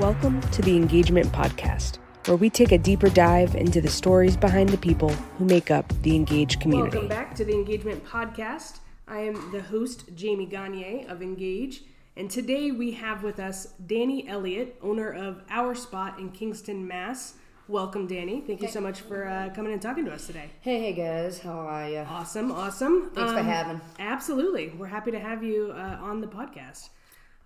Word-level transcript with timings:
Welcome 0.00 0.40
to 0.50 0.62
the 0.62 0.78
Engaygement 0.78 1.26
Podcast, 1.26 1.98
where 2.26 2.36
we 2.36 2.50
take 2.50 2.72
a 2.72 2.78
deeper 2.78 3.08
dive 3.08 3.54
into 3.54 3.80
the 3.80 3.88
stories 3.88 4.36
behind 4.36 4.68
the 4.68 4.76
people 4.78 5.08
who 5.38 5.44
make 5.46 5.70
up 5.70 5.90
the 6.02 6.14
Engage 6.14 6.60
community. 6.60 6.98
Welcome 6.98 7.08
back 7.08 7.34
to 7.36 7.44
the 7.44 7.52
Engaygement 7.54 8.00
Podcast. 8.00 8.80
I 9.08 9.20
am 9.20 9.50
the 9.52 9.62
host, 9.62 10.14
Jamie 10.14 10.46
Gagnier 10.46 11.08
of 11.10 11.22
Engage, 11.22 11.82
and 12.16 12.30
today 12.30 12.72
we 12.72 12.92
have 12.92 13.22
with 13.22 13.40
us 13.40 13.68
Dani 13.86 14.28
Elliot, 14.28 14.76
owner 14.82 15.10
of 15.10 15.42
Our 15.48 15.74
Spot 15.74 16.18
in 16.18 16.30
Kingston, 16.30 16.86
Mass. 16.86 17.34
Welcome, 17.68 18.06
Dani. 18.06 18.46
Thank 18.46 18.60
you 18.62 18.68
so 18.68 18.80
much 18.80 19.00
for 19.00 19.26
uh, 19.26 19.50
coming 19.54 19.72
and 19.72 19.80
talking 19.80 20.04
to 20.04 20.12
us 20.12 20.26
today. 20.26 20.50
Hey, 20.60 20.80
hey 20.80 20.92
guys, 20.92 21.38
how 21.40 21.58
are 21.58 21.88
you? 21.88 21.98
Awesome, 21.98 22.52
awesome. 22.52 23.10
Thanks 23.14 23.32
for 23.32 23.38
Um, 23.38 23.46
having. 23.46 23.80
Absolutely. 23.98 24.68
We're 24.70 24.86
happy 24.86 25.10
to 25.12 25.18
have 25.20 25.42
you 25.42 25.72
uh, 25.74 25.98
on 26.00 26.20
the 26.20 26.26
podcast. 26.28 26.90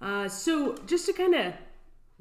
Uh, 0.03 0.29
so, 0.29 0.77
just 0.87 1.07
to 1.07 1.13
kind 1.13 1.35
of 1.35 1.53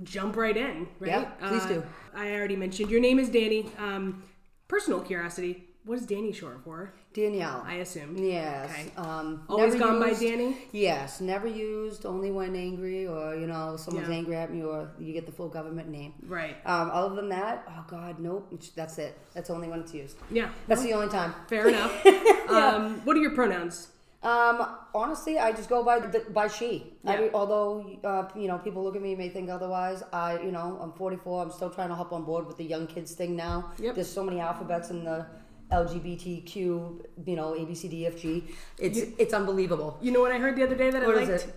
jump 0.04 0.36
right 0.36 0.56
in, 0.56 0.88
right? 1.00 1.10
Yeah, 1.12 1.26
please 1.48 1.64
Uh, 1.66 1.68
do. 1.70 1.84
I 2.14 2.34
already 2.34 2.56
mentioned 2.56 2.90
your 2.90 3.02
name 3.02 3.20
is 3.20 3.30
Dani. 3.30 3.68
Um, 3.80 4.24
personal 4.68 5.02
curiosity 5.02 5.66
what 5.86 5.98
is 5.98 6.06
Dani 6.06 6.36
short 6.36 6.64
for? 6.64 6.94
Danielle. 7.14 7.64
I 7.66 7.76
assume. 7.76 8.16
yes. 8.18 8.70
Okay. 8.70 8.92
Um, 8.96 9.44
Always 9.50 9.74
never 9.74 9.86
gone 9.86 10.00
by 10.00 10.12
Dani? 10.12 10.56
Yes, 10.72 11.20
never 11.20 11.48
used. 11.48 12.06
Only 12.06 12.30
when 12.30 12.56
angry, 12.56 13.08
or 13.08 13.34
you 13.34 13.48
know, 13.48 13.76
someone's 13.76 14.08
Yeah. 14.08 14.16
angry 14.16 14.36
at 14.36 14.54
me, 14.54 14.62
or 14.62 14.92
you 15.00 15.14
get 15.14 15.26
the 15.26 15.32
full 15.32 15.48
government 15.50 15.90
name. 15.90 16.14
Right. 16.28 16.58
Um, 16.66 16.92
other 16.94 17.16
than 17.16 17.30
that, 17.30 17.64
oh 17.70 17.86
God, 17.88 18.20
nope. 18.20 18.54
That's 18.76 19.00
it. 19.00 19.18
That's 19.34 19.50
only 19.50 19.68
when 19.68 19.80
it's 19.80 19.94
used. 19.94 20.18
Yeah. 20.30 20.50
That's 20.68 20.84
the 20.84 20.94
only 20.94 21.08
time. 21.08 21.34
Fair 21.48 21.70
enough. 21.70 22.06
um, 22.50 23.02
what 23.06 23.18
are 23.18 23.22
your 23.22 23.32
pronouns? 23.32 23.88
Um, 24.22 24.68
honestly, 24.94 25.40
I 25.40 25.54
just 25.54 25.70
go 25.70 25.82
by 25.84 26.00
the, 26.00 26.20
by 26.32 26.48
she. 26.50 26.94
I, 27.06 27.20
Yeah. 27.24 27.30
although 27.34 27.90
uh, 28.04 28.28
you 28.36 28.48
know, 28.50 28.58
people 28.58 28.84
look 28.84 28.96
at 28.98 29.02
me 29.02 29.12
and 29.12 29.18
may 29.18 29.30
think 29.30 29.50
otherwise. 29.50 30.04
I, 30.12 30.40
you 30.42 30.52
know, 30.52 30.78
I'm 30.82 30.92
44. 30.92 31.42
I'm 31.44 31.52
still 31.52 31.70
trying 31.70 31.88
to 31.90 31.96
hop 31.96 32.12
on 32.12 32.24
board 32.26 32.46
with 32.46 32.58
the 32.58 32.66
young 32.66 32.86
kids 32.88 33.14
thing 33.14 33.36
now. 33.38 33.72
Yep. 33.80 33.96
There's 33.96 34.12
so 34.12 34.24
many 34.24 34.40
alphabets 34.42 34.90
in 34.90 35.06
the 35.06 35.26
LGBTQ. 35.72 36.56
You 37.26 37.36
know, 37.36 37.56
A 37.56 37.64
B 37.66 37.74
C 37.76 37.88
D 37.88 38.08
F 38.08 38.18
G. 38.20 38.44
It's 38.78 39.00
it's 39.18 39.34
unbelievable. 39.34 39.98
You 40.02 40.12
know 40.12 40.20
what 40.22 40.32
I 40.34 40.38
heard 40.38 40.56
the 40.58 40.64
other 40.64 40.76
day 40.76 40.90
that 40.92 41.06
What 41.06 41.18
I 41.18 41.22
is 41.22 41.30
liked? 41.30 41.44
it? 41.48 41.56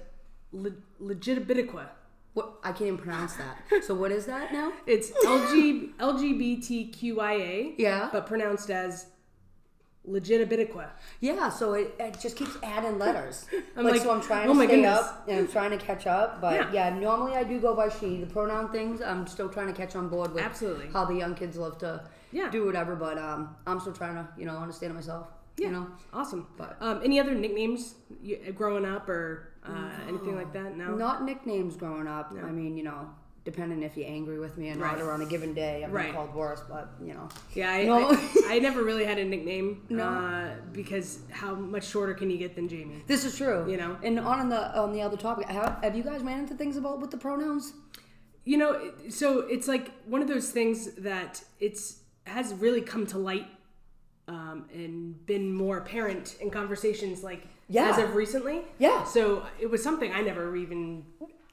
Le- 0.53 1.15
Legitibitiqua. 1.15 1.87
What 2.35 2.55
I 2.63 2.69
can't 2.73 2.83
even 2.83 2.99
pronounce 2.99 3.35
that. 3.35 3.57
So 3.85 3.95
what 3.95 4.11
is 4.13 4.25
that 4.27 4.53
now? 4.53 4.73
It's 4.87 5.11
LG, 5.27 5.95
LGBTQIA, 5.99 7.75
Yeah. 7.77 8.09
but 8.13 8.27
pronounced 8.27 8.71
as 8.71 9.07
Legitibitiqua. 10.09 10.89
Yeah, 11.21 11.49
so 11.49 11.75
it, 11.75 11.95
it 12.01 12.19
just 12.21 12.37
keeps 12.37 12.57
adding 12.63 12.99
letters. 12.99 13.47
I'm 13.77 13.85
like, 13.85 13.95
like, 13.95 14.03
so 14.03 14.11
I'm 14.13 14.21
trying 14.21 14.49
oh 14.49 14.55
to 14.55 14.59
stay 14.59 14.67
goodness. 14.67 14.99
up 14.99 15.25
and 15.29 15.39
I'm 15.39 15.49
trying 15.49 15.71
to 15.71 15.79
catch 15.79 16.07
up. 16.07 16.41
But 16.41 16.55
Yeah. 16.73 16.91
yeah. 16.91 16.99
normally 16.99 17.35
I 17.35 17.45
do 17.45 17.61
go 17.61 17.75
by 17.75 17.89
she. 17.89 18.19
The 18.19 18.27
pronoun 18.27 18.71
things, 18.73 19.01
I'm 19.01 19.27
still 19.27 19.49
trying 19.49 19.69
to 19.69 19.73
catch 19.73 19.95
on 19.95 20.09
board 20.09 20.33
with. 20.35 20.43
Absolutely. 20.43 20.89
How 20.93 21.05
the 21.05 21.15
young 21.15 21.35
kids 21.35 21.57
love 21.57 21.79
to 21.79 22.05
Yeah. 22.33 22.51
do 22.51 22.67
whatever. 22.67 22.97
But 22.97 23.17
um, 23.19 23.55
I'm 23.67 23.79
still 23.79 23.93
trying 23.93 24.15
to, 24.17 24.29
you 24.37 24.45
know, 24.45 24.57
understand 24.57 24.95
myself. 24.95 25.29
Yeah. 25.57 25.67
You 25.69 25.73
know. 25.73 25.87
Awesome. 26.13 26.49
But- 26.57 26.77
um, 26.81 27.01
any 27.05 27.21
other 27.21 27.35
nicknames 27.35 27.95
you, 28.21 28.39
growing 28.57 28.85
up 28.85 29.09
or 29.09 29.53
uh, 29.65 29.91
anything 30.09 30.35
like 30.35 30.53
that? 30.53 30.77
No. 30.77 30.97
Not 30.97 31.25
nicknames 31.25 31.77
growing 31.77 32.09
up. 32.09 32.33
I 32.43 32.51
mean, 32.51 32.77
you 32.77 32.83
know, 32.83 33.09
depending 33.45 33.83
if 33.83 33.97
you're 33.97 34.07
angry 34.09 34.39
with 34.39 34.57
me 34.57 34.71
or 34.71 34.77
not, 34.77 34.93
Right. 34.95 35.01
or 35.03 35.11
on 35.13 35.21
a 35.23 35.27
given 35.27 35.53
day, 35.55 35.77
I've 35.85 35.91
been 35.91 35.93
Right. 35.93 36.15
called 36.15 36.35
worse. 36.35 36.63
But 36.69 36.91
you 37.03 37.13
know. 37.15 37.29
Yeah, 37.55 37.71
I, 37.73 37.85
No. 37.85 38.11
I, 38.11 38.43
I 38.51 38.59
never 38.61 38.83
really 38.85 39.05
had 39.05 39.19
a 39.19 39.25
nickname. 39.25 39.83
No. 39.89 40.05
Uh, 40.05 40.55
because 40.73 41.21
how 41.31 41.55
much 41.55 41.85
shorter 41.89 42.15
can 42.15 42.31
you 42.31 42.39
get 42.39 42.55
than 42.55 42.69
Jamie? 42.69 43.03
This 43.07 43.25
is 43.25 43.37
true. 43.37 43.69
You 43.71 43.77
know. 43.77 43.97
And 44.03 44.19
on 44.21 44.49
the 44.49 44.79
on 44.79 44.93
the 44.93 45.03
other 45.03 45.17
topic, 45.17 45.49
have, 45.49 45.79
have 45.83 45.97
you 45.97 46.03
guys 46.03 46.23
ran 46.23 46.39
into 46.41 46.55
things 46.55 46.77
about 46.77 47.01
with 47.01 47.11
the 47.11 47.17
pronouns? 47.19 47.73
You 48.45 48.59
know, 48.59 48.93
so 49.09 49.41
it's 49.41 49.69
like 49.69 49.91
one 50.07 50.21
of 50.23 50.29
those 50.29 50.51
things 50.51 50.93
that 50.95 51.43
it's 51.61 51.99
has 52.25 52.55
really 52.55 52.81
come 52.81 53.07
to 53.09 53.19
light 53.19 53.47
um, 54.29 54.67
and 54.73 55.25
been 55.27 55.53
more 55.53 55.79
apparent 55.79 56.37
in 56.41 56.51
conversations 56.51 57.23
like 57.25 57.47
Yeah. 57.69 57.91
as 57.91 57.99
of 57.99 58.15
recently. 58.15 58.63
Yeah. 58.79 59.03
So 59.05 59.45
it 59.61 59.69
was 59.71 59.83
something 59.83 60.13
I 60.13 60.23
never 60.23 60.57
even 60.57 61.05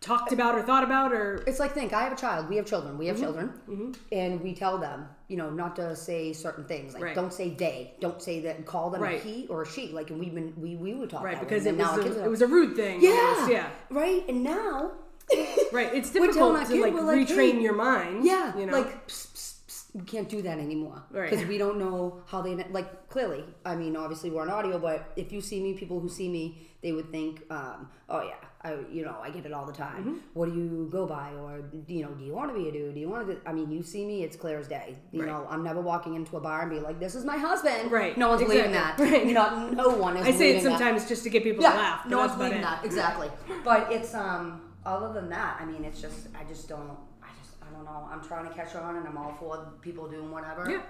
talked 0.01 0.31
about 0.31 0.55
or 0.55 0.61
thought 0.61 0.83
about 0.83 1.11
or 1.11 1.43
It's 1.45 1.59
like 1.59 1.73
think 1.73 1.91
I 1.93 2.03
have 2.03 2.13
a 2.13 2.15
child. 2.15 2.47
We 2.49 2.55
have 2.55 2.65
children. 2.65 2.97
We 2.97 3.07
have 3.07 3.19
children, 3.19 3.95
and 4.11 4.41
we 4.41 4.53
tell 4.55 4.77
them, 4.77 5.07
you 5.27 5.35
know, 5.37 5.49
not 5.49 5.75
to 5.75 5.95
say 5.95 6.31
certain 6.33 6.63
things. 6.65 6.93
Like 6.93 7.03
Right. 7.03 7.15
don't 7.15 7.33
say 7.33 7.49
they. 7.49 7.95
Don't 7.99 8.21
say 8.21 8.39
that. 8.41 8.65
Call 8.65 8.89
them 8.89 9.01
Right. 9.01 9.19
a 9.19 9.27
he 9.27 9.47
or 9.47 9.63
a 9.63 9.67
she. 9.67 9.89
Like 9.89 10.09
and 10.09 10.19
we've 10.19 10.33
been 10.33 10.53
we 10.57 10.75
we 10.75 10.93
would 10.93 11.09
talk 11.09 11.23
right 11.23 11.39
because 11.39 11.65
it 11.65 11.75
was 11.77 11.97
a, 12.05 12.23
it 12.25 12.29
was 12.29 12.41
a 12.41 12.47
rude 12.47 12.75
thing. 12.75 13.01
yeah 13.01 13.09
almost, 13.35 13.51
yeah. 13.51 13.69
right. 13.89 14.23
And 14.29 14.43
now 14.43 14.91
Right. 15.71 15.93
It's 15.93 16.09
difficult 16.11 16.35
to 16.67 16.81
like 16.81 16.93
like, 16.93 17.27
retrain 17.27 17.53
hey, 17.55 17.61
your 17.61 17.75
mind. 17.75 18.25
yeah, 18.25 18.57
You 18.57 18.65
know. 18.65 18.73
like 18.73 19.07
psst, 19.07 19.27
psst, 19.33 19.55
psst, 19.67 19.85
we 19.93 20.01
can't 20.05 20.27
do 20.29 20.41
that 20.41 20.57
anymore 20.59 21.03
Right. 21.11 21.29
because 21.29 21.45
we 21.45 21.57
don't 21.59 21.77
know 21.77 22.21
how 22.25 22.41
they 22.41 22.55
like 22.71 23.09
clearly. 23.09 23.43
I 23.65 23.75
mean, 23.75 23.95
obviously 23.95 24.29
we're 24.31 24.41
on 24.43 24.49
audio, 24.49 24.79
but 24.79 25.11
if 25.15 25.31
you 25.31 25.41
see 25.41 25.61
me, 25.61 25.73
people 25.73 25.99
who 25.99 26.09
see 26.09 26.29
me, 26.29 26.69
they 26.81 26.93
would 26.93 27.11
think, 27.11 27.43
um, 27.51 27.89
oh 28.09 28.23
yeah. 28.23 28.33
I, 28.61 28.75
you 28.91 29.05
know, 29.05 29.15
I 29.23 29.29
get 29.29 29.45
it 29.45 29.53
all 29.53 29.65
the 29.65 29.71
time. 29.71 30.01
Mm-hmm. 30.03 30.13
What 30.33 30.47
do 30.51 30.55
you 30.55 30.89
go 30.91 31.05
by, 31.05 31.31
or 31.31 31.61
you 31.87 32.03
know, 32.03 32.09
do 32.09 32.25
you 32.25 32.33
want 32.33 32.53
to 32.53 32.61
be 32.61 32.67
a 32.67 32.71
dude? 32.73 32.93
Do 32.93 32.99
you 32.99 33.07
want 33.09 33.25
to? 33.27 33.37
I 33.49 33.53
mean, 33.53 33.71
you 33.71 33.81
see 33.81 34.05
me, 34.05 34.23
it's 34.23 34.35
clear 34.35 34.59
as 34.59 34.67
day. 34.67 34.97
You 35.13 35.21
Right. 35.21 35.29
know, 35.29 35.47
I'm 35.49 35.63
never 35.63 35.79
walking 35.79 36.15
into 36.15 36.35
a 36.35 36.41
bar 36.41 36.63
and 36.63 36.69
be 36.69 36.79
like, 36.79 36.99
"This 36.99 37.15
is 37.15 37.23
my 37.23 37.37
husband." 37.37 37.89
Right. 37.89 38.17
No 38.17 38.27
one's 38.29 38.41
believing 38.41 38.71
Exactly. 38.71 39.09
that. 39.09 39.17
Right. 39.17 39.27
Not 39.27 39.73
no 39.73 39.87
one 39.89 40.17
is. 40.17 40.23
I 40.27 40.31
say 40.31 40.31
it 40.31 40.37
believing 40.37 40.63
that. 40.63 40.77
sometimes 40.79 41.07
just 41.07 41.23
to 41.23 41.29
get 41.29 41.43
people 41.43 41.63
Yeah, 41.63 41.71
to 41.71 41.77
laugh. 41.77 42.05
no 42.07 42.17
one's 42.17 42.35
believing 42.35 42.61
that 42.61 42.83
exactly. 42.83 43.29
But 43.63 43.91
it's 43.91 44.13
um. 44.13 44.61
Other 44.85 45.13
than 45.13 45.29
that, 45.29 45.57
I 45.61 45.65
mean, 45.65 45.83
it's 45.85 46.01
just 46.01 46.27
I 46.37 46.43
just 46.45 46.67
don't. 46.67 46.97
I 47.21 47.27
just 47.41 47.55
I 47.61 47.71
don't 47.73 47.85
know. 47.85 48.09
I'm 48.11 48.21
trying 48.23 48.45
to 48.47 48.53
catch 48.53 48.75
on, 48.75 48.95
and 48.97 49.07
I'm 49.07 49.17
all 49.17 49.35
for 49.39 49.71
people 49.81 50.07
doing 50.09 50.31
whatever. 50.31 50.69
Yeah. 50.69 50.81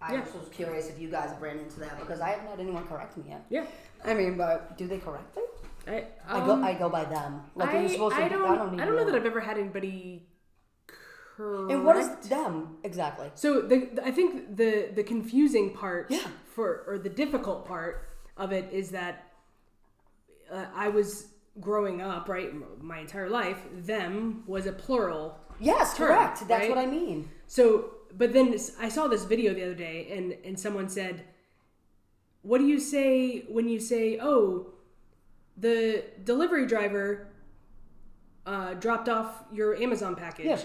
I 0.00 0.14
yeah. 0.14 0.20
just 0.20 0.34
was 0.38 0.48
curious 0.50 0.88
if 0.88 0.98
you 0.98 1.10
guys 1.10 1.30
ran 1.40 1.58
into 1.58 1.80
that 1.80 1.98
because 1.98 2.20
I 2.20 2.30
haven't 2.30 2.46
had 2.48 2.60
anyone 2.60 2.86
correct 2.86 3.16
me 3.18 3.24
yet. 3.28 3.44
Yeah. 3.50 3.64
I 4.04 4.14
mean, 4.14 4.36
but 4.38 4.78
do 4.78 4.86
they 4.86 4.98
correct 4.98 5.36
me? 5.36 5.42
I, 5.88 6.04
I 6.26 6.40
um, 6.40 6.46
go 6.46 6.62
I 6.62 6.74
go 6.74 6.88
by 6.88 7.04
them. 7.04 7.42
Like 7.54 7.70
I, 7.70 7.80
you're 7.80 7.88
supposed 7.90 8.16
to. 8.16 8.22
I 8.22 8.28
don't. 8.28 8.44
I 8.44 8.54
don't, 8.56 8.80
I 8.80 8.84
don't 8.84 8.96
know 8.96 9.04
that 9.04 9.14
I've 9.14 9.26
ever 9.26 9.40
had 9.40 9.58
anybody. 9.58 10.26
Correct. 11.36 11.72
And 11.72 11.84
what 11.84 11.96
is 11.96 12.08
them 12.28 12.78
exactly? 12.82 13.30
So 13.34 13.62
the, 13.62 13.88
the- 13.94 14.04
I 14.04 14.10
think 14.10 14.56
the 14.56 14.90
the 14.94 15.02
confusing 15.04 15.72
part 15.72 16.10
Yeah. 16.10 16.26
for 16.54 16.84
or 16.86 16.98
the 16.98 17.08
difficult 17.08 17.66
part 17.66 18.08
of 18.36 18.52
it 18.52 18.68
is 18.72 18.90
that 18.90 19.30
uh, 20.52 20.66
I 20.74 20.88
was 20.88 21.28
growing 21.60 22.00
up 22.00 22.28
right 22.28 22.50
my 22.82 22.98
entire 22.98 23.28
life. 23.30 23.58
Them 23.72 24.42
was 24.46 24.66
a 24.66 24.72
plural. 24.72 25.38
Yes, 25.60 25.96
term, 25.96 26.08
correct. 26.08 26.46
That's 26.48 26.62
right? 26.62 26.70
what 26.70 26.78
I 26.78 26.86
mean. 26.86 27.30
So, 27.46 27.90
but 28.16 28.32
then 28.32 28.56
I 28.80 28.88
saw 28.88 29.08
this 29.08 29.24
video 29.24 29.54
the 29.54 29.62
other 29.62 29.74
day, 29.74 30.08
and 30.16 30.36
and 30.44 30.58
someone 30.58 30.88
said, 30.88 31.24
"What 32.42 32.58
do 32.58 32.66
you 32.66 32.78
say 32.80 33.44
when 33.48 33.68
you 33.68 33.80
say, 33.80 34.18
oh, 34.20 34.72
the 35.58 36.04
delivery 36.24 36.66
driver 36.66 37.28
uh, 38.46 38.74
dropped 38.74 39.08
off 39.08 39.44
your 39.52 39.76
Amazon 39.76 40.14
package?" 40.16 40.46
Yeah. 40.46 40.60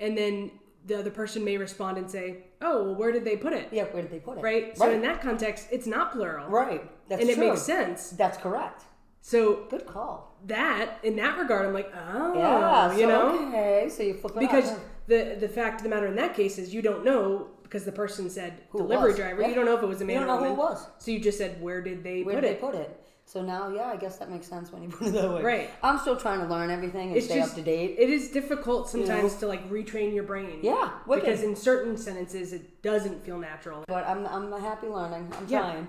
And 0.00 0.16
then 0.16 0.50
the 0.84 0.98
other 0.98 1.10
person 1.10 1.44
may 1.44 1.56
respond 1.56 1.98
and 1.98 2.10
say, 2.10 2.44
"Oh, 2.60 2.84
well, 2.84 2.94
where 2.94 3.12
did 3.12 3.24
they 3.24 3.36
put 3.36 3.52
it?" 3.52 3.68
Yeah, 3.72 3.84
where 3.84 4.02
did 4.02 4.10
they 4.10 4.20
put 4.20 4.38
it? 4.38 4.42
Right. 4.42 4.76
So 4.76 4.90
in 4.90 5.02
that 5.02 5.20
context, 5.20 5.68
it's 5.70 5.86
not 5.86 6.12
plural, 6.12 6.48
right. 6.48 6.90
That's 7.08 7.20
and 7.22 7.30
it 7.30 7.36
true. 7.36 7.48
makes 7.50 7.62
sense. 7.62 8.10
That's 8.10 8.38
correct. 8.38 8.82
So 9.22 9.64
Good 9.70 9.86
call. 9.86 10.36
that, 10.46 10.98
in 11.02 11.16
that 11.16 11.36
regard, 11.36 11.66
I'm 11.66 11.74
like, 11.74 11.92
oh, 12.12 12.34
Yeah. 12.38 12.92
you 12.92 13.00
so, 13.00 13.08
know, 13.08 13.48
Okay. 13.48 13.88
So 13.90 14.02
you 14.04 14.14
flip 14.14 14.36
it 14.36 14.40
because 14.40 14.72
the 15.08 15.36
the 15.40 15.48
fact 15.48 15.80
of 15.80 15.82
the 15.82 15.88
matter 15.88 16.06
in 16.06 16.14
that 16.16 16.34
case 16.34 16.58
is 16.58 16.72
you 16.72 16.80
don't 16.82 17.04
know 17.04 17.48
because 17.64 17.84
the 17.84 17.90
person 17.90 18.30
said 18.30 18.62
Who 18.70 18.78
delivery 18.78 19.14
driver. 19.14 19.42
Yeah. 19.42 19.48
You 19.48 19.54
don't 19.56 19.64
know 19.64 19.76
if 19.76 19.82
it 19.82 19.86
was 19.86 20.00
a 20.00 20.04
man 20.04 20.20
You 20.20 20.26
don't 20.26 20.30
or 20.30 20.40
know 20.40 20.46
who 20.46 20.52
it 20.52 20.56
was. 20.56 20.86
So 20.98 21.10
you 21.10 21.18
just 21.18 21.38
said 21.38 21.60
where 21.60 21.80
did 21.82 22.04
they 22.04 22.22
Where 22.22 22.36
put 22.36 22.42
did 22.42 22.50
it? 22.52 22.60
they 22.60 22.66
put 22.66 22.74
it? 22.76 23.00
So 23.28 23.42
now, 23.42 23.68
yeah, 23.70 23.90
I 23.92 23.96
guess 23.96 24.18
that 24.18 24.30
makes 24.30 24.46
sense 24.46 24.72
when 24.72 24.84
you 24.84 24.88
put 24.96 25.08
it 25.08 25.14
that 25.14 25.28
way. 25.28 25.42
Right. 25.42 25.70
I'm 25.82 25.98
still 25.98 26.16
trying 26.16 26.40
to 26.40 26.46
learn 26.46 26.70
everything 26.70 27.08
and 27.08 27.16
It's 27.16 27.26
stay 27.26 27.38
just 27.40 27.50
up 27.50 27.56
to 27.56 27.62
date. 27.62 27.96
It 27.98 28.08
is 28.08 28.30
difficult 28.30 28.88
sometimes 28.88 29.34
to 29.36 29.48
like 29.48 29.68
retrain 29.68 30.14
your 30.14 30.22
brain. 30.22 30.60
Yeah, 30.62 30.90
wicked. 31.08 31.24
Because 31.24 31.42
in 31.42 31.56
certain 31.56 31.96
sentences 31.96 32.52
it 32.52 32.82
doesn't 32.82 33.24
feel 33.24 33.38
natural. 33.38 33.84
But 33.88 34.06
I'm 34.06 34.24
I'm 34.26 34.52
happy 34.60 34.86
learning. 34.86 35.32
I'm 35.36 35.46
Yeah. 35.48 35.60
trying. 35.60 35.88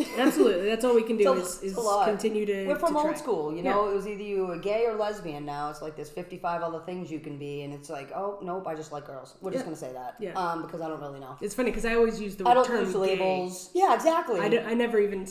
Absolutely, 0.16 0.64
that's 0.64 0.82
all 0.82 0.94
we 0.94 1.02
can 1.02 1.18
do 1.18 1.34
is, 1.34 1.56
is 1.58 1.72
it's 1.72 1.76
a 1.76 1.80
lot. 1.80 2.06
continue 2.08 2.46
to. 2.46 2.66
We're 2.68 2.78
from 2.78 2.94
to 2.94 3.00
old 3.00 3.18
school, 3.18 3.50
you 3.54 3.62
Yeah. 3.62 3.72
know. 3.74 3.90
It 3.90 3.94
was 3.96 4.06
either 4.06 4.22
you 4.22 4.46
were 4.46 4.56
gay 4.56 4.86
or 4.86 4.94
lesbian. 4.94 5.44
Now 5.44 5.68
it's 5.68 5.82
like 5.82 5.94
there's 5.96 6.08
55 6.08 6.62
other 6.62 6.80
things 6.80 7.10
you 7.10 7.20
can 7.20 7.36
be, 7.38 7.60
and 7.62 7.74
it's 7.74 7.90
like, 7.90 8.10
oh 8.12 8.38
nope, 8.42 8.66
I 8.66 8.74
just 8.74 8.92
like 8.92 9.04
girls. 9.06 9.34
We're 9.42 9.50
just 9.50 9.64
gonna 9.66 9.76
say 9.76 9.92
that, 9.92 10.14
Yeah. 10.18 10.32
um, 10.32 10.62
because 10.62 10.80
I 10.80 10.88
don't 10.88 11.00
really 11.00 11.20
know. 11.20 11.36
It's 11.42 11.54
funny 11.54 11.70
because 11.70 11.84
I 11.84 11.96
always 11.96 12.18
use 12.18 12.36
the 12.36 12.48
I 12.48 12.54
don't 12.54 12.64
term 12.64 12.84
use 12.86 12.94
gay. 12.94 12.98
labels. 13.00 13.68
Yeah, 13.74 13.94
exactly. 13.94 14.40
I, 14.40 14.48
d- 14.48 14.60
I 14.60 14.72
never 14.72 14.98
even 14.98 15.26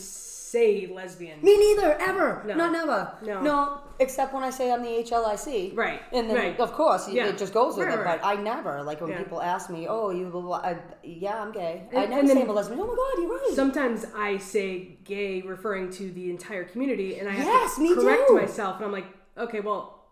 say 0.50 0.88
lesbian. 0.88 1.40
Me 1.44 1.56
neither, 1.58 1.94
ever. 2.00 2.44
No. 2.46 2.56
Not 2.56 2.72
never. 2.72 3.14
No. 3.22 3.42
No, 3.42 3.78
except 4.00 4.34
when 4.34 4.42
I 4.44 4.50
say 4.50 4.72
I'm 4.72 4.82
the 4.82 4.90
HLIC. 4.90 5.76
Right, 5.78 6.02
And 6.12 6.30
then, 6.30 6.36
right. 6.38 6.60
of 6.60 6.74
course, 6.74 7.08
Yeah. 7.08 7.28
it 7.28 7.38
just 7.38 7.54
goes 7.54 7.78
with 7.78 7.88
Right, 7.88 8.00
it. 8.00 8.04
right, 8.04 8.20
But 8.22 8.28
I 8.28 8.36
never, 8.42 8.82
like 8.84 9.00
when 9.02 9.12
Yeah. 9.12 9.20
people 9.20 9.42
ask 9.42 9.70
me, 9.70 9.88
oh, 9.88 10.10
you, 10.10 10.28
blah, 10.30 10.42
blah, 10.42 10.58
I, 10.58 10.78
yeah, 11.04 11.40
I'm 11.42 11.52
gay. 11.52 11.88
I 11.96 12.06
never 12.08 12.20
and 12.22 12.30
say 12.30 12.42
I'm 12.42 12.50
a 12.50 12.54
lesbian. 12.54 12.80
Oh 12.80 12.88
my 12.88 12.96
God, 12.96 13.22
you're 13.22 13.32
right. 13.38 13.52
Sometimes 13.54 14.06
I 14.16 14.38
say 14.38 14.98
gay 15.04 15.42
referring 15.42 15.92
to 15.92 16.12
the 16.12 16.30
entire 16.32 16.64
community, 16.64 17.20
and 17.20 17.30
I 17.30 17.34
have 17.34 17.46
Yes, 17.46 17.76
to 17.76 17.96
correct 17.96 18.28
too. 18.30 18.36
myself, 18.36 18.78
and 18.78 18.86
I'm 18.86 18.92
like, 18.92 19.08
okay, 19.38 19.60
well, 19.60 20.06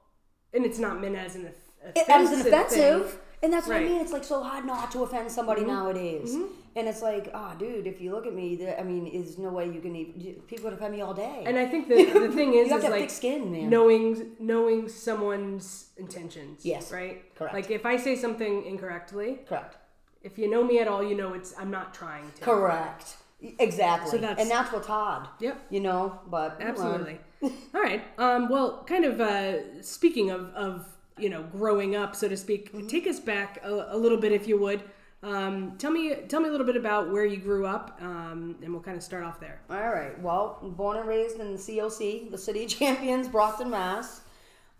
and 0.54 0.66
it's 0.66 0.80
not 0.80 1.02
meant 1.02 1.16
as 1.16 1.36
an 1.36 1.48
it, 1.48 1.58
as 1.98 2.32
an 2.32 2.42
offensive 2.42 2.54
offensive. 2.54 3.10
thing. 3.12 3.20
And 3.44 3.54
that's 3.54 3.68
what 3.68 3.74
Right. 3.76 3.84
Mm-hmm. 3.84 3.92
I 3.92 3.94
mean. 3.98 4.02
It's 4.04 4.12
like 4.12 4.24
so 4.24 4.42
hard 4.44 4.66
not 4.66 4.92
to 4.92 5.04
offend 5.04 5.32
somebody 5.32 5.64
nowadays. 5.64 6.34
And 6.76 6.88
it's 6.88 7.02
like, 7.02 7.30
oh, 7.34 7.54
dude, 7.58 7.88
if 7.88 8.00
you 8.02 8.12
look 8.12 8.28
at 8.28 8.34
me, 8.34 8.56
there, 8.56 8.80
I 8.80 8.84
mean, 8.84 9.12
there's 9.12 9.38
no 9.38 9.50
way 9.50 9.66
you 9.68 9.80
can 9.82 9.96
even. 9.96 10.42
People 10.48 10.66
would 10.66 10.74
offend 10.74 10.94
me 10.94 11.02
all 11.02 11.14
day. 11.14 11.44
And 11.46 11.58
I 11.58 11.66
think 11.66 11.88
the, 11.88 12.06
the 12.28 12.32
thing 12.32 12.54
is, 12.54 12.68
You 12.68 12.74
have 12.74 12.80
is 12.80 12.86
to 12.86 12.88
have 12.88 12.92
like 12.92 13.02
thick 13.02 13.10
skin, 13.10 13.52
man. 13.52 13.70
knowing 13.70 14.32
knowing 14.40 14.88
someone's 14.88 15.90
intentions. 15.98 16.66
Yes. 16.66 16.92
Right. 16.92 17.34
Correct. 17.36 17.54
Like 17.54 17.72
if 17.72 17.86
I 17.86 17.98
say 17.98 18.16
something 18.16 18.66
incorrectly, 18.66 19.40
Correct. 19.48 19.78
if 20.24 20.38
you 20.38 20.50
know 20.50 20.64
me 20.64 20.80
at 20.80 20.88
all, 20.88 21.04
you 21.04 21.16
know 21.16 21.34
it's 21.34 21.54
I'm 21.58 21.72
not 21.72 21.94
trying 21.94 22.32
to. 22.32 22.42
Correct. 22.42 23.18
Exactly. 23.60 24.12
So 24.12 24.18
that's- 24.18 24.40
and 24.42 24.50
that's 24.50 24.72
what's 24.74 24.88
hard. 24.88 25.28
Yep. 25.40 25.66
You 25.70 25.80
know, 25.82 26.20
but. 26.28 26.58
Absolutely. 26.60 27.20
All 27.44 27.82
right. 27.82 28.04
Um, 28.18 28.50
well, 28.50 28.84
kind 28.88 29.06
of 29.06 29.22
uh, 29.22 29.82
speaking 29.84 30.32
of, 30.32 30.50
of 30.56 30.88
you 31.20 31.30
know 31.30 31.44
growing 31.44 31.96
up, 31.96 32.16
so 32.16 32.28
to 32.28 32.38
speak, 32.38 32.72
Mm-hmm. 32.74 32.88
take 32.88 33.08
us 33.08 33.20
back 33.20 33.60
a, 33.64 33.88
a 33.92 33.98
little 33.98 34.18
bit, 34.18 34.32
if 34.32 34.48
you 34.48 34.58
would. 34.60 34.82
Um, 35.24 35.78
tell 35.78 35.92
me 35.92 36.16
tell 36.28 36.40
me 36.40 36.48
a 36.48 36.52
little 36.52 36.66
bit 36.68 36.76
about 36.78 37.12
where 37.12 37.26
you 37.26 37.38
grew 37.38 37.66
up, 37.66 37.98
um, 38.02 38.56
and 38.62 38.72
we'll 38.72 38.84
kind 38.84 38.98
of 38.98 39.04
start 39.04 39.24
off 39.24 39.40
there. 39.40 39.60
All 39.70 39.90
right. 39.90 40.20
Well, 40.22 40.60
born 40.78 40.98
and 40.98 41.08
raised 41.08 41.40
in 41.40 41.52
the 41.54 41.58
COC, 41.58 42.30
the 42.32 42.38
City 42.38 42.64
of 42.66 42.70
Champions, 42.80 43.28
Brockton, 43.28 43.70
Mass. 43.70 44.22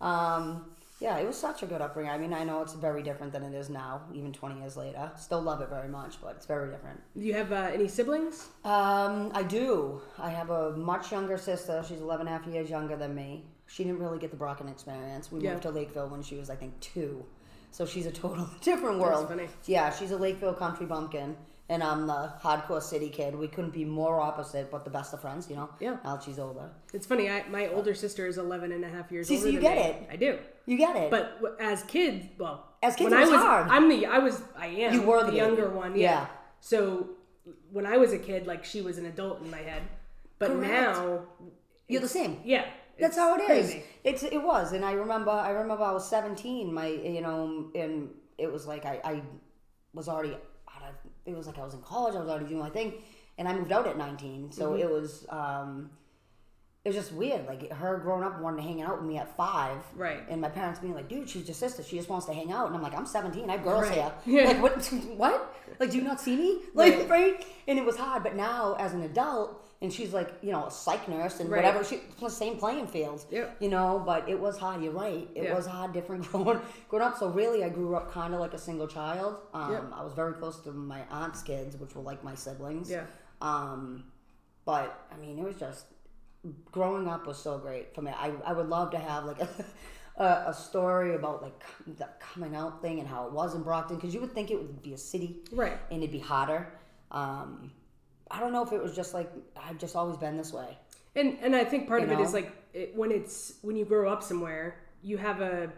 Um, 0.00 0.64
yeah, 1.00 1.16
it 1.18 1.26
was 1.26 1.36
such 1.36 1.62
a 1.62 1.66
good 1.66 1.80
upbringing. 1.80 2.10
I 2.12 2.18
mean, 2.18 2.32
I 2.32 2.42
know 2.42 2.60
it's 2.62 2.72
very 2.74 3.02
different 3.04 3.32
than 3.32 3.44
it 3.44 3.54
is 3.54 3.68
now, 3.70 4.00
even 4.12 4.32
20 4.32 4.58
years 4.60 4.76
later. 4.76 5.10
Still 5.16 5.40
love 5.40 5.60
it 5.60 5.68
very 5.68 5.88
much, 5.88 6.20
but 6.20 6.34
it's 6.36 6.46
very 6.46 6.70
different. 6.70 7.00
Do 7.16 7.24
you 7.24 7.34
have 7.34 7.52
uh, 7.52 7.70
any 7.72 7.86
siblings? 7.86 8.48
Um, 8.64 9.30
I 9.32 9.44
do. 9.44 10.00
I 10.18 10.30
have 10.30 10.50
a 10.50 10.76
much 10.76 11.12
younger 11.12 11.38
sister. 11.38 11.84
She's 11.88 12.00
11 12.00 12.26
and 12.26 12.34
a 12.34 12.38
half 12.38 12.48
years 12.52 12.68
younger 12.68 12.96
than 12.96 13.14
me. 13.14 13.44
She 13.68 13.84
didn't 13.84 14.00
really 14.00 14.18
get 14.18 14.30
the 14.30 14.36
Brockton 14.36 14.66
experience. 14.68 15.30
We 15.30 15.40
Yeah. 15.40 15.50
moved 15.52 15.62
to 15.64 15.70
Lakeville 15.70 16.08
when 16.08 16.22
she 16.22 16.36
was, 16.36 16.50
I 16.50 16.56
think, 16.56 16.78
two. 16.80 17.24
So 17.70 17.84
she's 17.86 18.06
a 18.06 18.10
total 18.10 18.48
different 18.62 18.98
world. 18.98 19.28
funny. 19.28 19.48
Yeah, 19.66 19.90
she's 19.90 20.10
a 20.10 20.16
Lakeville 20.16 20.54
country 20.54 20.86
bumpkin, 20.86 21.36
and 21.68 21.82
I'm 21.82 22.06
the 22.06 22.32
hardcore 22.42 22.82
city 22.82 23.10
kid. 23.10 23.34
We 23.36 23.46
couldn't 23.46 23.74
be 23.74 23.84
more 23.84 24.20
opposite, 24.20 24.70
but 24.70 24.84
the 24.84 24.90
best 24.90 25.12
of 25.12 25.20
friends, 25.20 25.50
you 25.50 25.56
know? 25.56 25.68
Yeah. 25.80 25.98
Now 26.02 26.18
she's 26.18 26.38
older. 26.38 26.70
It's 26.94 27.06
funny. 27.06 27.28
I, 27.30 27.46
my 27.50 27.68
older 27.68 27.94
sister 27.94 28.26
is 28.26 28.38
11 28.38 28.72
and 28.72 28.84
a 28.84 28.88
half 28.88 29.12
years 29.12 29.28
See, 29.28 29.36
older 29.36 29.46
so 29.48 29.52
you 29.52 29.60
get 29.60 29.76
me. 29.76 29.82
it. 29.82 30.08
I 30.10 30.16
do. 30.16 30.38
You 30.64 30.78
get 30.78 30.96
it. 30.96 31.10
But 31.10 31.38
as 31.60 31.82
kids, 31.82 32.24
well, 32.38 32.64
As 32.82 32.96
kids, 32.96 33.10
when 33.10 33.20
it 33.20 33.26
I 33.26 33.28
was 33.28 33.40
hard. 33.40 33.68
I'm 33.68 33.88
the, 33.90 34.06
I 34.06 34.18
was, 34.18 34.40
I 34.56 34.66
am. 34.68 34.94
You 34.94 35.02
were 35.02 35.24
the 35.24 35.30
the 35.32 35.36
younger 35.36 35.68
one. 35.68 35.94
Yeah. 35.94 36.00
Yeah. 36.22 36.26
So 36.60 37.10
when 37.70 37.84
I 37.84 37.98
was 37.98 38.12
a 38.14 38.18
kid, 38.18 38.46
like 38.46 38.64
she 38.64 38.80
was 38.80 38.96
an 38.96 39.04
adult 39.06 39.42
in 39.42 39.50
my 39.50 39.58
head, 39.58 39.82
but 40.38 40.48
Correct. 40.52 40.72
now, 40.96 41.20
You're 41.86 42.00
the 42.00 42.08
same. 42.08 42.40
yeah, 42.44 42.64
That's 43.00 43.16
how 43.16 43.34
it 43.36 43.40
is. 43.42 43.46
crazy. 43.46 43.82
It's 44.04 44.22
it 44.22 44.42
was, 44.42 44.72
and 44.72 44.84
I 44.84 44.92
remember. 44.92 45.30
I 45.30 45.50
remember 45.50 45.84
I 45.84 45.92
was 45.92 46.08
seventeen. 46.08 46.72
My 46.72 46.86
you 46.88 47.20
know, 47.20 47.70
and 47.74 48.10
it 48.38 48.52
was 48.52 48.66
like 48.66 48.84
I, 48.86 49.00
I 49.04 49.22
was 49.94 50.08
already. 50.08 50.34
out 50.34 50.82
of- 50.88 51.10
It 51.26 51.36
was 51.36 51.46
like 51.46 51.58
I 51.58 51.64
was 51.64 51.74
in 51.74 51.82
college. 51.82 52.14
I 52.14 52.20
was 52.20 52.28
already 52.28 52.46
doing 52.46 52.60
my 52.60 52.70
thing, 52.70 52.94
and 53.38 53.48
I 53.48 53.54
moved 53.54 53.72
out 53.72 53.86
at 53.86 53.96
nineteen. 53.98 54.50
So 54.52 54.72
Mm-hmm. 54.72 54.82
it 54.82 54.90
was. 54.90 55.26
um 55.30 55.90
it 56.88 56.94
was 56.94 57.04
just 57.04 57.12
weird, 57.12 57.46
like 57.46 57.70
her 57.72 57.98
growing 57.98 58.24
up 58.24 58.40
wanting 58.40 58.62
to 58.62 58.68
hang 58.68 58.80
out 58.82 58.98
with 58.98 59.06
me 59.08 59.18
at 59.18 59.36
five, 59.36 59.76
Right. 59.94 60.22
And 60.30 60.40
my 60.40 60.48
parents 60.48 60.80
being 60.80 60.94
like, 60.94 61.08
"Dude, 61.08 61.28
she's 61.28 61.46
your 61.46 61.54
sister. 61.54 61.82
She 61.82 61.96
just 61.96 62.08
wants 62.08 62.26
to 62.26 62.32
hang 62.32 62.50
out." 62.50 62.66
And 62.68 62.76
I'm 62.76 62.82
like, 62.82 62.94
"I'm 62.94 63.06
17. 63.06 63.48
I 63.50 63.52
have 63.56 63.64
girls 63.64 63.82
Right. 63.88 63.94
here. 63.94 64.12
Yeah. 64.26 64.44
Like, 64.48 64.62
what? 64.62 64.86
What? 65.16 65.54
Like, 65.78 65.90
do 65.90 65.98
you 65.98 66.04
not 66.04 66.20
see 66.20 66.36
me? 66.36 66.60
Like, 66.74 66.94
Right. 66.98 67.08
right. 67.10 67.46
And 67.66 67.78
it 67.78 67.84
was 67.84 67.96
hard. 67.96 68.22
But 68.22 68.34
now, 68.36 68.74
as 68.78 68.94
an 68.94 69.02
adult, 69.02 69.64
and 69.80 69.92
she's 69.92 70.12
like, 70.12 70.30
you 70.42 70.50
know, 70.50 70.64
a 70.66 70.70
psych 70.70 71.08
nurse 71.08 71.38
and 71.40 71.48
Right. 71.50 71.58
whatever. 71.62 71.84
She 71.84 72.00
the 72.20 72.28
same 72.30 72.56
playing 72.56 72.86
field. 72.88 73.24
Yeah. 73.30 73.46
You 73.60 73.68
know, 73.68 74.02
but 74.04 74.28
it 74.28 74.38
was 74.40 74.56
hard. 74.58 74.82
You're 74.82 74.92
right. 74.92 75.28
It 75.34 75.44
Yeah. 75.44 75.54
was 75.54 75.66
hard, 75.66 75.92
different 75.92 76.22
growing 76.30 76.60
growing 76.88 77.04
up. 77.04 77.16
So 77.18 77.28
really, 77.28 77.62
I 77.64 77.68
grew 77.68 77.94
up 77.94 78.10
kind 78.10 78.32
of 78.34 78.40
like 78.40 78.54
a 78.54 78.58
single 78.58 78.88
child. 78.88 79.36
Um, 79.54 79.72
Yep. 79.72 79.84
I 79.94 80.02
was 80.02 80.14
very 80.14 80.32
close 80.34 80.58
to 80.60 80.72
my 80.72 81.02
aunt's 81.10 81.42
kids, 81.42 81.76
which 81.76 81.94
were 81.94 82.02
like 82.02 82.24
my 82.24 82.34
siblings. 82.34 82.90
Yeah. 82.90 83.04
Um, 83.40 84.04
but 84.64 85.06
I 85.12 85.16
mean, 85.18 85.38
it 85.38 85.44
was 85.44 85.56
just 85.56 85.84
growing 86.72 87.08
up 87.08 87.26
was 87.26 87.38
so 87.38 87.58
great 87.58 87.94
for 87.94 88.02
me. 88.02 88.12
I, 88.12 88.32
I 88.44 88.52
would 88.52 88.68
love 88.68 88.90
to 88.92 88.98
have 88.98 89.24
like 89.24 89.40
a, 89.40 89.48
a, 90.22 90.50
a 90.50 90.54
story 90.54 91.14
about 91.14 91.42
like 91.42 91.62
the 91.98 92.08
coming 92.20 92.54
out 92.54 92.82
thing 92.82 92.98
and 92.98 93.08
how 93.08 93.26
it 93.26 93.32
was 93.32 93.54
in 93.54 93.62
Brockton 93.62 93.96
because 93.96 94.14
you 94.14 94.20
would 94.20 94.32
think 94.32 94.50
it 94.50 94.56
would 94.56 94.82
be 94.82 94.94
a 94.94 94.98
city, 94.98 95.40
Right. 95.52 95.78
And 95.90 96.02
it'd 96.02 96.12
be 96.12 96.18
hotter. 96.18 96.72
Um, 97.10 97.72
I 98.30 98.40
don't 98.40 98.52
know 98.52 98.62
if 98.62 98.72
it 98.72 98.82
was 98.82 98.94
just 98.94 99.14
like 99.14 99.30
I've 99.56 99.78
just 99.78 99.96
always 99.96 100.16
been 100.16 100.36
this 100.36 100.52
way. 100.52 100.76
And 101.16 101.38
and 101.40 101.56
I 101.56 101.64
think 101.64 101.88
part 101.88 102.02
You 102.02 102.06
of 102.06 102.12
it 102.12 102.22
is 102.22 102.32
like 102.32 102.52
it, 102.74 102.94
when 102.94 103.10
it's 103.10 103.54
when 103.62 103.76
you 103.76 103.84
grow 103.84 104.10
up 104.10 104.22
somewhere, 104.22 104.76
you 105.02 105.16
have 105.16 105.40
a 105.40 105.72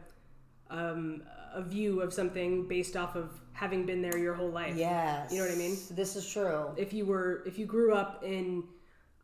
um, 0.70 1.22
a 1.54 1.62
view 1.62 2.00
of 2.00 2.12
something 2.12 2.66
based 2.68 2.96
off 2.96 3.16
of 3.16 3.30
having 3.52 3.84
been 3.84 4.02
there 4.02 4.16
your 4.16 4.34
whole 4.34 4.50
life. 4.50 4.76
Yes, 4.76 5.32
You 5.32 5.38
know 5.38 5.44
what 5.44 5.54
I 5.54 5.58
mean? 5.58 5.76
This 5.90 6.16
is 6.16 6.28
true. 6.28 6.70
If 6.76 6.92
you 6.92 7.04
were 7.06 7.42
if 7.46 7.58
you 7.58 7.66
grew 7.66 7.94
up 7.94 8.22
in, 8.24 8.64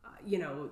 uh, 0.04 0.08
you 0.26 0.38
know, 0.38 0.70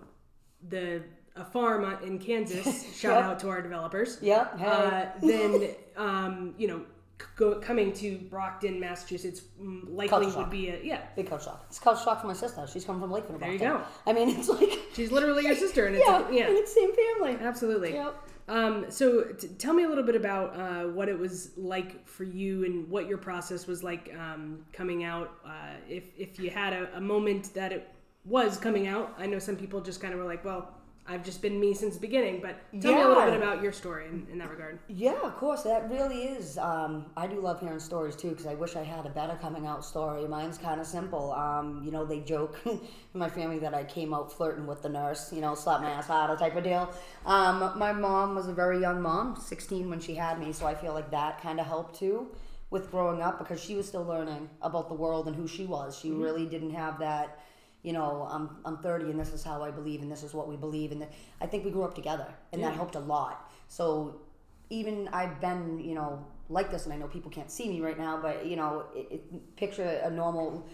the 0.69 1.03
a 1.37 1.45
farm 1.45 1.85
uh, 1.85 1.99
in 2.07 2.19
Kansas, 2.19 2.95
shout 3.01 3.17
Yep. 3.17 3.25
out 3.25 3.39
to 3.41 3.49
our 3.49 3.61
developers. 3.61 4.19
Yep. 4.23 4.59
Hey. 4.59 4.67
Uh, 4.67 5.07
then 5.21 5.71
um, 5.97 6.55
you 6.59 6.69
know, 6.69 6.79
c- 7.21 7.27
go, 7.37 7.57
coming 7.59 7.93
to 7.95 8.19
Brockton, 8.31 8.79
Massachusetts, 8.79 9.43
mm, 9.61 9.83
likely 9.89 10.09
Culture 10.09 10.27
would 10.27 10.35
shock. 10.45 10.51
be 10.51 10.69
a 10.69 10.81
yeah. 10.83 11.01
Big 11.17 11.27
culture 11.29 11.47
shock. 11.47 11.65
It's 11.69 11.79
culture 11.81 12.05
shock 12.05 12.21
for 12.21 12.29
my 12.29 12.35
sister. 12.35 12.65
She's 12.73 12.85
coming 12.85 13.01
from 13.01 13.11
Lakeville. 13.11 13.39
There 13.39 13.53
you 13.53 13.59
go. 13.59 13.83
I 14.07 14.13
mean, 14.13 14.29
it's 14.31 14.49
like 14.49 14.71
She's 14.95 15.11
literally 15.11 15.45
your 15.45 15.57
sister, 15.57 15.87
and 15.87 15.97
it's 15.97 16.05
yeah, 16.07 16.31
yeah. 16.31 16.47
and 16.47 16.57
it's 16.57 16.73
same 16.73 16.93
family. 16.95 17.37
Absolutely. 17.45 17.95
Yep. 17.95 18.15
Um, 18.47 18.85
so, 18.91 19.23
t- 19.23 19.49
tell 19.59 19.73
me 19.73 19.85
a 19.85 19.89
little 19.89 20.05
bit 20.05 20.15
about 20.17 20.55
uh, 20.55 20.85
what 20.89 21.09
it 21.09 21.19
was 21.19 21.53
like 21.57 22.07
for 22.07 22.25
you 22.25 22.65
and 22.67 22.87
what 22.91 23.09
your 23.09 23.17
process 23.17 23.67
was 23.67 23.83
like 23.83 24.15
um, 24.21 24.67
coming 24.73 25.03
out. 25.03 25.33
Uh, 25.45 25.51
if 25.89 26.05
if 26.19 26.39
you 26.39 26.51
had 26.51 26.75
a, 26.75 26.97
a 26.97 27.01
moment 27.01 27.55
that 27.55 27.73
it 27.73 27.89
was 28.25 28.57
coming 28.57 28.87
out, 28.87 29.15
I 29.19 29.27
know 29.27 29.39
some 29.39 29.57
people 29.57 29.81
just 29.81 30.01
kind 30.01 30.15
of 30.15 30.21
were 30.21 30.27
like, 30.27 30.45
"Well, 30.45 30.73
I've 31.07 31.23
just 31.23 31.43
been 31.43 31.61
me 31.61 31.75
since 31.75 31.95
the 31.95 32.01
beginning." 32.01 32.41
But 32.41 32.57
tell 32.81 32.95
me 32.95 33.03
a 33.03 33.09
little 33.09 33.25
bit 33.25 33.35
about 33.35 33.63
your 33.63 33.73
story 33.73 34.07
in, 34.07 34.27
in 34.33 34.39
that 34.39 34.51
regard. 34.51 34.79
Yeah, 34.89 35.21
of 35.23 35.37
course. 35.37 35.63
That 35.63 35.91
really 35.91 36.23
is. 36.25 36.57
Um, 36.57 37.07
I 37.17 37.27
do 37.27 37.39
love 37.41 37.61
hearing 37.61 37.79
stories 37.79 38.17
too 38.17 38.31
because 38.31 38.47
I 38.47 38.55
wish 38.55 38.77
I 38.77 38.83
had 38.83 39.05
a 39.05 39.11
better 39.11 39.37
coming 39.43 39.67
out 39.67 39.85
story. 39.85 40.27
Mine's 40.27 40.57
kind 40.57 40.81
of 40.81 40.87
simple. 40.87 41.33
Um, 41.33 41.83
you 41.85 41.91
know, 41.91 42.07
they 42.07 42.21
joke 42.21 42.59
in 42.65 42.81
my 43.13 43.29
family 43.29 43.59
that 43.59 43.75
I 43.75 43.85
came 43.85 44.15
out 44.15 44.33
flirting 44.33 44.67
with 44.67 44.83
the 44.83 44.89
nurse, 44.89 45.31
you 45.33 45.43
know, 45.43 45.55
slap 45.55 45.83
my 45.83 45.91
ass 45.91 46.07
harder 46.07 46.37
type 46.37 46.57
of 46.57 46.65
deal. 46.65 46.91
Um, 47.27 47.73
my 47.77 47.93
mom 47.93 48.35
was 48.35 48.49
a 48.49 48.55
very 48.55 48.81
young 48.81 49.03
mom, 49.03 49.37
16 49.37 49.91
when 49.91 50.01
she 50.01 50.15
had 50.15 50.39
me, 50.41 50.53
so 50.53 50.67
I 50.67 50.75
feel 50.75 50.95
like 50.95 51.11
that 51.11 51.43
kind 51.43 51.61
of 51.61 51.67
helped 51.67 51.99
too 51.99 52.29
with 52.71 52.91
growing 52.91 53.23
up 53.23 53.39
because 53.39 53.63
she 53.63 53.77
was 53.77 53.87
still 53.87 54.05
learning 54.05 54.49
about 54.61 54.89
the 54.89 54.95
world 54.95 55.29
and 55.29 55.37
who 55.37 55.47
she 55.47 55.65
was. 55.65 55.97
She 55.97 56.11
really 56.11 56.45
didn't 56.47 56.73
have 56.73 56.99
that 56.99 57.39
you 57.85 57.93
know, 57.93 58.27
I'm, 58.31 58.51
I'm 58.65 58.79
30 58.79 59.11
and 59.11 59.21
this 59.21 59.33
is 59.33 59.45
how 59.45 59.63
I 59.63 59.71
believe 59.71 60.01
and 60.03 60.11
this 60.11 60.23
is 60.25 60.35
what 60.35 60.49
we 60.49 60.57
believe. 60.57 60.91
And 60.91 61.07
I 61.41 61.47
think 61.47 61.65
we 61.65 61.71
grew 61.71 61.85
up 61.85 61.95
together 61.95 62.27
and 62.53 62.63
that 62.65 62.75
helped 62.75 62.97
a 62.97 63.01
lot. 63.01 63.53
So 63.69 64.23
even 64.71 65.09
I've 65.13 65.41
been, 65.41 65.79
you 65.79 65.95
know, 65.95 66.27
like 66.49 66.71
this, 66.71 66.85
and 66.85 66.93
I 66.93 66.97
know 66.97 67.07
people 67.07 67.31
can't 67.31 67.51
see 67.51 67.69
me 67.69 67.81
right 67.81 67.99
now, 67.99 68.19
but, 68.21 68.47
you 68.47 68.57
know, 68.57 68.87
it, 68.95 69.13
it, 69.13 69.57
picture 69.57 70.01
a 70.03 70.11
normal 70.11 70.67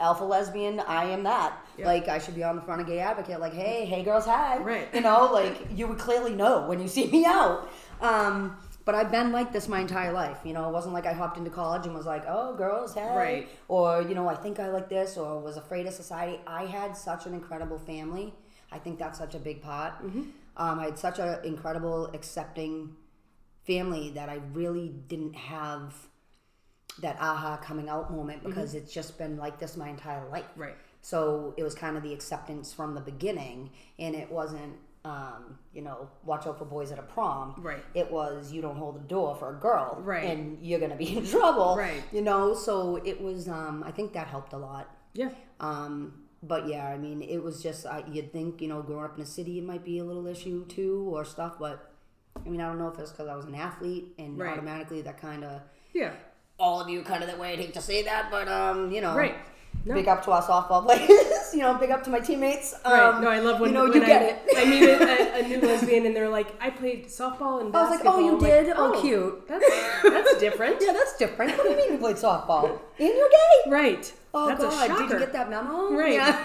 alpha 0.00 0.24
lesbian. 0.24 0.80
I 0.80 1.04
am 1.04 1.22
that. 1.22 1.64
Like, 1.86 2.08
I 2.08 2.18
should 2.18 2.34
be 2.34 2.42
on 2.42 2.56
the 2.56 2.62
front 2.62 2.80
of 2.80 2.86
Gay 2.86 2.98
Advocate, 2.98 3.40
like, 3.40 3.52
hey, 3.52 3.84
hey, 3.84 4.02
girls, 4.02 4.24
hi. 4.24 4.58
Right. 4.58 4.88
You 4.92 5.00
know, 5.00 5.30
like, 5.32 5.56
you 5.74 5.86
would 5.86 5.98
clearly 5.98 6.34
know 6.34 6.66
when 6.66 6.80
you 6.80 6.88
see 6.88 7.06
me 7.06 7.24
out. 7.24 7.70
Um, 8.00 8.56
but 8.88 8.94
I've 8.94 9.10
been 9.10 9.32
like 9.32 9.52
this 9.52 9.68
my 9.68 9.80
entire 9.80 10.14
life. 10.14 10.38
You 10.44 10.54
know, 10.54 10.66
it 10.66 10.72
wasn't 10.72 10.94
like 10.94 11.04
I 11.04 11.12
hopped 11.12 11.36
into 11.36 11.50
college 11.50 11.84
and 11.84 11.94
was 11.94 12.06
like, 12.06 12.24
oh, 12.26 12.56
girls, 12.56 12.94
hey. 12.94 13.14
Right. 13.14 13.48
Or, 13.68 14.00
you 14.00 14.14
know, 14.14 14.26
I 14.30 14.34
think 14.34 14.58
I 14.58 14.68
like 14.68 14.88
this 14.88 15.18
or 15.18 15.38
was 15.40 15.58
afraid 15.58 15.84
of 15.84 15.92
society. 15.92 16.40
I 16.46 16.64
had 16.64 16.96
such 16.96 17.26
an 17.26 17.34
incredible 17.34 17.78
family. 17.78 18.32
I 18.72 18.78
think 18.78 18.98
that's 18.98 19.18
such 19.18 19.34
a 19.34 19.38
big 19.38 19.60
part. 19.60 19.92
Um, 20.00 20.32
I 20.56 20.86
had 20.86 20.98
such 20.98 21.18
an 21.18 21.38
incredible, 21.44 22.06
accepting 22.14 22.96
family 23.66 24.08
that 24.12 24.30
I 24.30 24.40
really 24.54 24.88
didn't 24.88 25.34
have 25.34 25.94
that 27.02 27.18
aha 27.20 27.58
coming 27.58 27.90
out 27.90 28.10
moment 28.10 28.42
because 28.42 28.74
it's 28.74 28.90
just 28.90 29.18
been 29.18 29.36
like 29.36 29.58
this 29.58 29.76
my 29.76 29.90
entire 29.90 30.26
life. 30.30 30.46
Right. 30.56 30.76
So 31.02 31.52
it 31.58 31.62
was 31.62 31.74
kind 31.74 31.98
of 31.98 32.02
the 32.02 32.14
acceptance 32.14 32.72
from 32.72 32.94
the 32.94 33.02
beginning, 33.02 33.68
and 33.98 34.14
it 34.14 34.32
wasn't, 34.32 34.76
um, 35.08 35.58
you 35.72 35.82
know, 35.82 36.08
watch 36.24 36.46
out 36.46 36.58
for 36.58 36.64
boys 36.64 36.92
at 36.92 36.98
a 36.98 37.02
prom. 37.02 37.54
Right. 37.58 37.84
It 37.94 38.10
was 38.10 38.52
you 38.52 38.60
don't 38.62 38.76
hold 38.76 38.96
the 38.96 39.08
door 39.08 39.34
for 39.36 39.56
a 39.56 39.58
girl, 39.58 39.98
Right. 40.02 40.24
And 40.24 40.58
you're 40.60 40.80
gonna 40.80 40.96
be 41.06 41.16
in 41.16 41.24
trouble, 41.26 41.76
Right. 41.76 42.02
You 42.12 42.22
know, 42.22 42.54
so 42.54 42.96
it 42.96 43.20
was. 43.20 43.48
Um, 43.48 43.82
I 43.86 43.90
think 43.90 44.12
that 44.12 44.26
helped 44.28 44.52
a 44.52 44.58
lot. 44.58 44.86
Yeah. 45.14 45.30
Um, 45.60 46.24
but 46.42 46.68
yeah, 46.68 46.86
I 46.86 46.98
mean, 46.98 47.22
it 47.22 47.38
was 47.42 47.62
just 47.62 47.86
I, 47.86 48.04
you'd 48.12 48.32
think 48.32 48.60
you 48.62 48.68
know, 48.68 48.82
growing 48.82 49.04
up 49.06 49.16
in 49.16 49.22
a 49.22 49.26
city, 49.26 49.58
it 49.58 49.64
might 49.64 49.84
be 49.84 49.98
a 49.98 50.04
little 50.04 50.26
issue 50.26 50.64
too 50.66 51.08
or 51.12 51.24
stuff, 51.24 51.54
but 51.58 51.90
I 52.44 52.48
mean, 52.48 52.60
I 52.60 52.66
don't 52.68 52.78
know 52.78 52.88
if 52.88 52.98
it's 52.98 53.10
because 53.10 53.28
I 53.28 53.34
was 53.34 53.46
an 53.46 53.54
athlete 53.54 54.14
and 54.18 54.38
Right. 54.38 54.52
automatically 54.52 55.02
that 55.02 55.18
kind 55.20 55.42
of 55.44 55.60
Yeah. 55.92 56.12
all 56.58 56.80
of 56.80 56.88
you 56.88 57.02
kind 57.02 57.22
of 57.22 57.28
that 57.28 57.38
way. 57.38 57.52
I'd 57.54 57.58
hate 57.58 57.74
to 57.74 57.80
say 57.80 58.02
that, 58.04 58.30
but 58.30 58.46
um, 58.48 58.92
you 58.92 59.00
know, 59.00 59.16
Right. 59.16 59.34
No. 59.84 59.94
Big 59.94 60.08
up 60.08 60.22
to 60.24 60.32
our 60.32 60.42
softball 60.42 60.84
players, 60.84 61.08
you 61.54 61.60
know. 61.60 61.74
Big 61.78 61.90
up 61.90 62.04
to 62.04 62.10
my 62.10 62.20
teammates. 62.20 62.74
Um, 62.84 62.92
Right. 62.92 63.20
No, 63.22 63.28
I 63.28 63.38
love 63.40 63.60
when 63.60 63.70
you 63.70 63.74
know 63.74 63.84
when 63.84 63.94
you 63.94 64.02
I, 64.02 64.06
get 64.06 64.22
it. 64.22 64.56
I 64.56 64.64
meet 64.64 64.82
a, 64.82 65.38
a, 65.38 65.48
new 65.48 65.60
lesbian 65.66 66.04
and 66.04 66.14
they're 66.14 66.28
like, 66.28 66.48
I 66.60 66.70
played 66.70 67.06
softball 67.06 67.60
and 67.60 67.74
I 67.74 67.82
was 67.82 67.90
like, 67.90 68.00
oh, 68.04 68.18
you 68.18 68.32
I'm 68.32 68.38
like, 68.38 68.66
did? 68.66 68.74
Oh, 68.76 69.00
cute. 69.00 69.48
That's 69.48 69.64
that's 70.02 70.38
different, 70.38 70.76
Yeah, 70.82 70.92
that's 70.92 71.16
different. 71.16 71.56
What 71.56 71.64
do 71.64 71.70
you 71.70 71.76
mean 71.76 71.92
you 71.92 71.98
played 71.98 72.16
softball? 72.16 72.80
And 72.98 73.08
you're 73.08 73.30
gay? 73.30 73.70
right? 73.70 74.12
Oh 74.34 74.48
that's 74.48 74.62
God! 74.62 74.98
Did 74.98 75.10
you 75.10 75.18
get 75.18 75.32
that 75.32 75.48
memo? 75.48 75.90
Right. 75.92 76.14
Yeah. 76.14 76.44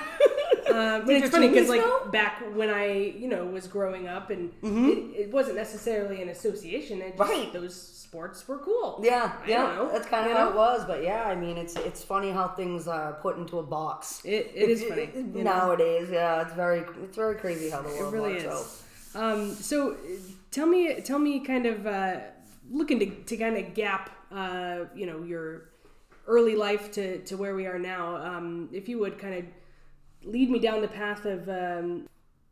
Uh, 0.70 1.00
but 1.06 1.16
it's 1.16 1.30
funny 1.30 1.50
because 1.50 1.70
like 1.70 1.82
know? 1.82 2.06
back 2.12 2.42
when 2.54 2.70
I 2.70 2.94
you 3.18 3.28
know 3.28 3.46
was 3.46 3.68
growing 3.68 4.08
up 4.08 4.30
and 4.30 4.52
Mm-hmm. 4.62 4.90
it, 4.90 5.20
it 5.26 5.32
wasn't 5.32 5.56
necessarily 5.58 6.22
an 6.22 6.30
association. 6.30 7.02
It 7.02 7.18
just, 7.18 7.30
Right. 7.30 7.52
Those 7.54 7.76
sports 7.76 8.48
were 8.48 8.60
cool. 8.60 9.00
Yeah, 9.04 9.34
I 9.44 9.48
yeah, 9.50 9.90
that's 9.92 10.08
kind 10.08 10.30
of 10.30 10.38
how 10.38 10.46
know? 10.46 10.50
it 10.52 10.56
was. 10.56 10.86
But 10.86 11.04
yeah, 11.04 11.24
I 11.26 11.36
mean, 11.36 11.58
it's 11.58 11.76
it's 11.76 12.04
funny 12.04 12.32
how 12.32 12.48
things 12.50 12.88
are 12.88 13.14
put 13.22 13.38
into 13.38 13.60
a 13.60 13.64
box. 13.64 14.22
It, 14.24 14.52
it 14.56 14.70
is 14.70 14.84
funny. 14.84 15.10
you 15.16 15.44
know? 15.44 15.44
nowadays. 15.44 16.10
Yeah, 16.12 16.42
it's 16.44 16.54
very 16.54 16.82
it's 17.04 17.16
very 17.16 17.36
crazy 17.36 17.70
how 17.70 17.82
the 17.82 17.90
It 17.90 18.00
world 18.00 18.14
really 18.14 18.34
works. 18.46 18.84
is. 19.14 19.16
Um, 19.16 19.54
so 19.54 19.92
uh, 19.92 19.96
tell 20.52 20.66
me, 20.68 21.02
tell 21.02 21.20
me, 21.20 21.40
kind 21.40 21.66
of 21.66 21.86
uh, 21.86 22.20
looking 22.72 23.00
to, 23.00 23.06
to 23.30 23.38
kind 23.38 23.58
of 23.58 23.74
gap, 23.76 24.10
uh, 24.32 24.86
you 24.96 25.06
know, 25.06 25.22
your 25.24 25.70
early 26.28 26.56
life 26.56 26.92
to, 26.94 27.20
to 27.26 27.36
where 27.38 27.54
we 27.56 27.66
are 27.68 27.78
now. 27.78 28.16
Um, 28.16 28.70
if 28.72 28.88
you 28.90 28.98
would 29.00 29.20
kind 29.20 29.36
of 29.36 29.46
lead 30.26 30.50
me 30.50 30.60
down 30.60 30.82
the 30.82 30.88
path 30.88 31.26
of 31.26 31.48
um, 31.50 32.08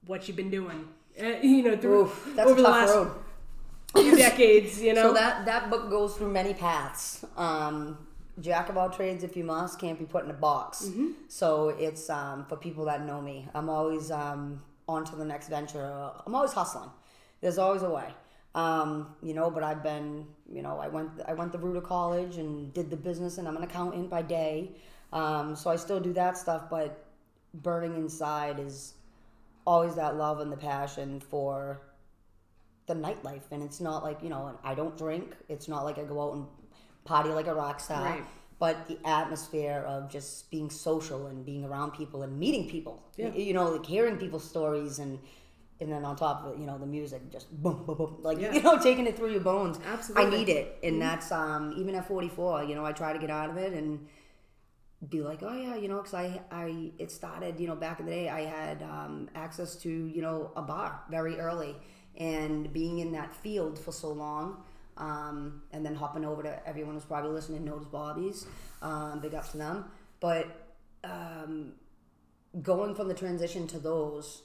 what 0.06 0.28
you've 0.28 0.38
been 0.38 0.50
doing, 0.50 0.88
uh, 1.22 1.25
you 1.42 1.63
know, 1.63 1.78
through 1.78 2.04
Oof, 2.04 2.40
over 2.40 2.54
the 2.56 2.62
last 2.62 2.94
road. 2.94 3.12
few 3.96 4.16
decades. 4.28 4.82
You 4.82 4.94
know, 4.94 5.10
So 5.10 5.13
that 5.13 5.46
that 5.46 5.70
book 5.70 5.90
goes 5.90 6.16
through 6.16 6.32
many 6.32 6.54
paths. 6.54 7.25
Um, 7.38 7.98
Jack 8.40 8.70
of 8.70 8.78
all 8.78 8.90
trades, 8.90 9.24
if 9.24 9.36
you 9.36 9.44
must, 9.44 9.80
can't 9.80 10.00
be 10.00 10.06
put 10.06 10.24
in 10.24 10.32
a 10.32 10.34
box. 10.34 10.86
Mm-hmm. 10.86 11.10
So 11.28 11.70
it's 11.70 12.10
um, 12.10 12.46
for 12.46 12.56
people 12.56 12.86
that 12.86 13.06
know 13.06 13.22
me. 13.22 13.48
I'm 13.54 13.70
always 13.70 14.10
um, 14.10 14.62
on 14.88 15.04
to 15.06 15.16
the 15.16 15.25
next 15.25 15.50
venture. 15.50 15.84
I'm 16.25 16.34
always 16.34 16.54
hustling. 16.54 16.90
There's 17.42 17.58
always 17.58 17.84
a 17.84 17.90
way. 17.90 18.08
Um, 18.56 19.16
you 19.22 19.34
know, 19.34 19.50
but 19.50 19.63
I've 19.63 19.84
been, 19.84 20.25
you 20.51 20.62
know, 20.62 20.80
I 20.80 20.88
went 20.88 21.10
I 21.28 21.34
went 21.34 21.51
the 21.51 21.58
route 21.60 21.78
of 21.78 21.84
college 21.84 22.38
and 22.38 22.74
did 22.74 22.90
the 22.90 22.98
business, 22.98 23.38
and 23.38 23.48
I'm 23.48 23.58
an 23.58 23.63
accountant 23.63 24.10
by 24.10 24.22
day. 24.22 24.72
Um, 25.13 25.56
so 25.56 25.70
I 25.70 25.75
still 25.75 26.00
do 26.00 26.13
that 26.13 26.38
stuff, 26.38 26.70
but 26.70 27.06
burning 27.53 27.96
inside 27.96 28.60
is 28.60 28.93
always 29.65 29.96
that 29.96 30.15
love 30.15 30.39
and 30.39 30.51
the 30.51 30.58
passion 30.58 31.20
for 31.20 31.81
the 32.88 32.93
nightlife 32.96 33.43
and 33.51 33.62
it's 33.62 33.79
not 33.79 34.03
like 34.03 34.22
you 34.24 34.29
know 34.29 34.58
i 34.63 34.74
don't 34.74 34.98
drink 34.98 35.36
it's 35.50 35.67
not 35.67 35.84
like 35.86 35.98
i 36.00 36.03
go 36.03 36.22
out 36.22 36.34
and 36.36 36.46
party 37.05 37.29
like 37.29 37.48
a 37.48 37.53
rock 37.53 37.79
star 37.79 38.03
Right. 38.03 38.24
but 38.60 38.88
the 38.88 38.98
atmosphere 39.05 39.84
of 39.88 40.10
just 40.10 40.50
being 40.50 40.70
social 40.70 41.27
and 41.27 41.46
being 41.46 41.63
around 41.63 41.91
people 41.91 42.24
and 42.24 42.38
meeting 42.39 42.70
people 42.70 43.01
Yeah. 43.17 43.34
You 43.34 43.53
know 43.53 43.70
like 43.72 43.86
hearing 43.86 44.17
people's 44.17 44.43
stories 44.48 45.00
and 45.00 45.20
and 45.79 45.91
then 45.91 46.03
on 46.05 46.15
top 46.15 46.43
of 46.43 46.53
it 46.53 46.60
you 46.60 46.65
know 46.65 46.77
the 46.77 46.86
music 46.86 47.22
just 47.31 47.51
boom 47.62 47.84
boom 47.86 47.98
boom 47.98 48.17
like 48.22 48.39
Yeah. 48.39 48.53
you 48.58 48.62
know 48.62 48.77
taking 48.79 49.05
it 49.08 49.15
through 49.15 49.31
your 49.31 49.41
bones 49.41 49.79
Absolutely. 49.86 50.24
Mm-hmm. 50.25 50.34
i 50.34 50.38
need 50.39 50.50
it 50.50 50.77
and 50.84 51.01
that's 51.01 51.31
um 51.31 51.74
even 51.77 51.93
at 51.96 52.08
44 52.08 52.63
you 52.63 52.75
know 52.75 52.86
i 52.86 52.91
try 52.91 53.13
to 53.13 53.20
get 53.20 53.29
out 53.29 53.50
of 53.50 53.58
it 53.58 53.74
and 53.74 54.08
be 55.10 55.22
like, 55.22 55.41
oh 55.41 55.53
yeah, 55.53 55.75
you 55.75 55.88
know, 55.88 55.98
because 55.98 56.13
I, 56.13 56.41
I, 56.51 56.91
it 57.00 57.12
started, 57.12 57.60
you 57.60 57.67
know, 57.67 57.75
back 57.75 58.00
in 58.00 58.05
the 58.05 58.12
day, 58.12 58.29
I 58.29 58.41
had 58.41 58.84
um, 58.84 59.29
access 59.34 59.75
to, 59.77 59.89
you 59.89 60.22
know, 60.22 60.51
a 60.55 60.62
bar 60.62 61.01
very 61.10 61.39
early, 61.39 61.75
and 62.17 62.72
being 62.72 63.00
in 63.00 63.12
that 63.13 63.34
field 63.34 63.79
for 63.79 63.91
so 63.91 64.12
long, 64.12 64.63
um, 64.98 65.63
and 65.72 65.84
then 65.84 65.96
hopping 65.96 66.24
over 66.24 66.43
to 66.43 66.67
everyone 66.67 66.93
who's 66.93 67.05
probably 67.05 67.31
listening 67.31 67.65
knows 67.65 67.86
Bobby's, 67.86 68.46
um, 68.81 69.20
big 69.22 69.34
up 69.34 69.50
to 69.51 69.58
them, 69.58 69.86
but 70.20 70.46
um, 71.03 71.74
going 72.62 72.93
from 72.93 73.08
the 73.08 73.15
transition 73.15 73.65
to 73.67 73.79
those, 73.79 74.43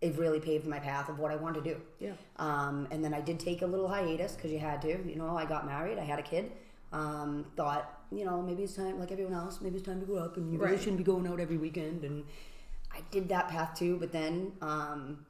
it 0.00 0.16
really 0.16 0.40
paved 0.40 0.66
my 0.66 0.78
path 0.78 1.08
of 1.08 1.18
what 1.18 1.30
I 1.30 1.36
wanted 1.36 1.62
to 1.62 1.74
do. 1.74 1.80
Yeah. 2.00 2.12
Um, 2.36 2.88
and 2.90 3.04
then 3.04 3.12
I 3.12 3.20
did 3.20 3.38
take 3.38 3.62
a 3.62 3.66
little 3.66 3.86
hiatus 3.86 4.32
because 4.32 4.50
you 4.50 4.58
had 4.58 4.82
to. 4.82 4.88
You 4.88 5.16
know, 5.16 5.36
I 5.36 5.44
got 5.44 5.66
married, 5.66 5.98
I 5.98 6.04
had 6.04 6.18
a 6.18 6.22
kid. 6.22 6.52
Um, 6.92 7.46
thought, 7.56 8.01
you 8.18 8.24
know, 8.24 8.42
maybe 8.42 8.62
it's 8.64 8.74
time, 8.74 8.98
like 8.98 9.12
everyone 9.12 9.34
else, 9.34 9.60
maybe 9.60 9.76
it's 9.76 9.86
time 9.86 10.00
to 10.00 10.06
grow 10.06 10.18
up 10.18 10.36
and 10.36 10.52
you 10.52 10.58
really 10.58 10.72
Right. 10.72 10.80
shouldn't 10.80 10.98
be 10.98 11.04
going 11.04 11.26
out 11.26 11.40
every 11.40 11.56
weekend. 11.56 12.04
And 12.04 12.24
I 12.92 13.00
did 13.10 13.28
that 13.30 13.48
path 13.48 13.78
too, 13.78 13.96
but 13.98 14.12
then 14.12 14.52
um, 14.60 15.24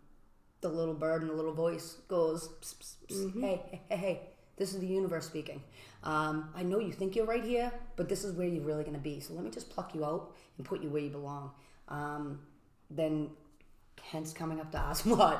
the 0.60 0.68
little 0.68 0.94
bird 0.94 1.22
and 1.22 1.30
the 1.30 1.34
little 1.34 1.52
voice 1.54 1.98
goes, 2.08 2.48
"Psst, 2.60 2.74
psst, 2.78 2.94
psst, 3.08 3.24
Mm-hmm. 3.26 3.40
hey, 3.42 3.60
hey, 3.70 3.80
hey, 3.88 3.96
hey, 3.96 4.20
this 4.56 4.74
is 4.74 4.80
the 4.80 4.86
universe 4.86 5.26
speaking. 5.26 5.62
Um, 6.04 6.50
I 6.56 6.62
know 6.62 6.78
you 6.80 6.92
think 6.92 7.14
you're 7.14 7.26
right 7.26 7.44
here, 7.44 7.72
but 7.96 8.08
this 8.08 8.24
is 8.24 8.32
where 8.34 8.46
you're 8.46 8.64
really 8.64 8.82
going 8.82 8.96
to 8.96 9.00
be. 9.02 9.20
So 9.20 9.34
let 9.34 9.44
me 9.44 9.50
just 9.50 9.70
pluck 9.70 9.94
you 9.94 10.04
out 10.04 10.32
and 10.56 10.66
put 10.66 10.82
you 10.82 10.88
where 10.90 11.02
you 11.02 11.10
belong. 11.10 11.52
Um, 11.88 12.40
then, 12.90 13.30
hence 14.02 14.32
coming 14.32 14.60
up 14.60 14.70
to 14.72 14.78
Osmond. 14.78 15.38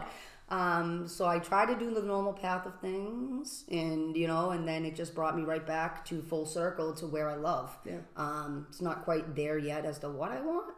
Um, 0.49 1.09
so 1.09 1.27
I 1.27 1.39
tried 1.39 1.67
to 1.67 1.77
do 1.79 1.95
the 1.95 2.03
normal 2.03 2.33
path 2.35 2.67
of 2.67 2.79
things, 2.81 3.65
and 3.71 4.17
you 4.17 4.27
know, 4.27 4.51
and 4.51 4.69
then 4.69 4.85
it 4.85 4.95
just 4.95 5.15
brought 5.15 5.37
me 5.37 5.43
right 5.45 5.67
back 5.67 6.05
to 6.07 6.21
full 6.21 6.45
circle 6.45 6.93
to 6.95 7.07
where 7.07 7.31
I 7.31 7.37
love. 7.37 7.77
Yeah. 7.85 7.99
Um, 8.17 8.67
it's 8.69 8.83
not 8.83 9.05
quite 9.05 9.35
there 9.35 9.57
yet 9.57 9.85
as 9.85 9.99
to 10.01 10.11
what 10.11 10.31
I 10.31 10.41
want, 10.43 10.75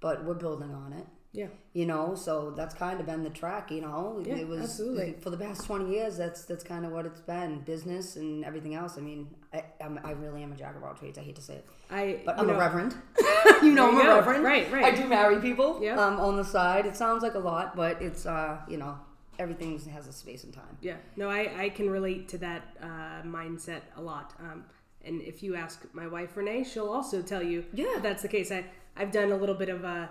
but 0.00 0.24
we're 0.24 0.34
building 0.34 0.72
on 0.74 0.92
it 0.92 1.06
yeah, 1.36 1.48
you 1.74 1.84
know 1.84 2.14
so 2.14 2.50
that's 2.52 2.74
kind 2.74 2.98
of 2.98 3.04
been 3.04 3.22
the 3.22 3.30
track 3.30 3.70
you 3.70 3.82
know 3.82 4.22
Yeah, 4.24 4.36
it 4.36 4.48
was 4.48 4.62
absolutely. 4.62 5.16
for 5.20 5.28
the 5.28 5.36
past 5.36 5.66
20 5.66 5.90
years 5.90 6.16
that's 6.16 6.46
that's 6.46 6.64
kind 6.64 6.86
of 6.86 6.92
what 6.92 7.04
it's 7.04 7.20
been 7.20 7.60
business 7.60 8.16
and 8.16 8.42
everything 8.42 8.74
else 8.74 8.96
i 8.96 9.02
mean 9.02 9.28
i 9.56 9.84
I'm, 9.84 9.98
i 10.04 10.12
really 10.12 10.42
am 10.42 10.52
a 10.52 10.56
jack 10.56 10.74
of 10.76 10.82
all 10.84 10.94
trades 10.94 11.18
i 11.18 11.22
hate 11.22 11.36
to 11.36 11.42
say 11.42 11.54
it 11.60 11.66
I. 11.90 12.20
but 12.26 12.38
i'm 12.38 12.46
know, 12.46 12.54
a 12.54 12.58
reverend 12.58 12.94
you 13.62 13.72
know 13.72 13.88
i'm 13.90 13.98
a 14.00 14.02
go. 14.02 14.14
reverend 14.16 14.44
Right, 14.44 14.70
right. 14.72 14.84
i 14.84 14.90
do 15.00 15.04
marry 15.08 15.38
people 15.40 15.78
Yeah. 15.82 15.98
um, 16.04 16.18
on 16.20 16.36
the 16.36 16.44
side 16.44 16.84
it 16.86 16.96
sounds 16.96 17.22
like 17.22 17.34
a 17.34 17.44
lot 17.52 17.74
but 17.76 18.00
it's 18.02 18.26
uh 18.26 18.58
you 18.68 18.76
know 18.78 18.98
everything 19.38 19.78
has 19.96 20.06
a 20.06 20.12
space 20.12 20.44
and 20.44 20.52
time 20.54 20.76
Yeah, 20.80 20.96
no, 21.16 21.28
I, 21.28 21.40
I 21.64 21.68
can 21.68 21.90
relate 21.90 22.26
to 22.32 22.38
that 22.38 22.62
uh, 22.82 23.20
mindset 23.38 23.82
a 23.96 24.00
lot. 24.00 24.32
Um, 24.40 24.64
and 25.04 25.20
if 25.20 25.42
you 25.42 25.54
ask 25.54 25.84
my 25.92 26.06
wife 26.06 26.34
Renee, 26.38 26.64
she'll 26.64 26.88
also 26.88 27.20
tell 27.20 27.42
you 27.42 27.58
Yeah. 27.74 27.84
that 27.96 28.02
that's 28.02 28.22
the 28.22 28.28
case. 28.28 28.50
I 28.50 28.64
I've 28.96 29.12
done 29.12 29.32
a 29.32 29.36
little 29.36 29.54
bit 29.54 29.68
of 29.68 29.84
uh, 29.84 30.06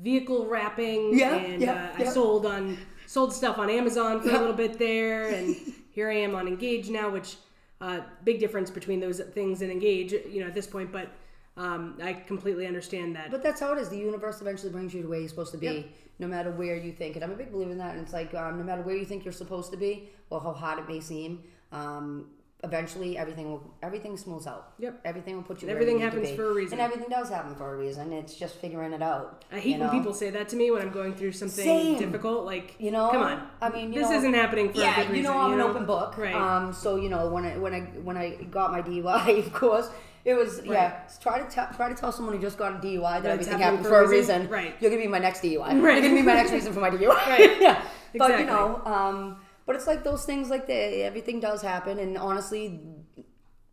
vehicle 0.00 0.46
wrapping, 0.46 1.18
Yeah, 1.18 1.34
and 1.34 1.60
yeah, 1.60 1.90
uh, 1.98 2.02
I 2.02 2.04
sold 2.04 2.46
on 2.46 2.78
sold 3.06 3.34
stuff 3.34 3.58
on 3.58 3.68
Amazon 3.68 4.20
for 4.22 4.28
Yeah. 4.28 4.38
a 4.38 4.40
little 4.44 4.54
bit 4.64 4.78
there, 4.78 5.28
and 5.34 5.56
here 5.90 6.08
I 6.08 6.18
am 6.26 6.36
on 6.36 6.46
Engage 6.46 6.88
now, 6.88 7.10
which 7.10 7.34
uh, 7.80 8.00
big 8.24 8.40
difference 8.40 8.70
between 8.70 9.00
those 9.00 9.20
things 9.20 9.62
and 9.62 9.70
Engage, 9.70 10.12
you 10.12 10.40
know, 10.40 10.46
at 10.46 10.54
this 10.54 10.66
point. 10.66 10.90
But 10.92 11.10
um, 11.56 11.98
I 12.02 12.12
completely 12.12 12.66
understand 12.66 13.16
that. 13.16 13.30
But 13.30 13.42
that's 13.42 13.60
how 13.60 13.72
it 13.72 13.78
is. 13.78 13.88
The 13.88 13.98
universe 13.98 14.40
eventually 14.40 14.70
brings 14.70 14.94
you 14.94 15.02
to 15.02 15.08
where 15.08 15.18
you're 15.18 15.28
supposed 15.28 15.52
to 15.52 15.58
be, 15.58 15.92
no 16.18 16.26
matter 16.28 16.50
where 16.50 16.76
you 16.76 16.92
think. 16.92 17.16
And 17.16 17.24
I'm 17.24 17.32
a 17.32 17.36
big 17.36 17.50
believer 17.52 17.72
in 17.72 17.78
that. 17.78 17.94
And 17.94 18.02
it's 18.02 18.12
like, 18.12 18.32
um, 18.34 18.58
no 18.58 18.64
matter 18.64 18.82
where 18.82 18.96
you 18.96 19.04
think 19.04 19.24
you're 19.24 19.32
supposed 19.32 19.70
to 19.72 19.76
be, 19.76 20.10
or 20.30 20.40
how 20.40 20.52
hard 20.52 20.78
it 20.78 20.88
may 20.88 21.00
seem, 21.00 21.42
um, 21.72 22.26
eventually 22.64 23.16
everything 23.16 23.50
will 23.50 23.62
everything 23.82 24.16
smooths 24.16 24.46
out. 24.46 24.72
Yep. 24.80 25.00
Everything 25.04 25.36
will 25.36 25.42
put 25.44 25.62
you. 25.62 25.68
And 25.68 25.78
where 25.78 25.86
you 25.86 25.90
everything 25.96 26.04
need 26.04 26.10
to 26.10 26.26
happens 26.26 26.36
for 26.36 26.50
a 26.50 26.54
reason. 26.54 26.78
And 26.78 26.80
everything 26.80 27.08
does 27.08 27.28
happen 27.28 27.54
for 27.54 27.72
a 27.74 27.76
reason. 27.76 28.12
It's 28.12 28.34
just 28.34 28.56
figuring 28.56 28.92
it 28.92 29.02
out. 29.02 29.44
I 29.52 29.60
hate 29.60 29.76
you 29.76 29.80
when 29.80 29.90
people 29.90 30.12
say 30.12 30.30
that 30.30 30.48
to 30.48 30.56
me 30.56 30.70
when 30.72 30.82
I'm 30.82 30.90
going 30.90 31.14
through 31.14 31.32
something 31.32 31.64
Same. 31.64 31.98
difficult. 31.98 32.44
Like, 32.44 32.74
You 32.78 32.90
know, 32.90 33.10
come 33.10 33.22
on, 33.22 33.48
I 33.60 33.68
mean, 33.68 33.92
you 33.92 34.00
this 34.00 34.10
know- 34.10 34.16
isn't 34.16 34.34
happening 34.34 34.72
for 34.72 34.80
a 34.80 34.84
yeah, 34.84 34.96
good 34.96 35.10
reason. 35.10 35.16
you 35.16 35.22
know 35.22 35.38
I'm 35.38 35.50
you 35.52 35.54
an 35.54 35.60
open 35.70 35.84
book. 35.86 36.18
right? 36.18 36.34
Um, 36.34 36.72
so 36.72 36.96
you 36.96 37.08
know 37.08 37.28
when 37.28 37.44
I 37.44 37.56
when 37.58 37.74
I 37.74 37.80
when 38.02 38.16
I 38.16 38.30
got 38.50 38.72
my 38.72 38.82
DUI, 38.82 39.38
of 39.46 39.52
course, 39.52 39.88
it 40.24 40.34
was 40.34 40.60
yeah. 40.64 41.02
Try 41.20 41.40
to 41.40 41.48
tell 41.48 41.68
try 41.76 41.88
to 41.88 41.94
tell 41.94 42.10
someone 42.10 42.34
who 42.34 42.42
just 42.42 42.58
got 42.58 42.72
a 42.72 42.78
DUI 42.86 43.02
that, 43.02 43.22
That 43.22 43.30
everything 43.34 43.58
happened 43.60 43.84
for 43.84 43.90
for 43.90 44.00
a 44.02 44.04
a 44.06 44.08
reason. 44.08 44.40
reason. 44.42 44.52
Right. 44.52 44.74
You're 44.80 44.90
gonna 44.90 45.00
be 45.02 45.08
my 45.08 45.20
next 45.20 45.42
DUI. 45.42 45.80
Right. 45.80 45.94
You're 46.02 46.02
gonna 46.02 46.14
be 46.20 46.22
my 46.22 46.34
next 46.34 46.50
reason 46.56 46.72
for 46.72 46.80
my 46.80 46.90
DUI. 46.90 47.08
Right. 47.08 47.60
yeah. 47.60 47.82
But 48.16 48.40
you 48.40 48.46
know, 48.46 48.82
um, 48.84 49.36
but 49.68 49.76
it's 49.76 49.86
like 49.86 50.02
those 50.02 50.24
things 50.24 50.48
like 50.48 50.66
that. 50.66 50.98
Everything 51.02 51.40
does 51.40 51.60
happen, 51.60 51.98
and 51.98 52.16
honestly, 52.16 52.80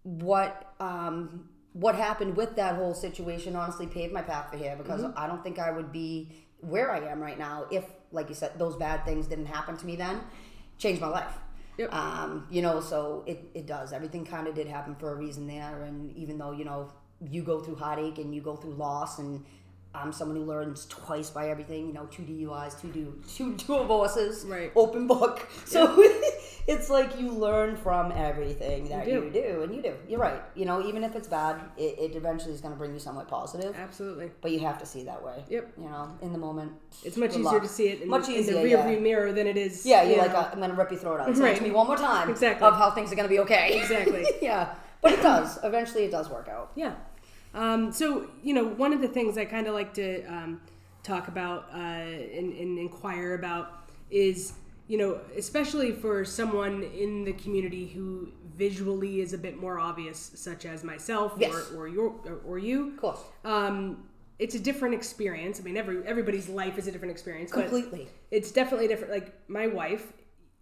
what 0.03 0.75
um, 0.79 1.47
what 1.71 1.95
happened 1.95 2.35
with 2.35 2.57
that 2.57 2.75
whole 2.75 2.93
situation 2.93 3.55
honestly 3.55 3.87
paved 3.87 4.13
my 4.13 4.21
path 4.21 4.51
for 4.51 4.57
here 4.57 4.75
because 4.77 5.01
Mm-hmm. 5.01 5.17
I 5.17 5.27
don't 5.27 5.41
think 5.41 5.57
I 5.57 5.71
would 5.71 5.91
be 5.91 6.31
where 6.59 6.91
I 6.91 6.99
am 6.99 7.21
right 7.21 7.39
now 7.39 7.65
if, 7.71 7.85
like 8.11 8.29
you 8.29 8.35
said, 8.35 8.57
those 8.57 8.75
bad 8.75 9.05
things 9.05 9.27
didn't 9.27 9.47
happen 9.47 9.77
to 9.77 9.85
me 9.85 9.95
then. 9.95 10.21
Changed 10.77 11.01
my 11.01 11.07
life. 11.07 11.33
Yep. 11.77 11.93
Um, 11.93 12.47
you 12.49 12.61
know, 12.61 12.79
so 12.79 13.23
it, 13.25 13.49
it 13.53 13.65
does. 13.65 13.93
Everything 13.93 14.25
kind 14.25 14.47
of 14.47 14.55
did 14.55 14.67
happen 14.67 14.95
for 14.95 15.11
a 15.11 15.15
reason 15.15 15.47
there. 15.47 15.83
And 15.83 16.15
even 16.15 16.37
though, 16.37 16.51
you 16.51 16.65
know, 16.65 16.91
you 17.21 17.41
go 17.43 17.59
through 17.59 17.75
heartache 17.75 18.17
and 18.17 18.35
you 18.35 18.41
go 18.41 18.55
through 18.55 18.73
loss 18.73 19.19
and 19.19 19.43
I'm 19.95 20.11
someone 20.13 20.37
who 20.37 20.43
learns 20.43 20.85
twice 20.87 21.29
by 21.29 21.49
everything, 21.49 21.87
you 21.87 21.93
know, 21.93 22.05
two 22.07 22.23
DUIs, 22.23 22.79
two 22.79 22.89
do 22.89 23.13
two 23.27 23.55
two 23.57 23.77
divorces, 23.79 24.45
Right. 24.45 24.71
open 24.75 25.07
book. 25.07 25.47
So 25.65 25.95
it's 26.67 26.89
like 26.89 27.19
you 27.19 27.31
learn 27.31 27.75
from 27.77 28.11
everything 28.11 28.89
that 28.89 29.07
You 29.07 29.23
you 29.25 29.29
do. 29.31 29.41
do. 29.41 29.61
and 29.63 29.75
you 29.75 29.81
do. 29.81 29.93
You're 30.09 30.19
right. 30.19 30.41
You 30.55 30.65
know, 30.65 30.85
even 30.85 31.03
if 31.03 31.15
it's 31.15 31.27
bad, 31.27 31.61
it, 31.77 31.97
it 31.99 32.15
eventually 32.15 32.53
is 32.53 32.61
going 32.61 32.73
to 32.73 32.77
bring 32.77 32.93
you 32.93 32.99
somewhat 32.99 33.27
positive. 33.27 33.75
Absolutely. 33.75 34.31
But 34.41 34.51
you 34.51 34.59
have 34.59 34.79
to 34.79 34.85
see 34.85 35.03
that 35.03 35.23
way. 35.23 35.43
Yep. 35.49 35.73
You 35.77 35.85
know, 35.85 36.17
in 36.21 36.31
the 36.33 36.39
moment. 36.39 36.71
It's 37.03 37.17
much 37.17 37.31
easier 37.31 37.43
luck. 37.43 37.61
to 37.63 37.67
see 37.69 37.87
it 37.89 38.01
in, 38.01 38.09
Much 38.09 38.27
in 38.29 38.35
easier, 38.35 38.55
the 38.55 38.63
rear 38.63 38.77
yeah. 38.77 38.87
view 38.89 38.99
mirror 38.99 39.31
than 39.31 39.47
it 39.47 39.57
is. 39.57 39.85
Yeah, 39.85 40.03
you're 40.03 40.13
you 40.15 40.21
like, 40.21 40.31
uh, 40.33 40.49
I'm 40.51 40.57
going 40.59 40.71
to 40.71 40.75
rip 40.75 40.91
your 40.91 40.99
throat 40.99 41.19
out. 41.19 41.27
Say 41.35 41.41
it 41.41 41.45
Right. 41.45 41.57
to 41.57 41.63
me 41.63 41.71
one 41.71 41.87
more 41.87 41.97
time. 41.97 42.29
Exactly. 42.29 42.67
Of 42.67 42.75
how 42.75 42.91
things 42.91 43.11
are 43.11 43.15
going 43.15 43.27
to 43.27 43.33
be 43.33 43.39
okay. 43.39 43.79
Exactly. 43.79 44.25
yeah. 44.41 44.73
But 45.01 45.13
it 45.13 45.21
does. 45.21 45.59
Eventually, 45.63 46.03
it 46.05 46.11
does 46.11 46.29
work 46.29 46.47
out. 46.49 46.71
Yeah. 46.75 46.95
Um, 47.55 47.91
so, 47.91 48.27
you 48.43 48.53
know, 48.53 48.65
one 48.65 48.93
of 48.93 49.01
the 49.01 49.07
things 49.07 49.37
I 49.37 49.45
kind 49.45 49.65
of 49.67 49.73
like 49.73 49.93
to 49.95 50.23
um, 50.25 50.61
talk 51.03 51.27
about 51.29 51.69
uh, 51.73 51.77
and, 51.77 52.53
and 52.53 52.77
inquire 52.77 53.33
about 53.35 53.89
is 54.11 54.53
you 54.87 54.99
know, 54.99 55.19
especially 55.35 55.91
for 55.93 56.23
someone 56.23 56.83
in 56.83 57.23
the 57.23 57.33
community 57.33 57.87
who 57.87 58.31
visually 58.55 59.19
is 59.19 59.33
a 59.33 59.37
bit 59.37 59.57
more 59.59 59.79
obvious, 59.79 60.31
such 60.35 60.63
as 60.65 60.83
myself 60.83 61.33
Yes. 61.39 61.71
or, 61.71 61.77
or 61.79 61.87
your 61.87 62.09
or, 62.25 62.39
or 62.45 62.59
you. 62.59 62.89
Of 62.89 62.97
course. 62.97 63.19
Um, 63.43 64.03
it's 64.37 64.53
a 64.53 64.59
different 64.59 64.93
experience. 64.93 65.59
I 65.59 65.63
mean, 65.63 65.75
every 65.75 66.05
everybody's 66.05 66.47
life 66.49 66.77
is 66.77 66.85
a 66.87 66.91
different 66.91 67.13
experience. 67.13 67.49
but 67.51 67.61
Completely. 67.61 68.07
it's 68.29 68.51
definitely 68.51 68.87
different. 68.87 69.11
Like 69.11 69.33
my 69.49 69.65
wife, 69.65 70.13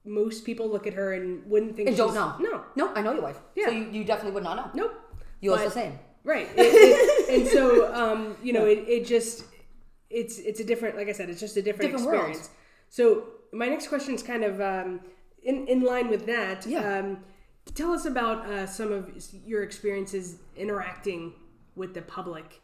most 0.05 0.45
people 0.45 0.69
look 0.69 0.87
at 0.87 0.93
her 0.93 1.11
and 1.13 1.45
wouldn't 1.45 1.75
think 1.75 1.89
And 1.89 1.97
don't 1.97 2.13
know. 2.13 2.35
No, 2.39 2.63
No, 2.77 2.93
I 2.95 3.01
know 3.01 3.11
your 3.11 3.23
wife. 3.23 3.39
Yeah. 3.55 3.65
So 3.65 3.71
you, 3.71 3.89
you 3.91 4.05
definitely 4.05 4.31
would 4.35 4.43
not 4.45 4.55
know. 4.75 4.83
nope. 4.83 4.93
Yours 5.41 5.57
But- 5.59 5.65
the 5.65 5.71
same. 5.71 5.99
Right. 6.23 6.47
It- 6.55 6.59
it- 6.59 7.29
and 7.41 7.47
so, 7.47 7.93
um, 8.01 8.37
you 8.43 8.53
know, 8.53 8.65
it, 8.65 8.79
it 8.87 9.05
just 9.05 9.45
it's 10.09 10.37
it's 10.39 10.59
a 10.59 10.63
different. 10.63 10.95
Like 10.97 11.09
I 11.09 11.11
said, 11.13 11.29
it's 11.29 11.39
just 11.39 11.57
a 11.57 11.61
different, 11.61 11.91
Different 11.91 12.07
world. 12.07 12.29
experience. 12.29 12.49
So 12.89 13.23
my 13.51 13.67
next 13.67 13.87
question 13.87 14.13
is 14.15 14.23
kind 14.23 14.43
of 14.43 14.61
um, 14.61 14.99
in 15.43 15.67
in 15.67 15.81
line 15.81 16.09
with 16.09 16.25
that. 16.27 16.65
Yeah. 16.65 16.99
Um, 16.99 17.19
tell 17.75 17.91
us 17.91 18.05
about 18.05 18.45
uh, 18.45 18.67
some 18.67 18.91
of 18.91 19.09
your 19.45 19.63
experiences 19.63 20.37
interacting 20.55 21.33
with 21.75 21.93
the 21.93 22.01
public. 22.03 22.61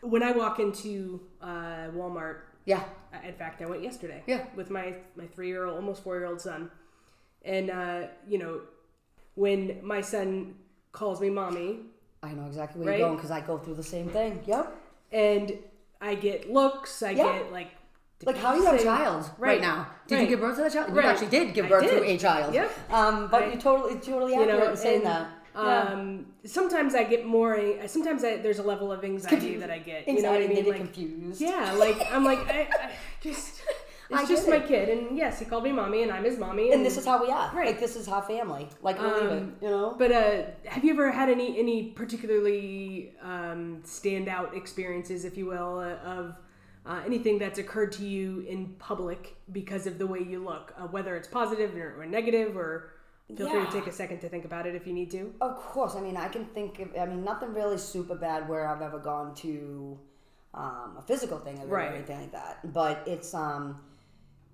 When 0.00 0.22
I 0.22 0.32
walk 0.32 0.60
into 0.60 1.20
uh, 1.40 1.88
Walmart, 1.96 2.40
Yeah. 2.66 2.84
in 3.26 3.34
fact, 3.34 3.62
I 3.62 3.66
went 3.66 3.82
yesterday. 3.82 4.22
Yeah. 4.26 4.44
With 4.54 4.70
my 4.70 4.96
my 5.16 5.26
three 5.26 5.48
year 5.48 5.64
old, 5.66 5.76
almost 5.76 6.04
four 6.04 6.16
year 6.16 6.26
old 6.26 6.40
son, 6.40 6.70
and 7.42 7.70
uh, 7.70 8.02
you 8.28 8.38
know, 8.38 8.60
when 9.34 9.80
my 9.82 10.00
son 10.00 10.54
calls 10.92 11.20
me 11.20 11.30
mommy, 11.30 11.80
I 12.24 12.32
know 12.32 12.46
exactly 12.46 12.80
where 12.80 12.90
Right? 12.90 12.98
you're 12.98 13.08
going 13.08 13.16
because 13.18 13.30
I 13.30 13.40
go 13.40 13.58
through 13.58 13.74
the 13.74 13.82
same 13.82 14.08
thing. 14.08 14.40
Yep. 14.46 14.76
and 15.12 15.52
I 16.00 16.14
get 16.16 16.50
looks, 16.50 17.02
I 17.02 17.10
Yeah. 17.10 17.32
get 17.38 17.52
like. 17.52 17.68
Like, 18.24 18.36
how 18.38 18.54
you 18.54 18.64
have 18.64 18.74
a 18.74 18.82
child 18.82 19.24
right, 19.38 19.52
Right. 19.52 19.60
now? 19.60 19.86
Did 20.06 20.14
Right. 20.14 20.22
you 20.22 20.28
give 20.28 20.40
birth 20.40 20.56
to 20.56 20.62
that 20.62 20.72
child? 20.72 20.94
You 20.94 21.00
actually 21.00 21.26
did 21.28 21.52
give 21.54 21.68
birth 21.68 21.82
did. 21.84 21.90
to 21.90 22.04
a 22.04 22.16
child. 22.16 22.54
Yep. 22.54 22.70
Um, 22.90 23.28
but 23.28 23.52
you 23.52 23.60
totally, 23.60 23.96
totally 23.96 24.32
You 24.34 24.42
accurate 24.42 24.60
know, 24.64 24.70
in 24.70 24.76
saying 24.76 24.96
and, 25.02 25.06
that. 25.06 25.28
Yeah. 25.54 25.60
um, 25.92 26.26
sometimes 26.44 26.94
I 26.94 27.04
get 27.04 27.26
more. 27.26 27.60
Sometimes 27.86 28.24
I, 28.24 28.36
there's 28.38 28.58
a 28.58 28.62
level 28.62 28.90
of 28.90 29.04
anxiety 29.04 29.56
that 29.58 29.70
I 29.70 29.78
get. 29.78 30.08
You 30.08 30.22
know 30.22 30.32
what 30.32 30.40
I 30.42 30.46
mean? 30.46 30.64
Like, 30.66 30.76
confused. 30.78 31.40
yeah, 31.40 31.72
like 31.78 31.98
I'm 32.10 32.24
like 32.24 32.40
I, 32.48 32.60
I 32.72 32.90
just. 33.20 33.60
It's 34.10 34.20
I 34.20 34.26
just 34.26 34.48
my 34.48 34.60
kid, 34.60 34.88
and 34.90 35.16
yes, 35.16 35.38
he 35.38 35.44
called 35.46 35.64
me 35.64 35.72
mommy, 35.72 36.02
and 36.02 36.12
I'm 36.12 36.24
his 36.24 36.38
mommy, 36.38 36.64
and, 36.64 36.74
And 36.74 36.86
this 36.86 36.98
is 36.98 37.06
how 37.06 37.22
we 37.22 37.30
act. 37.30 37.54
Right. 37.54 37.68
Like 37.68 37.80
this 37.80 37.96
is 37.96 38.06
how 38.06 38.20
family. 38.20 38.68
Like 38.82 39.00
we 39.00 39.06
leave 39.06 39.22
it. 39.30 39.42
Um, 39.42 39.56
You 39.62 39.70
know. 39.70 39.94
But 39.98 40.12
uh, 40.12 40.42
have 40.66 40.84
you 40.84 40.92
ever 40.92 41.10
had 41.10 41.28
any 41.30 41.58
any 41.58 41.90
particularly 41.92 43.12
um, 43.22 43.80
standout 43.84 44.54
experiences, 44.54 45.24
if 45.24 45.36
you 45.38 45.46
will, 45.46 45.78
uh, 45.78 46.08
of 46.08 46.36
uh, 46.86 47.00
anything 47.06 47.38
that's 47.38 47.58
occurred 47.58 47.92
to 47.92 48.04
you 48.04 48.40
in 48.48 48.74
public 48.78 49.36
because 49.52 49.86
of 49.86 49.98
the 49.98 50.06
way 50.06 50.20
you 50.22 50.44
look, 50.44 50.74
uh, 50.78 50.86
whether 50.88 51.16
it's 51.16 51.28
positive 51.28 51.74
or, 51.74 52.00
or 52.02 52.04
negative, 52.06 52.56
or 52.56 52.92
feel 53.34 53.48
free 53.48 53.64
to 53.64 53.72
take 53.72 53.86
a 53.86 53.92
second 53.92 54.20
to 54.20 54.28
think 54.28 54.44
about 54.44 54.66
it 54.66 54.74
if 54.74 54.86
you 54.86 54.92
need 54.92 55.10
to. 55.10 55.32
Of 55.40 55.56
course. 55.56 55.94
I 55.96 56.00
mean, 56.02 56.16
I 56.18 56.28
can 56.28 56.44
think 56.44 56.78
of, 56.80 56.88
I 56.98 57.06
mean, 57.06 57.24
nothing 57.24 57.54
really 57.54 57.78
super 57.78 58.14
bad 58.14 58.48
where 58.50 58.68
I've 58.68 58.82
ever 58.82 58.98
gone 58.98 59.34
to 59.36 59.98
um, 60.52 60.96
a 60.98 61.02
physical 61.02 61.38
thing 61.38 61.58
or 61.58 61.66
Right. 61.66 61.94
anything 61.94 62.20
like 62.20 62.32
that. 62.32 62.72
But 62.74 63.02
it's, 63.06 63.32
um, 63.32 63.80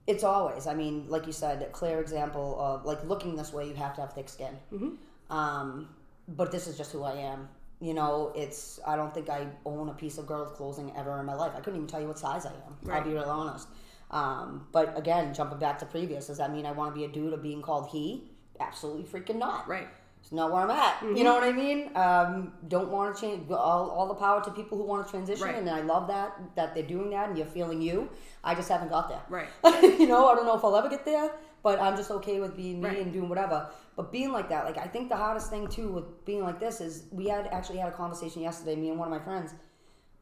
it's 0.06 0.24
always, 0.24 0.66
I 0.66 0.74
mean, 0.74 1.06
like 1.08 1.26
you 1.26 1.32
said, 1.32 1.62
a 1.62 1.66
clear 1.66 2.00
example 2.00 2.56
of 2.60 2.84
like 2.84 3.04
looking 3.04 3.36
this 3.36 3.52
way, 3.52 3.66
you 3.68 3.74
have 3.74 3.94
to 3.94 4.00
have 4.00 4.12
thick 4.12 4.28
skin. 4.28 4.58
Mm-hmm. 4.72 5.36
Um, 5.36 5.88
but 6.28 6.50
this 6.50 6.66
is 6.66 6.76
just 6.76 6.92
who 6.92 7.02
I 7.02 7.14
am. 7.14 7.48
You 7.80 7.94
know, 7.94 8.32
it's, 8.36 8.78
I 8.86 8.96
don't 8.96 9.14
think 9.14 9.30
I 9.30 9.46
own 9.64 9.88
a 9.88 9.94
piece 9.94 10.18
of 10.18 10.26
girl's 10.26 10.52
clothing 10.56 10.92
ever 10.96 11.18
in 11.18 11.26
my 11.26 11.34
life. 11.34 11.52
I 11.56 11.60
couldn't 11.60 11.76
even 11.76 11.88
tell 11.88 12.00
you 12.00 12.08
what 12.08 12.18
size 12.18 12.44
I 12.44 12.50
am. 12.50 12.90
I'll 12.90 13.02
be 13.02 13.12
real 13.12 13.22
honest. 13.22 13.68
Um, 14.10 14.66
but 14.72 14.98
again, 14.98 15.32
jumping 15.32 15.58
back 15.58 15.78
to 15.78 15.86
previous, 15.86 16.26
does 16.26 16.38
that 16.38 16.52
mean 16.52 16.66
I 16.66 16.72
want 16.72 16.92
to 16.92 16.98
be 16.98 17.04
a 17.04 17.08
dude 17.08 17.32
of 17.32 17.42
being 17.42 17.62
called 17.62 17.88
he? 17.90 18.30
Absolutely 18.58 19.04
freaking 19.04 19.36
not. 19.36 19.68
Right. 19.68 19.88
It's 20.20 20.32
not 20.32 20.52
where 20.52 20.62
I'm 20.62 20.70
at. 20.70 21.02
You 21.16 21.24
know 21.24 21.34
what 21.34 21.42
I 21.42 21.50
mean? 21.52 21.90
Um, 21.96 22.52
don't 22.68 22.90
want 22.90 23.14
to 23.16 23.20
change. 23.20 23.50
All, 23.50 23.90
all 23.90 24.06
the 24.06 24.14
power 24.14 24.42
to 24.44 24.50
people 24.50 24.76
who 24.78 24.84
want 24.84 25.04
to 25.06 25.10
transition, 25.10 25.44
Right. 25.46 25.56
and 25.56 25.68
I 25.68 25.80
love 25.80 26.06
that 26.08 26.38
that 26.56 26.74
they're 26.74 26.82
doing 26.86 27.10
that, 27.10 27.28
and 27.30 27.38
you're 27.38 27.46
feeling 27.46 27.80
you. 27.82 28.08
I 28.44 28.54
just 28.54 28.68
haven't 28.68 28.90
got 28.90 29.08
there. 29.08 29.22
Right. 29.28 29.48
you 29.82 30.06
know, 30.06 30.28
I 30.28 30.34
don't 30.34 30.44
know 30.46 30.56
if 30.56 30.64
I'll 30.64 30.76
ever 30.76 30.88
get 30.90 31.04
there, 31.04 31.32
but 31.62 31.80
I'm 31.80 31.96
just 31.96 32.10
okay 32.10 32.38
with 32.38 32.54
being 32.56 32.80
me 32.80 32.88
Right. 32.88 32.98
and 32.98 33.12
doing 33.12 33.28
whatever. 33.28 33.70
But 33.96 34.12
being 34.12 34.30
like 34.30 34.48
that, 34.50 34.64
like 34.66 34.78
I 34.78 34.86
think 34.86 35.08
the 35.08 35.16
hardest 35.16 35.50
thing 35.50 35.66
too 35.68 35.88
with 35.90 36.24
being 36.26 36.42
like 36.42 36.60
this 36.60 36.80
is 36.80 37.04
we 37.10 37.26
had 37.26 37.46
actually 37.48 37.78
had 37.78 37.88
a 37.88 37.96
conversation 37.96 38.42
yesterday, 38.42 38.76
me 38.76 38.90
and 38.90 38.98
one 38.98 39.10
of 39.10 39.18
my 39.18 39.24
friends. 39.24 39.54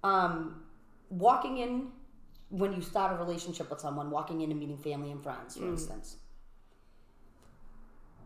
Um, 0.05 0.63
walking 1.11 1.59
in 1.59 1.89
when 2.51 2.73
you 2.73 2.81
start 2.81 3.13
a 3.13 3.17
relationship 3.17 3.69
with 3.69 3.81
someone, 3.81 4.11
walking 4.11 4.41
in 4.43 4.51
and 4.53 4.59
meeting 4.61 4.79
family 4.79 5.11
and 5.11 5.23
friends, 5.23 5.57
Mm. 5.57 5.61
for 5.61 5.69
instance. 5.69 6.17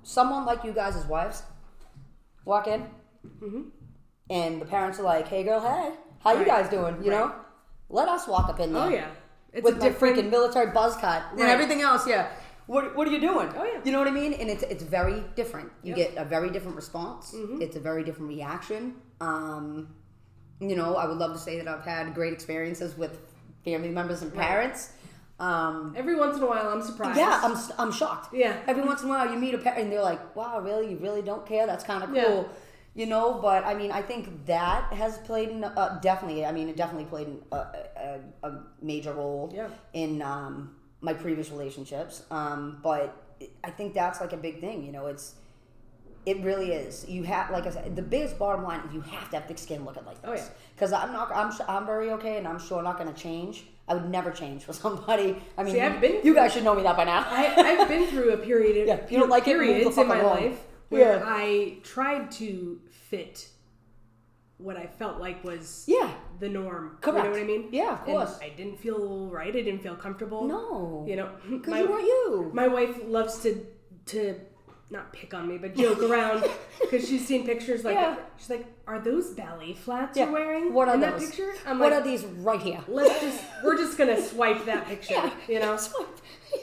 Someone 0.03 0.45
like 0.45 0.65
you 0.65 0.73
guys 0.73 0.97
as 0.97 1.07
wives 1.07 1.43
walk 2.45 2.67
in, 2.67 2.87
and 4.31 4.61
the 4.61 4.67
parents 4.67 4.99
are 4.99 5.03
like, 5.05 5.29
"Hey, 5.29 5.43
girl, 5.45 5.61
hey, 5.61 5.93
how 6.21 6.33
you 6.33 6.39
Mm-hmm. 6.39 6.47
Guys 6.49 6.69
doing?" 6.71 7.03
You 7.05 7.11
know, 7.11 7.33
let 7.89 8.09
us 8.09 8.27
walk 8.29 8.49
up 8.49 8.61
in 8.61 8.73
there 8.73 8.83
Oh 8.83 8.89
yeah. 8.89 9.09
It's 9.53 9.65
with 9.65 9.77
a 9.83 9.91
my 9.91 9.91
freaking 9.91 10.31
military 10.31 10.71
buzz 10.73 10.97
cut 10.97 11.23
and 11.33 11.41
everything 11.43 11.83
else. 11.83 12.07
Yeah. 12.07 12.29
What, 12.67 12.97
what 12.97 13.07
are 13.09 13.11
you 13.11 13.21
doing? 13.21 13.49
Oh, 13.57 13.65
yeah. 13.65 13.81
You 13.85 13.91
know 13.93 13.99
what 13.99 14.07
I 14.09 14.13
mean? 14.13 14.33
And 14.35 14.49
it's 14.49 14.63
it's 14.63 14.83
very 14.83 15.23
different. 15.35 15.71
You 15.83 15.95
Yep. 15.95 15.97
get 16.15 16.23
a 16.23 16.25
very 16.25 16.49
different 16.51 16.77
response. 16.77 17.33
Mm-hmm. 17.35 17.61
It's 17.61 17.77
a 17.77 17.81
very 17.81 18.03
different 18.05 18.29
reaction. 18.29 18.95
Um, 19.21 19.89
you 20.61 20.77
know, 20.77 20.97
I 20.97 21.07
would 21.07 21.19
love 21.19 21.33
to 21.33 21.39
say 21.39 21.59
that 21.59 21.69
I've 21.69 21.85
had 21.85 22.15
great 22.15 22.33
experiences 22.33 22.97
with 22.97 23.19
family 23.65 23.91
members 23.91 24.23
and 24.23 24.35
Right. 24.35 24.47
parents. 24.47 24.93
Um, 25.43 25.95
Every 25.97 26.15
once 26.15 26.37
in 26.37 26.43
a 26.43 26.47
while, 26.47 26.69
I'm 26.69 26.83
surprised. 26.83 27.19
yeah, 27.19 27.41
I'm, 27.43 27.57
I'm 27.79 27.93
shocked. 27.93 28.33
Yeah. 28.33 28.55
Every 28.69 28.85
once 28.85 29.03
in 29.03 29.09
a 29.09 29.11
while, 29.11 29.29
you 29.33 29.39
meet 29.39 29.55
a 29.55 29.59
parent 29.59 29.83
and 29.83 29.93
they're 29.93 30.01
like, 30.13 30.37
"Wow, 30.37 30.61
really? 30.61 30.91
You 30.93 30.97
really 30.99 31.23
don't 31.31 31.45
care? 31.45 31.67
That's 31.67 31.85
kind 31.85 32.03
of 32.05 32.11
cool." 32.11 32.43
Yeah. 32.43 32.45
You 32.95 33.07
know, 33.07 33.39
but 33.41 33.65
I 33.65 33.75
mean, 33.75 33.91
I 33.91 34.03
think 34.03 34.47
that 34.47 34.93
has 34.93 35.17
played 35.19 35.49
in, 35.49 35.65
uh, 35.65 35.99
definitely. 36.03 36.45
I 36.45 36.53
mean, 36.53 36.69
it 36.69 36.77
definitely 36.77 37.07
played 37.07 37.27
in 37.27 37.39
a, 37.51 37.57
a, 37.57 38.21
a 38.49 38.51
major 38.83 39.15
role 39.15 39.51
Yeah. 39.53 39.69
in 39.95 40.21
um, 40.23 40.77
my 41.01 41.15
previous 41.15 41.51
relationships. 41.51 42.23
Um, 42.31 42.79
but 42.83 43.17
I 43.65 43.71
think 43.71 43.95
that's 43.95 44.21
like 44.21 44.33
a 44.35 44.37
big 44.37 44.61
thing. 44.61 44.85
You 44.85 44.93
know, 44.93 45.07
it's 45.07 45.35
it 46.27 46.37
really 46.45 46.73
is. 46.73 47.09
You 47.09 47.23
have, 47.25 47.51
like 47.51 47.67
I 47.67 47.71
said, 47.71 47.97
the 47.97 48.03
biggest 48.03 48.39
bottom 48.39 48.63
line 48.63 48.81
is 48.87 48.95
you 48.95 49.01
have 49.01 49.29
to 49.31 49.37
have 49.39 49.47
thick 49.49 49.59
skin 49.59 49.85
looking 49.85 50.05
like 50.05 50.21
this. 50.23 50.31
Oh, 50.31 50.33
this. 50.37 50.47
yeah. 50.47 50.55
Because 50.75 50.93
I'm 50.93 51.13
not, 51.13 51.33
I'm, 51.35 51.51
I'm 51.69 51.87
very 51.87 52.11
okay, 52.13 52.37
and 52.37 52.47
I'm 52.47 52.61
sure 52.61 52.81
not 52.83 52.97
going 52.99 53.13
to 53.13 53.19
change. 53.21 53.65
I 53.89 53.95
would 53.95 54.09
never 54.11 54.31
change 54.31 54.65
for 54.65 54.73
somebody. 54.85 55.43
I 55.59 55.63
mean, 55.65 55.73
See, 55.75 55.81
you, 55.81 55.87
I've 55.87 56.01
been 56.01 56.21
you 56.25 56.35
guys 56.35 56.53
should 56.53 56.65
know 56.65 56.75
me 56.75 56.83
that 56.85 56.97
by 56.97 57.05
now. 57.05 57.25
I, 57.29 57.55
I've 57.57 57.89
been 57.89 58.07
through 58.09 58.33
a 58.33 58.37
period. 58.39 58.87
Yeah, 58.89 59.01
you 59.11 59.19
don't 59.19 59.29
like 59.29 59.43
it, 59.43 59.47
periods 59.47 59.97
fuck 59.97 60.03
in 60.05 60.09
my 60.09 60.19
along. 60.21 60.37
life 60.37 60.59
where 60.89 61.17
Yeah. 61.19 61.23
I 61.27 61.79
tried 61.83 62.31
to 62.33 62.81
fit 62.91 63.49
what 64.59 64.77
I 64.77 64.87
felt 64.87 65.19
like 65.19 65.43
was 65.43 65.85
yeah. 65.89 66.13
the 66.39 66.49
norm. 66.49 66.99
Correct. 67.01 67.19
You 67.19 67.25
know 67.25 67.31
what 67.31 67.41
I 67.41 67.45
mean? 67.45 67.69
Yeah, 67.73 67.95
of 67.95 67.99
And 68.01 68.07
course. 68.07 68.39
I 68.41 68.51
didn't 68.51 68.79
feel 68.79 69.27
right. 69.29 69.49
I 69.49 69.63
didn't 69.63 69.81
feel 69.83 69.97
comfortable. 69.97 70.47
No. 70.47 71.05
You 71.09 71.17
know, 71.17 71.31
Because 71.51 71.79
you 71.81 71.89
weren't 71.89 72.05
you. 72.05 72.51
my 72.55 72.69
wife 72.69 72.97
loves 73.07 73.41
to 73.43 73.67
to 74.07 74.39
not 74.93 75.13
pick 75.13 75.35
on 75.35 75.49
me, 75.49 75.59
but 75.59 75.75
joke 75.75 76.03
around 76.09 76.45
because 76.81 77.09
she's 77.09 77.27
seen 77.27 77.45
pictures 77.45 77.83
like 77.85 77.95
Yeah. 77.95 78.17
she's 78.37 78.51
like, 78.51 78.67
"Are 78.87 79.01
those 79.01 79.31
ballet 79.31 79.73
flats 79.73 80.17
Yeah. 80.17 80.25
you're 80.25 80.33
wearing 80.33 80.73
What 80.73 80.89
are 80.89 80.95
in 80.95 81.01
those? 81.01 81.13
that 81.21 81.21
picture?" 81.21 81.53
I'm 81.67 81.79
what 81.79 81.91
like, 81.93 82.01
are 82.01 82.05
these 82.05 82.25
right 82.25 82.61
here? 82.61 82.81
"Let's 82.87 83.21
just 83.21 83.43
we're 83.65 83.77
just 83.77 83.97
gonna 83.99 84.21
swipe 84.23 84.65
that 84.67 84.87
picture." 84.87 85.15
Yeah. 85.15 85.31
You 85.49 85.61
know. 85.61 85.79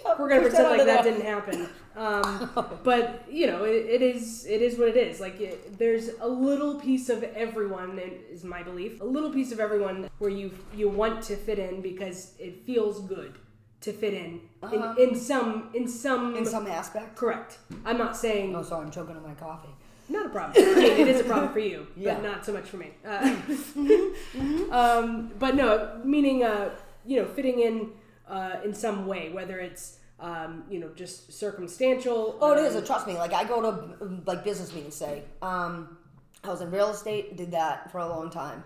Yeah, 0.05 0.13
we're 0.19 0.29
gonna 0.29 0.41
pretend 0.41 0.69
like 0.69 0.85
that 0.85 1.03
didn't 1.03 1.23
happen. 1.25 1.67
Um, 1.95 2.49
but 2.83 3.25
you 3.29 3.45
know, 3.47 3.65
it, 3.65 3.85
it 3.87 4.01
is 4.01 4.45
it 4.45 4.61
is 4.61 4.77
what 4.77 4.87
it 4.87 4.95
is. 4.95 5.19
Like 5.19 5.41
it, 5.41 5.77
there's 5.77 6.11
a 6.21 6.27
little 6.27 6.79
piece 6.79 7.09
of 7.09 7.23
everyone, 7.23 7.99
is 8.31 8.45
my 8.45 8.63
belief, 8.63 9.01
a 9.01 9.03
little 9.03 9.31
piece 9.31 9.51
of 9.51 9.59
everyone 9.59 10.07
where 10.19 10.29
you 10.29 10.51
you 10.73 10.87
want 10.87 11.23
to 11.23 11.35
fit 11.35 11.59
in 11.59 11.81
because 11.81 12.35
it 12.39 12.63
feels 12.65 13.01
good 13.01 13.33
to 13.81 13.93
fit 13.93 14.13
in 14.13 14.41
Uh-huh. 14.61 14.93
in, 14.97 15.09
in 15.09 15.15
some 15.15 15.69
in 15.73 15.87
some 15.87 16.35
In 16.35 16.45
some 16.45 16.67
aspect. 16.67 17.15
correct. 17.15 17.59
I'm 17.85 17.97
not 17.97 18.15
saying 18.17 18.55
Oh, 18.55 18.63
sorry, 18.63 18.85
I'm 18.85 18.91
choking 18.91 19.15
on 19.15 19.23
my 19.23 19.33
coffee. 19.35 19.69
not 20.09 20.25
a 20.25 20.29
problem. 20.29 20.63
I 20.67 20.75
mean, 20.75 20.99
it 21.03 21.07
is 21.07 21.21
a 21.21 21.23
problem 21.23 21.51
for 21.53 21.59
you, 21.59 21.87
Yeah. 21.95 22.15
but 22.15 22.23
not 22.23 22.45
so 22.45 22.51
much 22.53 22.67
for 22.71 22.77
me. 22.77 22.89
Uh, 23.05 23.35
um, 24.71 25.31
but 25.39 25.55
no, 25.55 26.01
meaning 26.03 26.43
uh, 26.43 26.69
you 27.05 27.17
know, 27.21 27.25
fitting 27.25 27.59
in 27.59 27.91
uh, 28.27 28.57
in 28.63 28.73
some 28.73 29.07
way, 29.07 29.29
whether 29.29 29.59
it's 29.59 29.97
um, 30.19 30.63
you 30.69 30.79
know 30.79 30.89
just 30.95 31.31
circumstantial. 31.31 32.37
Oh, 32.41 32.51
it 32.53 32.59
um, 32.59 32.65
is. 32.65 32.87
Trust 32.87 33.07
me. 33.07 33.13
Like 33.17 33.33
I 33.33 33.43
go 33.43 33.61
to 33.61 33.69
um, 34.01 34.21
like 34.25 34.43
business 34.43 34.73
meetings. 34.73 34.95
Say, 34.95 35.23
um, 35.41 35.97
I 36.43 36.49
was 36.49 36.61
in 36.61 36.71
real 36.71 36.89
estate. 36.89 37.37
Did 37.37 37.51
that 37.51 37.91
for 37.91 37.99
a 37.99 38.07
long 38.07 38.29
time. 38.29 38.63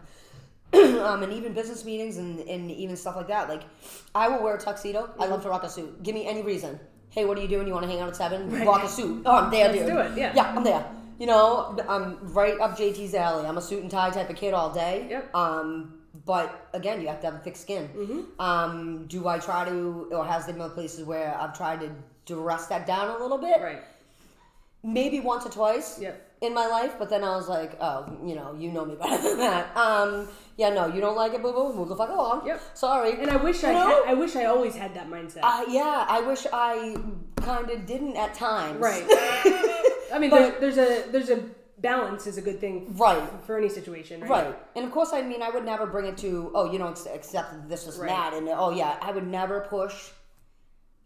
um, 1.04 1.24
and 1.24 1.34
even 1.34 1.54
business 1.54 1.86
meetings 1.86 2.18
and, 2.18 2.40
and 2.40 2.72
even 2.72 2.96
stuff 2.96 3.16
like 3.16 3.28
that. 3.28 3.50
Like, 3.50 3.64
I 4.16 4.28
will 4.28 4.44
wear 4.44 4.56
a 4.56 4.60
tuxedo. 4.60 5.10
I 5.20 5.28
love 5.28 5.44
to 5.44 5.50
rock 5.50 5.64
a 5.64 5.70
suit. 5.70 6.04
Give 6.04 6.16
me 6.16 6.26
any 6.28 6.42
reason. 6.42 6.80
Hey, 7.10 7.26
what 7.26 7.38
are 7.38 7.42
you 7.42 7.48
doing? 7.48 7.68
You 7.68 7.74
want 7.74 7.86
to 7.86 7.92
hang 7.92 8.02
out 8.02 8.10
at 8.10 8.16
seven? 8.16 8.52
Right. 8.52 8.66
Rock 8.66 8.84
a 8.84 8.90
suit. 8.90 9.24
Oh, 9.26 9.36
I'm 9.36 9.52
there, 9.52 9.68
Let's 9.68 9.80
dude. 9.80 9.88
do 9.88 9.98
it, 10.00 10.18
yeah. 10.18 10.34
Yeah, 10.36 10.54
I'm 10.56 10.64
there. 10.64 10.86
You 11.20 11.28
know, 11.28 11.78
I'm 11.88 12.18
right 12.34 12.60
up 12.60 12.78
JT's 12.78 13.14
alley. 13.14 13.46
I'm 13.46 13.58
a 13.58 13.62
suit 13.62 13.82
and 13.82 13.92
tie 13.92 14.10
type 14.10 14.30
of 14.30 14.36
kid 14.36 14.54
all 14.54 14.74
day. 14.74 15.08
Yep. 15.10 15.36
Um, 15.36 16.00
but 16.26 16.70
again, 16.74 17.02
you 17.02 17.08
have 17.08 17.20
to 17.22 17.28
have 17.28 17.36
a 17.36 17.40
thick 17.40 17.56
skin. 17.56 17.88
Mm-hmm. 17.96 18.42
Um, 18.42 19.06
do 19.08 19.28
I 19.28 19.38
try 19.38 19.66
to, 19.66 20.10
or 20.12 20.26
has 20.26 20.46
there 20.48 20.56
been 20.56 20.70
places 20.72 21.06
where 21.06 21.38
I've 21.40 21.56
tried 21.56 21.82
to 21.82 21.92
dress 22.26 22.68
that 22.68 22.86
down 22.86 23.10
a 23.10 23.18
little 23.18 23.38
bit. 23.38 23.62
Right. 23.62 23.84
Maybe 24.84 25.20
once 25.20 25.46
or 25.46 25.50
twice 25.50 26.00
Yep. 26.00 26.33
In 26.44 26.54
my 26.54 26.68
life, 26.68 26.96
but 27.00 27.10
then 27.10 27.24
I 27.24 27.36
was 27.36 27.48
like, 27.48 27.78
oh, 27.80 28.06
you 28.24 28.36
know, 28.36 28.54
you 28.60 28.70
know 28.72 28.84
me 28.86 28.96
better 28.96 29.22
than 29.30 29.38
that. 29.40 29.76
Um, 29.78 30.28
yeah, 30.58 30.70
no, 30.70 30.88
you 30.88 31.00
don't 31.02 31.16
like 31.16 31.34
it, 31.34 31.42
boo 31.42 31.54
boo. 31.54 31.74
Move 31.74 31.90
the 31.90 31.96
fuck 31.96 32.10
along. 32.10 32.46
Yep. 32.46 32.62
Sorry. 32.76 33.14
And 33.22 33.32
I 33.32 33.38
wish 33.38 33.64
I 33.64 33.72
You 33.72 33.78
had, 33.78 33.88
know? 33.88 34.04
I 34.06 34.14
wish 34.14 34.36
I 34.36 34.46
always 34.46 34.76
had 34.76 34.94
that 34.96 35.10
mindset. 35.10 35.40
Uh, 35.44 35.64
yeah, 35.70 36.06
I 36.08 36.20
wish 36.22 36.46
I 36.54 36.96
kind 37.38 37.70
of 37.72 37.86
didn't 37.86 38.16
at 38.18 38.34
times. 38.36 38.80
right. 38.80 39.06
I 40.14 40.20
mean, 40.20 40.30
But- 40.30 40.60
there's, 40.60 40.76
there's 40.76 40.78
a 41.08 41.12
there's 41.12 41.30
a 41.32 41.44
balance 41.80 42.28
is 42.28 42.38
a 42.38 42.42
good 42.42 42.60
thing 42.62 42.94
Right. 42.98 43.22
for 43.46 43.58
any 43.58 43.68
situation, 43.68 44.22
right? 44.22 44.30
Right. 44.30 44.56
And 44.76 44.86
of 44.86 44.92
course, 44.92 45.12
I 45.12 45.22
mean, 45.22 45.42
I 45.42 45.50
would 45.50 45.66
never 45.66 45.86
bring 45.86 46.06
it 46.06 46.18
to, 46.20 46.50
oh, 46.56 46.72
you 46.72 46.78
don't 46.78 46.98
accept 47.14 47.68
this, 47.68 47.84
this, 47.84 47.96
and 47.96 48.04
Right. 48.04 48.10
that. 48.10 48.34
And 48.34 48.48
oh, 48.50 48.70
yeah, 48.70 48.96
I 49.02 49.12
would 49.12 49.28
never 49.28 49.62
push 49.62 50.12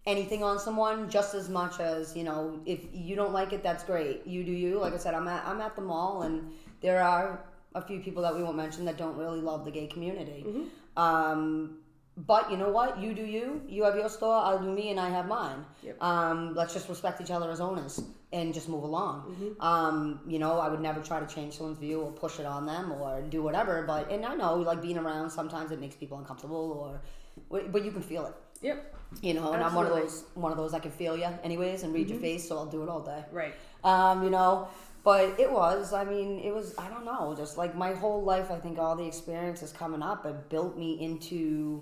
anything 0.07 0.41
on 0.43 0.57
someone 0.57 1.09
just 1.09 1.35
as 1.35 1.49
much 1.49 1.79
as, 1.79 2.15
you 2.15 2.23
know, 2.23 2.59
if 2.65 2.79
you 2.93 3.15
don't 3.15 3.33
like 3.33 3.51
it, 3.53 3.61
that's 3.61 3.83
great. 3.83 4.25
You 4.25 4.43
do 4.43 4.51
you. 4.51 4.79
Like 4.79 4.93
I 4.93 4.97
said, 4.97 5.13
I'm 5.13 5.27
at, 5.27 5.45
I'm 5.45 5.61
at 5.61 5.75
the 5.75 5.81
mall, 5.83 6.23
and 6.23 6.49
there 6.81 7.03
are 7.03 7.43
a 7.75 7.81
few 7.81 7.99
people 7.99 8.23
that 8.23 8.33
we 8.35 8.41
won't 8.41 8.57
mention 8.57 8.85
that 8.85 8.97
don't 8.97 9.17
really 9.17 9.41
love 9.41 9.65
the 9.65 9.71
gay 9.71 9.85
community. 9.85 10.45
Mm-hmm. 10.47 10.99
Um, 10.99 11.79
but 12.15 12.49
you 12.49 12.57
know 12.57 12.69
what? 12.69 12.99
You 12.99 13.13
do 13.13 13.23
you. 13.23 13.61
You 13.67 13.83
have 13.83 13.95
your 13.95 14.09
store. 14.09 14.33
I'll 14.33 14.59
do 14.59 14.71
me, 14.71 14.89
and 14.89 14.99
I 14.99 15.09
have 15.09 15.27
mine. 15.27 15.63
Yep. 15.83 16.01
Um, 16.01 16.55
let's 16.55 16.73
just 16.73 16.89
respect 16.89 17.21
each 17.21 17.29
other 17.29 17.51
as 17.51 17.59
owners 17.59 18.01
and 18.33 18.53
just 18.53 18.67
move 18.67 18.83
along. 18.83 19.15
Mm-hmm. 19.21 19.61
Um, 19.61 20.21
you 20.25 20.39
know, 20.39 20.57
I 20.59 20.67
would 20.69 20.81
never 20.81 21.01
try 21.01 21.19
to 21.19 21.27
change 21.27 21.57
someone's 21.57 21.77
view 21.77 22.01
or 22.01 22.11
push 22.11 22.39
it 22.39 22.45
on 22.45 22.65
them 22.65 22.91
or 22.91 23.21
do 23.21 23.43
whatever. 23.43 23.83
But 23.83 24.09
and 24.09 24.25
I 24.25 24.33
know, 24.33 24.55
like 24.55 24.81
being 24.81 24.97
around, 24.97 25.29
sometimes 25.29 25.71
it 25.71 25.79
makes 25.79 25.95
people 25.95 26.17
uncomfortable, 26.17 26.71
or 26.81 27.01
but 27.49 27.85
you 27.85 27.91
can 27.91 28.01
feel 28.01 28.25
it. 28.25 28.33
Yep. 28.61 28.95
You 29.21 29.33
know, 29.35 29.53
and 29.53 29.63
I'm 29.63 29.73
one 29.73 29.85
of 29.85 29.91
Absolutely. 29.93 30.01
Mm-hmm. 30.01 30.25
those 30.35 30.43
one 30.43 30.51
of 30.51 30.57
those 30.57 30.73
I 30.73 30.79
can 30.79 30.91
feel 30.91 31.15
you 31.17 31.27
anyways 31.43 31.83
and 31.83 31.93
read 31.93 32.09
your 32.09 32.19
face, 32.19 32.47
so 32.47 32.57
I'll 32.57 32.65
do 32.65 32.83
it 32.83 32.89
all 32.89 33.01
day. 33.01 33.23
Right. 33.31 33.53
Um, 33.83 34.23
you 34.23 34.29
know, 34.29 34.67
but 35.03 35.39
it 35.39 35.49
was, 35.49 35.93
I 35.93 36.03
mean, 36.03 36.39
it 36.39 36.53
was, 36.53 36.75
I 36.77 36.89
don't 36.89 37.05
know, 37.05 37.33
just 37.37 37.57
like 37.57 37.73
my 37.75 37.93
whole 37.93 38.21
life, 38.23 38.51
I 38.51 38.59
think 38.59 38.77
all 38.79 38.95
the 38.97 39.05
experiences 39.05 39.71
coming 39.71 40.01
up 40.01 40.25
have 40.25 40.49
built 40.49 40.77
me 40.77 40.99
into 41.01 41.81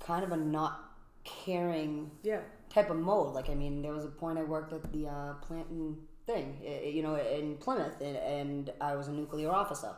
kind 0.00 0.24
of 0.24 0.32
a 0.32 0.36
not 0.36 0.80
caring 1.22 2.10
Yeah. 2.22 2.40
type 2.68 2.90
of 2.90 2.96
mode. 2.96 3.34
Like, 3.34 3.48
I 3.48 3.54
mean, 3.54 3.82
there 3.82 3.92
was 3.92 4.04
a 4.04 4.08
point 4.08 4.38
I 4.38 4.42
worked 4.42 4.72
at 4.72 4.92
the 4.92 5.06
uh, 5.06 5.34
Planton 5.34 5.96
thing, 6.26 6.58
i- 6.66 6.86
you 6.88 7.02
know, 7.02 7.14
in 7.16 7.56
Plymouth, 7.58 8.00
and, 8.00 8.16
and 8.16 8.72
I 8.80 8.96
was 8.96 9.06
a 9.08 9.12
nuclear 9.12 9.50
officer. 9.52 9.92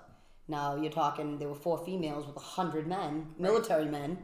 Now 0.49 0.77
you're 0.77 0.92
talking, 0.92 1.38
there 1.38 1.49
were 1.49 1.55
four 1.55 1.79
females 1.85 2.27
with 2.27 2.37
a 2.37 2.40
hundred 2.40 2.87
men, 2.87 3.29
military 3.38 3.87
men, 3.87 4.18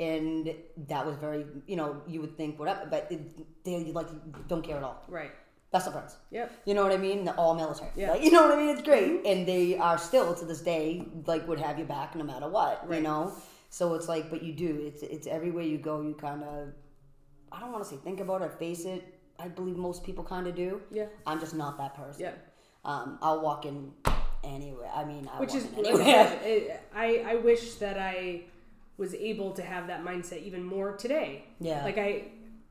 and 0.00 0.54
that 0.88 1.06
was 1.06 1.16
very, 1.16 1.46
you 1.66 1.76
know, 1.76 2.02
you 2.06 2.20
would 2.20 2.36
think 2.36 2.58
whatever, 2.58 2.86
but 2.90 3.06
it, 3.10 3.64
they 3.64 3.92
like 3.92 4.08
don't 4.48 4.62
care 4.62 4.76
at 4.76 4.82
all. 4.82 5.04
Right. 5.08 5.30
Best 5.72 5.86
of 5.86 5.92
friends. 5.92 6.16
Yep. 6.30 6.52
You 6.66 6.74
know 6.74 6.82
what 6.82 6.92
I 6.92 6.96
mean? 6.96 7.24
They're 7.24 7.34
all 7.34 7.54
military. 7.54 7.90
Yeah. 7.96 8.12
Like, 8.12 8.22
you 8.22 8.30
know 8.30 8.42
what 8.42 8.52
I 8.52 8.56
mean? 8.56 8.70
It's 8.70 8.82
great. 8.82 9.24
And 9.26 9.46
they 9.46 9.76
are 9.76 9.98
still 9.98 10.34
to 10.34 10.44
this 10.44 10.60
day 10.60 11.06
like 11.26 11.46
would 11.48 11.60
have 11.60 11.78
your 11.78 11.86
back 11.86 12.14
no 12.14 12.24
matter 12.24 12.48
what. 12.48 12.86
You 12.90 13.00
know? 13.00 13.32
So 13.70 13.94
it's 13.94 14.08
like 14.08 14.30
but 14.30 14.42
you 14.42 14.52
do. 14.52 14.82
It's 14.86 15.02
it's 15.02 15.26
everywhere 15.26 15.64
you 15.64 15.78
go 15.78 16.00
you 16.00 16.14
kinda 16.14 16.72
I 17.52 17.60
don't 17.60 17.72
wanna 17.72 17.84
say 17.84 17.96
think 17.96 18.20
about 18.20 18.42
it, 18.42 18.52
face 18.58 18.84
it. 18.84 19.02
I 19.38 19.48
believe 19.48 19.76
most 19.76 20.04
people 20.04 20.24
kinda 20.24 20.52
do. 20.52 20.80
Yeah. 20.90 21.06
I'm 21.26 21.38
just 21.40 21.54
not 21.54 21.78
that 21.78 21.94
person. 21.94 22.22
Yeah. 22.22 22.32
Um, 22.84 23.18
I'll 23.22 23.40
walk 23.40 23.64
in 23.64 23.92
anywhere. 24.42 24.90
I 24.94 25.04
mean 25.04 25.28
I 25.32 25.40
Which 25.40 25.54
is, 25.54 25.66
anywhere. 25.76 26.80
I, 26.94 27.24
I 27.26 27.34
wish 27.36 27.74
that 27.76 27.98
I 27.98 28.42
was 28.96 29.14
able 29.14 29.52
to 29.52 29.62
have 29.62 29.86
that 29.88 30.04
mindset 30.04 30.42
even 30.44 30.62
more 30.62 30.96
today. 30.96 31.44
Yeah. 31.60 31.84
Like 31.84 31.98
I, 31.98 32.24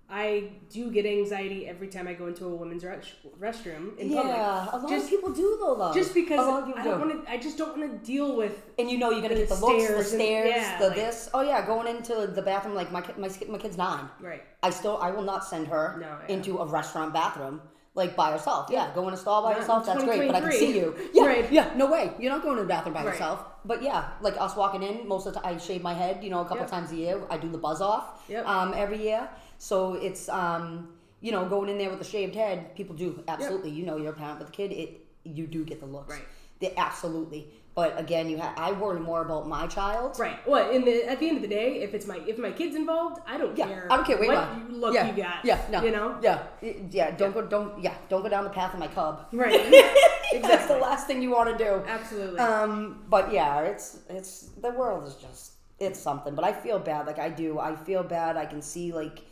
I 0.10 0.50
do 0.70 0.92
get 0.92 1.06
anxiety 1.06 1.68
every 1.68 1.88
time 1.88 2.08
I 2.08 2.14
go 2.14 2.28
into 2.28 2.46
a 2.46 2.50
women's 2.56 2.84
res- 2.84 3.14
restroom 3.40 3.98
in 3.98 4.10
public. 4.10 4.26
yeah, 4.36 4.70
a 4.72 4.78
lot 4.78 4.90
just, 4.90 5.06
of 5.06 5.10
people 5.10 5.32
do 5.32 5.58
though 5.60 5.76
though. 5.76 5.94
just 5.94 6.14
because 6.14 6.40
a 6.40 6.50
lot 6.50 6.64
of 6.70 6.78
I 6.78 6.84
don't 6.84 7.02
do. 7.02 7.08
want 7.08 7.26
to. 7.26 7.32
I 7.32 7.38
just 7.38 7.58
don't 7.58 7.78
want 7.78 7.92
to 7.92 8.06
deal 8.06 8.36
with. 8.36 8.62
and 8.78 8.90
you 8.92 8.98
know 9.00 9.10
you're 9.10 9.22
gonna 9.22 9.36
the 9.36 9.42
get 9.42 9.50
the 9.50 9.56
looks, 9.66 9.88
the 9.88 10.04
stairs 10.04 10.14
and- 10.14 10.22
yeah, 10.22 10.78
the 10.80 10.88
like- 10.88 10.96
this. 10.96 11.30
Oh 11.34 11.42
yeah, 11.42 11.66
going 11.66 11.88
into 11.88 12.28
the 12.28 12.42
bathroom 12.42 12.76
like 12.76 12.92
my 12.92 13.02
my 13.18 13.30
my 13.50 13.58
kid's 13.58 13.78
nine. 13.78 14.08
Right. 14.22 14.44
I 14.62 14.70
still 14.70 14.98
I 14.98 15.10
will 15.12 15.24
not 15.24 15.44
send 15.46 15.68
her 15.68 15.98
No, 16.00 16.34
into 16.34 16.60
a 16.60 16.66
restaurant 16.68 17.14
bathroom 17.14 17.62
like 17.96 18.16
by 18.16 18.32
yourself. 18.32 18.70
Yeah, 18.72 18.92
go 18.96 19.08
in 19.08 19.14
a 19.14 19.18
stall 19.18 19.44
by 19.44 19.52
Not 19.52 19.60
yourself. 19.60 19.86
That's 19.86 20.04
great, 20.04 20.28
but 20.28 20.36
I 20.36 20.42
can 20.42 20.52
see 20.52 20.78
you. 20.78 20.96
Yeah, 21.14 21.26
Right. 21.26 21.52
yeah. 21.52 21.74
No 21.76 21.92
way. 21.92 22.12
You're 22.20 22.32
not 22.32 22.42
going 22.42 22.56
to 22.58 22.64
the 22.64 22.68
bathroom 22.68 22.94
by 22.96 23.04
Right. 23.04 23.12
yourself. 23.14 23.46
But 23.66 23.84
yeah, 23.84 24.10
like 24.22 24.36
us 24.40 24.56
walking 24.56 24.82
in, 24.84 25.08
most 25.08 25.28
of 25.28 25.34
the 25.34 25.40
time 25.40 25.56
I 25.56 25.58
shave 25.60 25.84
my 25.84 25.94
head. 25.94 26.24
You 26.24 26.30
know, 26.32 26.40
a 26.42 26.44
couple 26.44 26.58
Yep. 26.60 26.70
times 26.72 26.92
a 26.92 26.96
year. 26.96 27.22
I 27.30 27.38
do 27.38 27.50
the 27.50 27.58
buzz 27.58 27.82
off. 27.82 28.24
Yep. 28.28 28.48
Um, 28.48 28.74
every 28.76 29.02
year. 29.02 29.30
So 29.60 29.94
it's 29.94 30.28
um, 30.30 30.90
you 31.22 31.32
know, 31.32 31.46
going 31.46 31.70
in 31.70 31.78
there 31.78 31.90
with 31.90 32.02
a 32.02 32.04
shaved 32.04 32.36
head. 32.36 32.76
People 32.76 32.96
do 32.96 33.24
absolutely. 33.28 33.70
You 33.70 33.86
know, 33.86 33.98
you're 33.98 34.12
a 34.12 34.16
parent 34.16 34.40
with 34.40 34.50
a 34.50 34.52
kid. 34.52 34.72
It 34.72 35.06
you 35.24 35.48
do 35.48 35.64
get 35.64 35.80
the 35.80 35.86
looks. 35.86 36.10
Right. 36.10 36.26
They 36.60 36.74
absolutely. 36.76 37.48
But 37.76 38.00
again, 38.00 38.30
you 38.30 38.38
have. 38.38 38.56
I 38.58 38.72
worry 38.72 39.00
more 39.00 39.24
about 39.24 39.48
my 39.48 39.66
child. 39.66 40.20
Right. 40.20 40.46
Well, 40.48 40.70
in 40.70 40.86
the 40.86 41.10
at 41.10 41.20
the 41.20 41.28
end 41.28 41.38
of 41.38 41.42
the 41.42 41.48
day, 41.48 41.82
if 41.82 41.96
it's 41.96 42.06
my 42.06 42.20
if 42.28 42.38
my 42.38 42.52
kid's 42.52 42.76
involved, 42.76 43.20
I 43.26 43.38
don't 43.38 43.58
Yeah, 43.58 43.68
care. 43.68 43.88
I 43.90 43.96
don't 43.96 44.06
care 44.06 44.18
where 44.18 44.36
what 44.36 44.58
you 44.58 44.78
look 44.78 44.94
yeah. 44.94 45.08
you 45.08 45.14
got. 45.14 45.44
Yeah, 45.44 45.60
no, 45.72 45.84
You 45.84 45.92
know. 45.92 46.18
Yeah, 46.22 46.44
yeah. 46.92 47.12
Don't 47.12 47.34
go. 47.34 47.42
Don't. 47.42 47.82
Yeah. 47.82 47.96
Don't 48.10 48.22
go 48.22 48.30
down 48.30 48.44
the 48.44 48.52
path 48.52 48.74
of 48.74 48.80
my 48.80 48.88
cub. 48.88 49.26
Right. 49.34 49.72
That's 50.42 50.68
the 50.68 50.78
last 50.78 51.08
thing 51.08 51.22
you 51.22 51.32
want 51.32 51.58
to 51.58 51.64
do. 51.64 51.82
Absolutely. 51.88 52.40
Um, 52.40 53.06
but 53.10 53.32
yeah, 53.32 53.62
it's 53.62 54.00
it's 54.08 54.50
the 54.62 54.70
world 54.70 55.08
is 55.08 55.16
just 55.16 55.54
it's 55.80 56.00
something. 56.00 56.36
But 56.36 56.46
I 56.46 56.54
feel 56.54 56.78
bad. 56.78 57.08
Like 57.08 57.18
I 57.18 57.30
do. 57.30 57.58
I 57.58 57.76
feel 57.76 58.04
bad. 58.04 58.38
I 58.38 58.46
can 58.46 58.62
see 58.62 58.92
like 58.92 59.24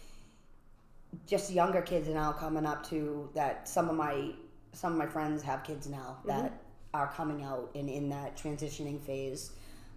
just 1.28 1.52
younger 1.52 1.82
kids 1.82 2.08
now 2.08 2.32
coming 2.32 2.66
up 2.66 2.88
to 2.90 3.30
that. 3.36 3.68
Some 3.70 3.88
of 3.88 3.96
my 3.96 4.32
some 4.74 4.94
of 4.94 4.98
my 4.98 5.06
friends 5.06 5.44
have 5.44 5.64
kids 5.64 5.88
now 5.88 6.18
that 6.26 6.61
are 6.94 7.12
coming 7.14 7.44
out 7.44 7.72
and 7.76 7.90
in 7.90 8.10
that 8.10 8.38
transitioning 8.38 9.02
phase. 9.02 9.52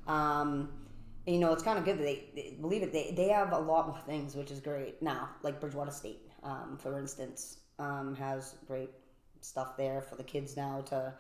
Um, 0.07 0.71
and, 1.27 1.37
you 1.37 1.41
know, 1.41 1.53
it's 1.53 1.63
kind 1.63 1.79
of 1.79 1.85
good 1.85 1.99
that 1.99 2.03
they, 2.03 2.25
they 2.35 2.57
believe 2.61 2.83
it. 2.83 2.93
They, 2.93 3.13
they 3.17 3.29
have 3.29 3.53
a 3.53 3.59
lot 3.59 3.89
more 3.89 3.99
things, 4.07 4.35
which 4.35 4.51
is 4.51 4.61
great 4.61 5.01
now. 5.01 5.31
Like 5.43 5.61
Bridgewater 5.61 5.91
State, 5.91 6.29
um, 6.43 6.79
for 6.81 6.99
instance, 6.99 7.59
um, 7.79 8.15
has 8.17 8.57
great 8.67 8.91
stuff 9.41 9.77
there 9.77 10.03
for 10.03 10.17
the 10.17 10.23
kids 10.23 10.57
now 10.57 10.83
to 10.87 11.15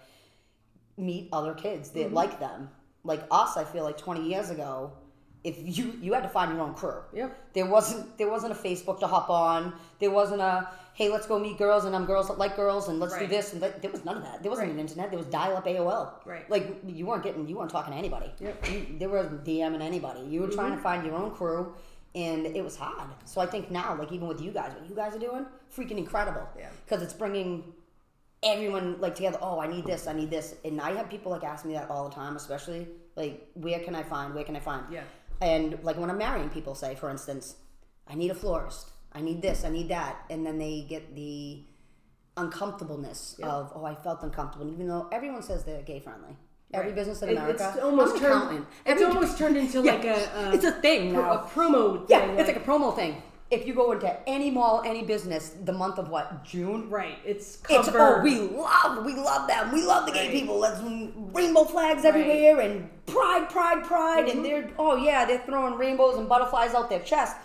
meet 0.97 1.29
other 1.33 1.55
kids 1.55 1.91
that 1.91 2.13
like 2.13 2.39
them. 2.39 2.69
Like 3.03 3.23
us, 3.31 3.57
I 3.57 3.65
feel 3.65 3.85
like 3.85 3.99
20 3.99 4.27
years 4.29 4.51
ago, 4.51 4.93
if 5.43 5.57
you 5.59 5.95
you 6.01 6.15
had 6.15 6.23
to 6.23 6.29
find 6.29 6.53
your 6.53 6.63
own 6.63 6.75
crew. 6.75 7.03
Yep. 7.13 7.53
There 7.53 7.67
wasn't 7.67 8.17
there 8.17 8.31
wasn't 8.31 8.53
a 8.53 8.57
Facebook 8.57 8.99
to 9.01 9.07
hop 9.07 9.29
on. 9.29 9.75
There 9.99 10.11
wasn't 10.11 10.41
a 10.41 10.69
hey 10.95 11.11
let's 11.11 11.27
go 11.27 11.39
meet 11.39 11.59
girls 11.59 11.85
and 11.85 11.95
I'm 11.95 12.07
girls 12.07 12.29
that 12.29 12.39
like 12.39 12.57
girls 12.57 12.89
and 12.89 12.99
let's 13.01 13.19
do 13.19 13.27
this 13.27 13.53
and 13.53 13.61
that. 13.63 13.83
There 13.83 13.91
was 13.91 14.05
none 14.05 14.17
of 14.17 14.23
that. 14.23 14.43
There 14.43 14.51
wasn't 14.51 14.69
Right. 14.69 14.75
an 14.75 14.81
internet. 14.81 15.11
There 15.11 15.19
was 15.19 15.27
dial 15.27 15.57
up 15.57 15.67
AOL. 15.67 16.13
Right. 16.25 16.49
Like 16.49 16.81
you 16.87 17.05
weren't 17.07 17.23
getting 17.23 17.47
you 17.49 17.57
weren't 17.57 17.71
talking 17.71 17.93
to 17.93 17.99
anybody. 17.99 18.33
Yep. 18.41 18.71
You, 18.71 18.87
there 18.99 19.09
wasn't 19.09 19.45
DMing 19.45 19.83
anybody. 19.83 20.21
You 20.21 20.41
were 20.43 20.49
trying 20.49 20.71
to 20.71 20.77
mm-hmm. 20.77 20.83
find 20.83 21.05
your 21.05 21.17
own 21.17 21.33
crew. 21.33 21.75
And 22.15 22.47
it 22.47 22.63
was 22.63 22.77
hard. 22.77 23.09
So 23.25 23.41
I 23.41 23.47
think 23.47 23.73
now, 23.73 23.97
like 23.97 24.13
even 24.13 24.29
with 24.29 24.41
you 24.41 24.53
guys, 24.53 24.73
what 24.73 24.89
you 24.89 24.95
guys 24.95 25.17
are 25.17 25.19
doing, 25.19 25.47
freaking 25.77 25.99
incredible. 25.99 26.49
Yeah. 26.57 26.69
Because 26.85 27.03
it's 27.03 27.13
bringing 27.13 27.73
everyone 28.45 29.01
like 29.01 29.17
together. 29.17 29.39
Oh, 29.43 29.59
I 29.59 29.67
need 29.67 29.85
this. 29.85 30.07
I 30.07 30.13
need 30.13 30.31
this. 30.31 30.55
And 30.65 30.81
I 30.81 30.95
have 30.95 31.11
people 31.11 31.33
like 31.33 31.43
ask 31.43 31.65
me 31.65 31.75
that 31.75 31.91
all 31.91 32.09
the 32.09 32.15
time, 32.15 32.37
especially 32.37 32.87
like, 33.17 33.49
where 33.55 33.81
can 33.81 33.97
I 33.97 34.05
find? 34.05 34.33
Where 34.33 34.45
can 34.45 34.55
I 34.55 34.61
find? 34.61 34.85
Yeah. 34.93 35.03
And 35.41 35.77
like 35.83 35.99
when 35.99 36.09
I'm 36.09 36.19
marrying 36.19 36.51
people, 36.51 36.77
say 36.77 36.95
for 36.95 37.11
instance, 37.11 37.57
I 38.07 38.15
need 38.15 38.31
a 38.31 38.35
florist. 38.35 38.91
I 39.15 39.21
need 39.21 39.41
this. 39.43 39.65
I 39.65 39.69
need 39.71 39.89
that. 39.91 40.17
And 40.31 40.45
then 40.45 40.59
they 40.59 40.85
get 40.89 41.15
the 41.15 41.63
uncomfortableness 42.37 43.37
of 43.43 43.73
oh, 43.75 43.85
I 43.85 43.95
felt 43.95 44.23
uncomfortable. 44.23 44.71
Even 44.73 44.89
though 44.89 45.09
everyone 45.13 45.43
says 45.43 45.65
they're 45.65 45.83
gay 45.83 46.01
friendly. 46.01 46.37
Every 46.73 46.89
Right. 46.89 46.97
business 46.97 47.23
in 47.23 47.29
America. 47.31 47.73
It's 47.75 47.83
almost 47.85 48.19
turned. 48.19 48.59
It's 48.85 49.01
Every- 49.01 49.05
almost 49.05 49.39
turned 49.39 49.57
into 49.57 49.81
Yeah, 49.85 49.93
like 49.93 50.05
a, 50.05 50.39
a 50.39 50.53
it's 50.55 50.65
a 50.65 50.73
thing 50.73 51.13
pro- 51.15 51.23
now. 51.23 51.33
a 51.35 51.39
promo. 51.47 52.05
Yeah, 52.09 52.27
thing, 52.27 52.39
it's 52.39 52.49
like 52.49 52.57
a 52.57 52.61
promo 52.61 52.95
thing. 52.97 53.23
If 53.51 53.65
you 53.69 53.75
go 53.75 53.93
into 53.93 54.11
any 54.29 54.51
mall, 54.51 54.83
any 54.85 55.05
business, 55.05 55.51
the 55.65 55.73
month 55.73 55.99
of 55.99 56.09
what 56.09 56.43
June, 56.45 56.91
right. 56.91 57.19
It's 57.25 57.59
it's 57.71 57.89
covered. 57.89 58.01
oh 58.01 58.23
we 58.25 58.41
love 58.41 59.05
we 59.07 59.15
love 59.15 59.47
them 59.47 59.71
we 59.73 59.85
love 59.85 60.07
the 60.07 60.13
gay 60.13 60.25
Right. 60.29 60.33
people. 60.33 60.59
Let's 60.59 60.81
rainbow 60.83 61.63
flags 61.65 62.05
everywhere 62.05 62.59
and 62.59 62.89
pride 63.07 63.49
pride 63.51 63.85
pride 63.85 64.27
Mm-hmm. 64.27 64.37
and 64.39 64.45
they're 64.45 64.71
oh 64.77 64.97
yeah 64.97 65.25
they're 65.27 65.43
throwing 65.47 65.75
rainbows 65.79 66.17
and 66.19 66.29
butterflies 66.29 66.75
out 66.75 66.89
their 66.91 67.01
chest 67.01 67.37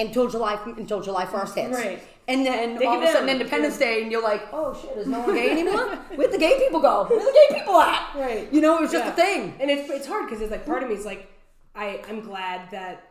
until 0.00 0.28
July 0.28 0.58
until 0.66 1.00
July 1.00 1.26
first 1.26 1.54
hits. 1.54 1.76
Right. 1.76 2.02
And 2.28 2.46
then 2.46 2.78
Take 2.78 2.86
all 2.88 2.96
of 2.98 3.02
a 3.02 3.06
sudden 3.08 3.26
down. 3.26 3.36
Independence 3.36 3.76
Day 3.78 4.02
and 4.02 4.12
you're 4.12 4.22
like 4.22 4.42
oh 4.52 4.78
shit 4.80 4.96
is 4.98 5.06
no 5.06 5.20
one 5.20 5.34
gay 5.34 5.50
anymore? 5.56 5.86
Where'd 6.14 6.32
the 6.32 6.38
gay 6.38 6.58
people 6.58 6.80
go? 6.80 7.04
Where 7.08 7.18
the 7.18 7.38
gay 7.48 7.58
people 7.58 7.76
at? 7.80 8.14
Right. 8.14 8.52
You 8.52 8.60
know 8.60 8.78
it 8.78 8.82
was 8.82 8.92
just 8.92 9.04
Yeah. 9.06 9.12
a 9.12 9.16
thing. 9.16 9.54
and 9.60 9.70
it's 9.70 9.90
it's 9.90 10.06
hard 10.06 10.26
because 10.26 10.40
it's 10.42 10.50
like 10.50 10.64
part 10.66 10.82
of 10.82 10.88
me 10.88 10.94
is 10.94 11.04
like 11.04 11.30
I 11.74 12.02
I'm 12.08 12.20
glad 12.20 12.70
that 12.70 13.06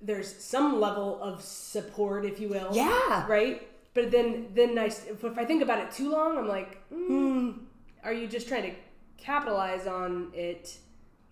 there's 0.00 0.34
some 0.44 0.80
level 0.80 1.22
of 1.22 1.42
support, 1.42 2.26
if 2.26 2.38
you 2.38 2.48
will. 2.48 2.68
Yeah. 2.72 3.26
Right. 3.26 3.66
But 3.94 4.10
then 4.10 4.48
then 4.54 4.78
I 4.78 4.86
if, 4.86 5.22
if 5.24 5.38
I 5.38 5.44
think 5.44 5.62
about 5.62 5.78
it 5.78 5.90
too 5.92 6.10
long, 6.10 6.36
I'm 6.36 6.48
like, 6.48 6.78
mm, 6.92 7.58
are 8.02 8.12
you 8.12 8.26
just 8.26 8.48
trying 8.48 8.64
to 8.64 8.74
capitalize 9.16 9.86
on 9.86 10.30
it? 10.34 10.76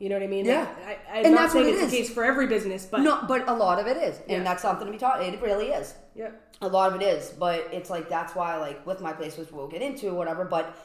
You 0.02 0.08
know 0.08 0.16
what 0.16 0.24
I 0.24 0.26
mean? 0.26 0.44
Yeah. 0.44 0.66
Like, 0.84 0.98
I, 1.08 1.18
I'm 1.20 1.24
And 1.26 1.34
not 1.34 1.40
that's 1.42 1.52
saying 1.52 1.66
what 1.66 1.74
it's 1.74 1.82
it 1.84 1.90
the 1.92 1.96
case 1.98 2.10
for 2.10 2.24
every 2.24 2.48
business, 2.48 2.86
but 2.90 3.02
No, 3.02 3.20
but 3.28 3.48
a 3.48 3.54
lot 3.54 3.78
of 3.78 3.86
it 3.86 3.96
is, 3.96 4.18
and 4.28 4.44
that's 4.44 4.60
something 4.60 4.84
to 4.86 4.92
be 4.92 4.98
taught. 4.98 5.22
It 5.22 5.40
really 5.40 5.66
is. 5.66 5.94
yeah, 6.16 6.30
A 6.60 6.66
lot 6.66 6.92
of 6.92 7.00
it 7.00 7.04
is, 7.04 7.30
but 7.30 7.68
it's 7.70 7.88
like 7.88 8.08
that's 8.08 8.34
why, 8.34 8.56
like 8.56 8.84
with 8.84 9.00
my 9.00 9.12
place, 9.12 9.36
which 9.38 9.52
we'll 9.52 9.68
get 9.68 9.80
into 9.80 10.08
or 10.08 10.14
whatever. 10.14 10.44
But 10.44 10.76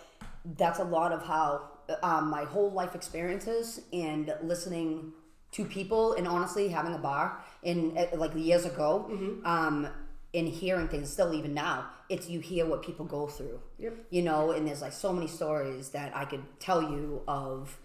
that's 0.55 0.77
a 0.77 0.83
lot 0.83 1.11
of 1.11 1.23
how 1.25 1.67
um, 2.03 2.29
my 2.29 2.43
whole 2.43 2.71
life 2.71 2.93
experiences 2.93 3.81
and 3.91 4.31
listening 4.43 5.13
to 5.53 5.65
people, 5.65 6.13
and 6.13 6.27
honestly, 6.27 6.67
having 6.67 6.93
a 6.93 6.99
bar 6.99 7.43
in 7.63 7.97
uh, 7.97 8.15
like 8.17 8.35
years 8.35 8.65
ago, 8.65 9.09
um, 9.45 9.87
and 10.35 10.47
hearing 10.47 10.87
things. 10.89 11.11
Still, 11.11 11.33
even 11.33 11.55
now, 11.55 11.87
it's 12.07 12.29
you 12.29 12.39
hear 12.39 12.67
what 12.67 12.83
people 12.83 13.05
go 13.05 13.25
through. 13.25 13.59
Yep. 13.79 13.95
You 14.11 14.21
know, 14.21 14.51
and 14.51 14.67
there's 14.67 14.83
like 14.83 14.93
so 14.93 15.11
many 15.11 15.25
stories 15.25 15.89
that 15.89 16.15
I 16.15 16.25
could 16.25 16.43
tell 16.59 16.83
you 16.83 17.23
of 17.27 17.79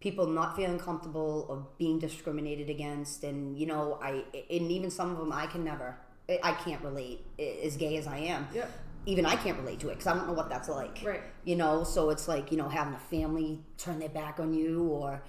people 0.00 0.26
not 0.26 0.56
feeling 0.56 0.78
comfortable 0.78 1.46
of 1.50 1.76
being 1.78 1.98
discriminated 1.98 2.70
against 2.70 3.22
and 3.24 3.58
you 3.58 3.66
know 3.66 3.98
i 4.02 4.22
and 4.50 4.70
even 4.72 4.90
some 4.90 5.10
of 5.10 5.18
them 5.18 5.32
i 5.32 5.46
can 5.46 5.62
never 5.64 5.96
i 6.42 6.52
can't 6.52 6.82
relate 6.82 7.24
as 7.38 7.76
gay 7.76 7.96
as 7.96 8.06
i 8.06 8.16
am 8.18 8.46
Yep. 8.54 8.70
even 9.06 9.26
i 9.26 9.36
can't 9.36 9.58
relate 9.58 9.78
to 9.80 9.88
it 9.88 9.92
because 9.92 10.06
i 10.06 10.14
don't 10.14 10.26
know 10.26 10.32
what 10.32 10.48
that's 10.48 10.68
like 10.68 10.98
Right. 11.04 11.22
you 11.44 11.56
know 11.56 11.84
so 11.84 12.10
it's 12.10 12.26
like 12.28 12.50
you 12.50 12.56
know 12.56 12.68
having 12.68 12.94
a 12.94 12.98
family 12.98 13.60
turn 13.76 13.98
their 13.98 14.08
back 14.08 14.40
on 14.40 14.54
you 14.54 14.84
or 14.84 15.22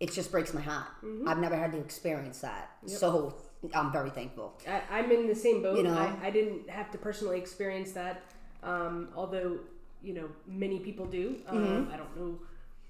it 0.00 0.10
just 0.12 0.30
breaks 0.30 0.54
my 0.54 0.60
heart 0.62 0.86
Mm-hmm. 1.04 1.28
i've 1.28 1.38
never 1.38 1.56
had 1.56 1.72
to 1.72 1.78
experience 1.78 2.38
that 2.40 2.70
so 2.86 3.34
i'm 3.74 3.90
very 3.92 4.10
thankful 4.10 4.58
I, 4.68 4.82
I'm 4.90 5.10
in 5.10 5.26
the 5.26 5.34
same 5.34 5.62
boat. 5.62 5.76
You 5.76 5.84
know? 5.84 5.94
I, 5.96 6.26
I 6.28 6.30
didn't 6.30 6.68
have 6.70 6.90
to 6.92 6.98
personally 6.98 7.38
experience 7.38 7.92
that, 7.92 8.22
um, 8.62 9.08
although 9.16 9.58
you 10.02 10.12
know 10.12 10.28
many 10.46 10.78
people 10.80 11.06
do. 11.06 11.36
Um, 11.48 11.88
I 11.92 11.96
don't 11.96 12.14
know, 12.16 12.38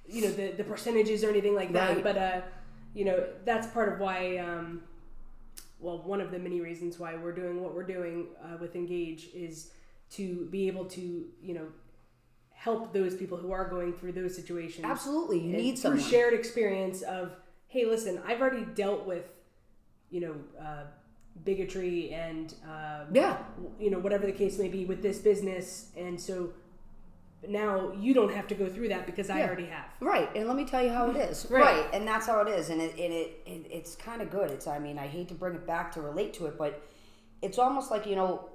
you 0.08 0.22
know, 0.22 0.30
the 0.30 0.52
the 0.52 0.64
percentages 0.64 1.24
or 1.24 1.30
anything 1.30 1.54
like 1.54 1.72
that. 1.72 1.94
Right. 1.94 2.04
but 2.04 2.16
uh, 2.18 2.40
you 2.94 3.04
know, 3.04 3.24
that's 3.44 3.66
part 3.68 3.92
of 3.92 3.98
why. 4.00 4.38
Um, 4.38 4.82
well, 5.80 5.98
one 6.02 6.20
of 6.20 6.30
the 6.30 6.38
many 6.38 6.60
reasons 6.60 6.98
why 6.98 7.14
we're 7.14 7.32
doing 7.34 7.62
what 7.62 7.74
we're 7.74 7.82
doing 7.86 8.28
uh, 8.42 8.56
with 8.58 8.74
Engage 8.74 9.28
is 9.34 9.70
to 10.12 10.46
be 10.50 10.66
able 10.68 10.86
to, 10.86 11.24
you 11.42 11.52
know, 11.54 11.66
help 12.52 12.92
those 12.94 13.14
people 13.14 13.36
who 13.36 13.52
are 13.52 13.68
going 13.68 13.92
through 13.92 14.12
those 14.12 14.34
situations. 14.34 14.86
absolutely 14.86 15.38
you 15.38 15.52
need 15.54 15.78
some 15.78 16.00
shared 16.00 16.32
experience 16.32 17.02
of 17.02 17.32
hey 17.66 17.84
listen 17.84 18.18
i've 18.26 18.40
already 18.40 18.64
dealt 18.74 19.04
with 19.04 19.26
you 20.10 20.20
know 20.20 20.34
uh, 20.58 20.84
bigotry 21.44 22.10
and 22.14 22.54
uh, 22.66 23.04
Yeah. 23.12 23.36
you 23.78 23.90
know 23.90 23.98
whatever 23.98 24.24
the 24.24 24.32
case 24.32 24.58
may 24.58 24.68
be 24.68 24.86
with 24.86 25.02
this 25.02 25.18
business 25.18 25.90
and 25.96 26.18
so 26.18 26.52
now 27.48 27.92
you 27.92 28.14
don't 28.14 28.32
have 28.32 28.46
to 28.48 28.54
go 28.54 28.68
through 28.68 28.88
that 28.88 29.06
because 29.06 29.30
i 29.30 29.38
Yeah. 29.38 29.46
already 29.46 29.66
have 29.66 29.86
Right, 30.00 30.28
and 30.36 30.46
let 30.48 30.56
me 30.56 30.64
tell 30.64 30.82
you 30.82 30.90
how 30.90 31.10
it 31.10 31.16
is. 31.16 31.46
Right. 31.50 31.62
Right, 31.62 31.86
and 31.94 32.06
that's 32.06 32.26
how 32.26 32.40
it 32.40 32.48
is, 32.48 32.70
and 32.70 32.80
it, 32.80 32.92
and 32.92 33.12
it, 33.12 33.40
it 33.46 33.66
it's 33.70 33.94
kind 33.96 34.20
of 34.22 34.30
good. 34.30 34.50
It's 34.50 34.66
I 34.66 34.78
mean 34.78 34.98
I 34.98 35.06
hate 35.06 35.28
to 35.28 35.34
bring 35.34 35.54
it 35.54 35.66
back 35.66 35.92
to 35.92 36.00
relate 36.02 36.34
to 36.34 36.46
it, 36.46 36.56
but 36.58 36.82
it's 37.42 37.58
almost 37.58 37.90
like 37.90 38.06
you 38.06 38.16
know 38.16 38.48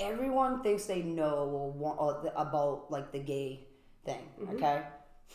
everyone 0.00 0.62
thinks 0.62 0.84
they 0.86 1.02
know 1.02 1.34
or 1.58 1.70
want, 1.72 2.00
or 2.00 2.20
the, 2.22 2.40
about 2.40 2.90
like 2.90 3.12
the 3.12 3.18
gay 3.18 3.66
thing. 4.04 4.24
Mm-hmm. 4.40 4.56
Okay, 4.56 4.82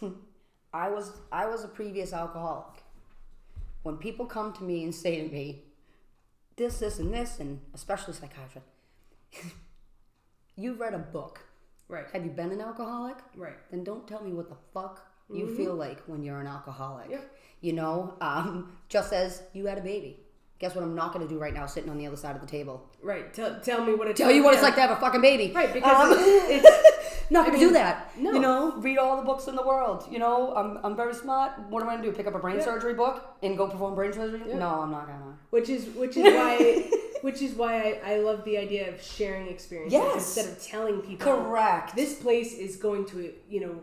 I 0.74 0.90
was 0.90 1.12
I 1.32 1.46
was 1.48 1.64
a 1.64 1.68
previous 1.68 2.14
alcoholic. 2.14 2.84
When 3.84 3.98
people 3.98 4.26
come 4.28 4.54
to 4.54 4.64
me 4.64 4.84
and 4.84 4.94
say 4.94 5.22
to 5.28 5.34
me, 5.34 5.64
this, 6.56 6.78
this, 6.80 7.00
and 7.00 7.12
this, 7.12 7.40
and 7.40 7.60
especially 7.74 8.14
psychiatrists, 8.14 8.70
you've 10.56 10.80
read 10.80 10.94
a 10.94 11.00
book. 11.00 11.40
Right 11.92 12.06
Have 12.14 12.24
you 12.26 12.32
been 12.32 12.52
an 12.52 12.62
alcoholic? 12.62 13.18
right 13.36 13.58
then 13.70 13.84
don't 13.84 14.08
tell 14.08 14.24
me 14.24 14.34
what 14.34 14.50
the 14.50 14.58
fuck 14.74 14.96
you 15.30 15.56
feel 15.56 15.76
like 15.76 16.00
when 16.08 16.24
you're 16.24 16.40
an 16.42 16.48
alcoholic. 16.48 17.10
Yep. 17.10 17.32
You 17.62 17.74
know, 17.74 18.16
um, 18.20 18.76
just 18.90 19.14
as 19.14 19.44
you 19.54 19.66
had 19.68 19.78
a 19.78 19.82
baby. 19.82 20.20
Guess 20.60 20.76
what 20.76 20.84
I'm 20.84 20.94
not 20.94 21.12
going 21.14 21.26
to 21.28 21.34
do 21.34 21.40
right 21.40 21.54
now, 21.54 21.66
sitting 21.66 21.90
on 21.90 21.98
the 21.98 22.06
other 22.06 22.18
side 22.18 22.36
of 22.36 22.42
the 22.42 22.48
table? 22.48 22.76
right 23.02 23.34
tell, 23.34 23.60
tell 23.62 23.84
me 23.86 23.94
what 23.96 24.08
it's 24.10 24.20
Tell 24.20 24.30
you 24.32 24.44
what 24.44 24.54
it's 24.54 24.62
like 24.64 24.76
to 24.76 24.82
have 24.82 24.92
a 24.92 24.96
fucking 24.98 25.22
baby. 25.22 25.52
right 25.56 25.74
because 25.74 26.12
Um, 26.12 26.18
it's, 26.20 26.66
it's 26.68 27.32
not 27.32 27.46
going 27.48 27.58
to 27.60 27.66
do 27.66 27.72
that. 27.74 28.12
no. 28.18 28.32
You 28.34 28.40
know, 28.40 28.74
read 28.78 28.98
all 28.98 29.16
the 29.18 29.24
books 29.24 29.48
in 29.48 29.56
the 29.56 29.66
world. 29.66 30.06
You 30.12 30.20
know, 30.20 30.54
I'm, 30.56 30.80
I'm 30.84 30.96
very 30.98 31.14
smart. 31.16 31.52
What 31.70 31.82
am 31.82 31.90
I 31.90 31.94
going 31.94 32.04
to 32.04 32.12
do? 32.12 32.16
Pick 32.18 32.28
up 32.28 32.36
a 32.36 32.40
brain 32.40 32.58
Yeah. 32.58 32.66
surgery 32.66 32.94
book 32.94 33.24
and 33.42 33.58
go 33.58 33.68
perform 33.68 33.96
brain 33.96 34.12
surgery? 34.14 34.54
No, 34.54 34.82
I'm 34.82 34.92
not 34.92 35.08
going 35.08 35.20
to. 35.20 35.34
which 35.52 35.70
is 35.70 35.86
which 35.96 36.16
is 36.18 36.26
why 36.26 36.90
which 37.22 37.42
is 37.42 37.54
why 37.54 38.00
I, 38.04 38.14
I 38.14 38.18
love 38.20 38.44
the 38.46 38.58
idea 38.58 38.90
of 38.94 39.02
sharing 39.02 39.48
experiences 39.48 39.94
Yes. 39.94 40.16
instead 40.38 40.46
of 40.52 40.62
telling 40.64 41.02
people 41.02 41.26
Correct. 41.28 41.96
this 41.96 42.16
place 42.16 42.54
is 42.54 42.76
going 42.76 43.06
to 43.08 43.34
you 43.50 43.60
know 43.62 43.76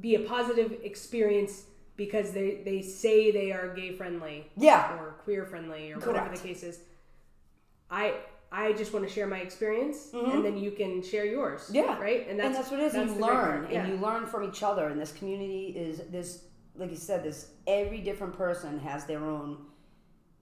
be 0.00 0.14
a 0.16 0.20
positive 0.20 0.72
experience 0.82 1.64
because 1.96 2.32
they 2.32 2.62
they 2.64 2.82
say 2.82 3.30
they 3.30 3.52
are 3.52 3.68
gay 3.74 3.92
friendly 3.92 4.46
Yeah. 4.56 4.98
or 4.98 5.12
queer 5.24 5.44
friendly 5.46 5.92
or 5.92 5.98
whatever 5.98 6.34
the 6.36 6.42
case 6.42 6.62
is 6.62 6.78
i 7.90 8.14
i 8.50 8.72
just 8.72 8.92
want 8.92 9.06
to 9.06 9.12
share 9.12 9.26
my 9.26 9.38
experience 9.38 10.10
and 10.12 10.44
then 10.44 10.56
you 10.56 10.70
can 10.70 11.02
share 11.02 11.24
yours 11.24 11.62
Mm-hmm. 11.64 11.74
Yeah, 11.76 11.98
right 12.00 12.26
and 12.28 12.38
that's 12.38 12.70
what 12.70 12.80
it 12.80 12.84
is. 12.84 12.92
that's 12.94 13.12
you 13.14 13.20
learn, 13.20 13.62
part. 13.64 13.72
and 13.72 13.88
you 13.88 13.96
learn 13.96 14.26
from 14.26 14.44
each 14.48 14.62
other. 14.62 14.88
And 14.88 15.00
this 15.00 15.12
community 15.12 15.66
is 15.76 16.00
this, 16.10 16.44
like 16.76 16.90
you 16.90 16.96
said, 16.96 17.22
this 17.22 17.48
every 17.66 18.00
different 18.00 18.34
person 18.36 18.78
has 18.80 19.04
their 19.06 19.24
own 19.24 19.58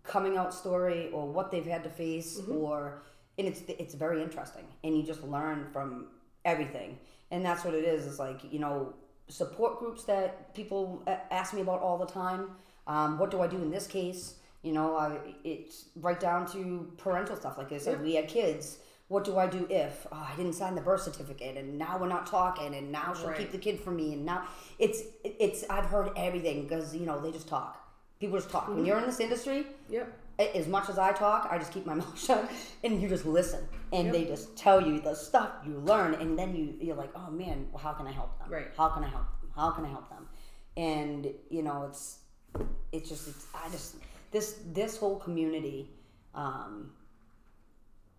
coming 0.04 0.36
out 0.36 0.52
story 0.54 1.10
or 1.12 1.26
what 1.28 1.50
they've 1.50 1.66
had 1.66 1.84
to 1.84 1.90
face, 1.90 2.38
Mm-hmm. 2.40 2.56
or 2.56 3.02
and 3.38 3.46
it's 3.48 3.62
it's 3.68 3.94
very 3.94 4.22
interesting, 4.22 4.64
and 4.84 4.96
you 4.96 5.02
just 5.02 5.22
learn 5.22 5.66
from 5.72 6.06
everything. 6.44 6.98
And 7.30 7.44
that's 7.44 7.64
what 7.64 7.74
it 7.74 7.84
is. 7.84 8.06
It's 8.06 8.18
like 8.18 8.40
you 8.52 8.58
know 8.58 8.94
support 9.28 9.78
groups 9.78 10.04
that 10.04 10.54
people 10.54 11.02
ask 11.30 11.54
me 11.54 11.62
about 11.62 11.80
all 11.80 11.96
the 11.98 12.06
time. 12.06 12.50
Um, 12.86 13.18
what 13.18 13.30
do 13.30 13.40
I 13.40 13.46
do 13.46 13.56
in 13.56 13.70
this 13.70 13.86
case? 13.86 14.34
You 14.62 14.72
know, 14.72 14.96
I, 14.96 15.16
it's 15.44 15.86
right 15.96 16.18
down 16.20 16.46
to 16.52 16.92
parental 16.98 17.36
stuff. 17.36 17.56
Like 17.58 17.72
I 17.72 17.78
said, 17.78 18.02
we 18.02 18.14
had 18.14 18.28
kids. 18.28 18.78
What 19.08 19.24
do 19.24 19.36
I 19.38 19.46
do 19.46 19.66
if 19.70 20.06
oh, 20.12 20.28
I 20.32 20.36
didn't 20.36 20.54
sign 20.54 20.74
the 20.74 20.80
birth 20.80 21.02
certificate 21.02 21.56
and 21.58 21.78
now 21.78 21.98
we're 21.98 22.08
not 22.08 22.26
talking 22.26 22.74
and 22.74 22.90
now 22.90 23.12
she'll 23.14 23.28
Right. 23.28 23.38
keep 23.38 23.52
the 23.52 23.58
kid 23.58 23.78
from 23.80 23.96
me 23.96 24.14
and 24.14 24.24
now 24.24 24.44
it's 24.78 25.02
it's 25.24 25.64
I've 25.68 25.84
heard 25.86 26.10
everything 26.16 26.62
because 26.62 26.94
you 26.96 27.04
know 27.04 27.20
they 27.20 27.30
just 27.30 27.46
talk. 27.48 27.81
People 28.22 28.38
just 28.38 28.50
talk. 28.50 28.68
When 28.68 28.86
you're 28.86 28.98
in 28.98 29.06
this 29.06 29.18
industry, 29.18 29.66
yep 29.90 30.16
as 30.38 30.66
much 30.66 30.88
as 30.88 30.98
I 30.98 31.12
talk, 31.12 31.48
I 31.50 31.58
just 31.58 31.72
keep 31.72 31.86
my 31.86 31.94
mouth 32.02 32.18
shut 32.18 32.50
and 32.84 33.00
you 33.00 33.08
just 33.08 33.26
listen 33.26 33.66
and 33.92 34.12
they 34.12 34.24
just 34.24 34.56
tell 34.56 34.80
you 34.80 35.00
the 35.00 35.14
stuff 35.14 35.50
you 35.66 35.74
learn 35.78 36.14
and 36.14 36.38
then 36.38 36.54
you 36.54 36.74
you're 36.80 36.96
like, 36.96 37.10
oh 37.14 37.30
man, 37.30 37.66
well, 37.70 37.82
how 37.82 37.92
can 37.92 38.06
I 38.06 38.12
help 38.12 38.38
them? 38.38 38.50
Right. 38.50 38.68
How 38.76 38.88
can 38.88 39.04
I 39.04 39.08
help 39.08 39.26
them? 39.40 39.50
How 39.54 39.70
can 39.70 39.84
I 39.84 39.88
help 39.88 40.08
them? 40.08 40.28
And 40.76 41.28
you 41.50 41.62
know, 41.62 41.86
it's 41.88 42.18
it's 42.92 43.08
just 43.08 43.28
it's, 43.28 43.46
I 43.54 43.68
just 43.70 43.96
this 44.30 44.60
this 44.72 44.96
whole 44.96 45.18
community 45.18 45.90
um, 46.34 46.92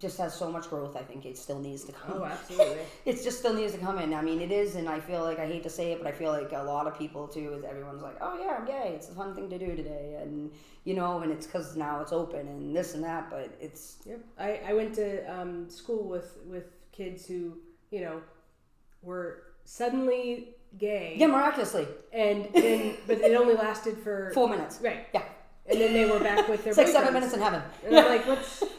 just 0.04 0.18
has 0.20 0.32
so 0.36 0.52
much 0.52 0.70
growth. 0.70 0.96
I 0.96 1.02
think 1.10 1.26
it 1.26 1.36
still 1.46 1.60
needs 1.60 1.84
to 1.86 1.92
come. 1.94 2.18
oh 2.22 2.26
absolutely 2.36 2.84
It 3.06 3.16
just 3.24 3.40
still 3.40 3.54
needs 3.56 3.74
to 3.74 3.80
come 3.80 3.98
in. 4.04 4.14
I 4.14 4.22
mean, 4.22 4.40
it 4.48 4.52
is, 4.52 4.76
and 4.76 4.88
I 4.88 5.00
feel 5.00 5.22
like 5.30 5.40
I 5.40 5.48
hate 5.54 5.64
to 5.64 5.70
say 5.78 5.92
it, 5.94 5.98
but 6.04 6.08
I 6.08 6.12
feel 6.22 6.32
like 6.32 6.52
a 6.52 6.64
lot 6.64 6.86
of 6.88 6.94
people 7.04 7.28
too 7.28 7.54
is 7.58 7.64
everyone's 7.64 8.04
like, 8.04 8.18
"Oh 8.22 8.36
yeah, 8.42 8.52
I'm 8.60 8.66
gay. 8.66 8.88
It's 8.96 9.10
a 9.10 9.16
fun 9.22 9.34
thing 9.34 9.50
to 9.50 9.58
do 9.58 9.76
today," 9.76 10.06
and 10.22 10.52
you 10.84 10.94
know, 11.00 11.12
and 11.24 11.32
it's 11.32 11.48
because 11.48 11.76
now 11.76 12.02
it's 12.02 12.12
open 12.22 12.48
and 12.54 12.76
this 12.76 12.94
and 12.94 13.04
that. 13.04 13.30
But 13.32 13.50
it's 13.60 13.84
Yep. 14.06 14.20
I, 14.38 14.50
I 14.70 14.74
went 14.74 14.94
to 14.96 15.08
um, 15.36 15.70
school 15.70 16.04
with, 16.14 16.30
with 16.46 16.68
kids 16.92 17.26
who, 17.26 17.58
you 17.90 18.02
know, 18.02 18.22
were 19.02 19.44
suddenly 19.66 20.50
gay. 20.78 21.16
yeah, 21.18 21.28
miraculously 21.28 21.88
And 22.12 22.50
then, 22.54 22.96
but 23.08 23.20
it 23.20 23.36
only 23.36 23.56
lasted 23.56 23.98
for. 23.98 24.32
four 24.40 24.50
minutes. 24.50 24.80
Right. 24.82 25.08
Yeah, 25.14 25.24
And 25.70 25.80
then 25.80 25.94
they 25.94 26.06
were 26.12 26.20
back 26.20 26.48
with 26.50 26.64
their 26.64 26.72
it's 26.72 26.78
like 26.78 26.88
seven 26.88 27.14
minutes 27.14 27.34
in 27.34 27.40
heaven. 27.42 27.62
And 27.86 27.96
I'm 27.96 28.06
like, 28.08 28.28
what's. 28.28 28.64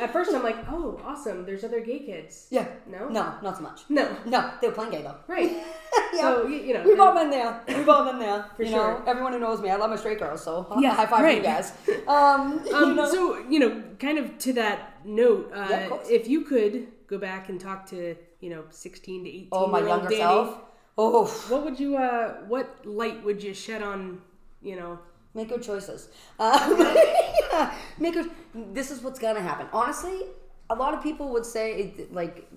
At 0.00 0.12
first, 0.12 0.32
I'm 0.34 0.42
like, 0.42 0.56
oh, 0.70 1.00
awesome. 1.04 1.44
There's 1.46 1.64
other 1.64 1.80
gay 1.80 2.00
kids. 2.00 2.46
Yeah. 2.50 2.66
No? 2.86 3.08
No, 3.08 3.34
not 3.42 3.56
so 3.56 3.62
much. 3.62 3.82
No. 3.88 4.16
No, 4.26 4.50
they 4.60 4.68
were 4.68 4.74
playing 4.74 4.92
gay 4.92 5.02
though. 5.02 5.16
Right. 5.26 5.50
yeah. 6.14 6.20
So, 6.20 6.46
you, 6.46 6.56
you 6.56 6.74
know. 6.74 6.82
We've 6.84 6.98
all 7.00 7.14
been 7.14 7.30
there. 7.30 7.60
We've 7.68 7.88
all 7.88 8.04
been 8.04 8.18
there. 8.18 8.44
For 8.56 8.62
you 8.62 8.70
sure. 8.70 8.98
know, 9.00 9.04
everyone 9.06 9.32
who 9.32 9.38
knows 9.38 9.60
me, 9.60 9.70
I 9.70 9.76
love 9.76 9.90
my 9.90 9.96
straight 9.96 10.18
girls, 10.18 10.42
so 10.42 10.66
Yeah, 10.78 10.94
high 10.94 11.06
five 11.06 11.22
right. 11.22 11.36
you 11.38 11.42
guys. 11.42 11.72
Um, 12.08 12.60
you 12.66 12.74
Um, 12.74 12.96
know, 12.96 13.10
So, 13.10 13.38
you 13.48 13.58
know, 13.58 13.82
kind 13.98 14.18
of 14.18 14.36
to 14.38 14.52
that 14.54 15.04
note, 15.04 15.50
uh, 15.54 15.66
Yeah, 15.70 15.96
if 16.08 16.28
you 16.28 16.42
could 16.42 16.88
go 17.06 17.18
back 17.18 17.48
and 17.48 17.60
talk 17.60 17.86
to, 17.90 18.16
you 18.40 18.50
know, 18.50 18.64
16 18.70 19.24
to 19.24 19.30
18 19.30 19.48
oh, 19.52 19.66
my 19.68 19.80
younger 19.80 20.08
Dani, 20.08 20.18
self. 20.18 20.58
Oh, 20.96 21.26
What 21.48 21.64
would 21.64 21.80
you, 21.80 21.96
uh, 21.96 22.34
what 22.46 22.84
light 22.86 23.24
would 23.24 23.42
you 23.42 23.52
shed 23.54 23.82
on, 23.82 24.20
you 24.62 24.76
know, 24.76 24.98
Make 25.34 25.48
good 25.48 25.62
choices. 25.62 26.08
Um, 26.38 26.76
yeah, 27.52 27.74
make 27.98 28.14
good. 28.14 28.30
This 28.72 28.90
is 28.90 29.02
what's 29.02 29.18
gonna 29.18 29.40
happen. 29.40 29.66
Honestly, 29.72 30.22
a 30.70 30.74
lot 30.74 30.94
of 30.94 31.02
people 31.02 31.32
would 31.32 31.44
say 31.44 31.74
it, 31.74 32.12
like 32.12 32.48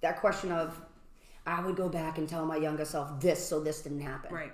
that 0.00 0.20
question 0.20 0.52
of, 0.52 0.80
I 1.46 1.60
would 1.60 1.76
go 1.76 1.88
back 1.88 2.18
and 2.18 2.28
tell 2.28 2.46
my 2.46 2.56
younger 2.56 2.84
self 2.84 3.20
this 3.20 3.44
so 3.44 3.60
this 3.60 3.82
didn't 3.82 4.00
happen. 4.00 4.32
right? 4.32 4.52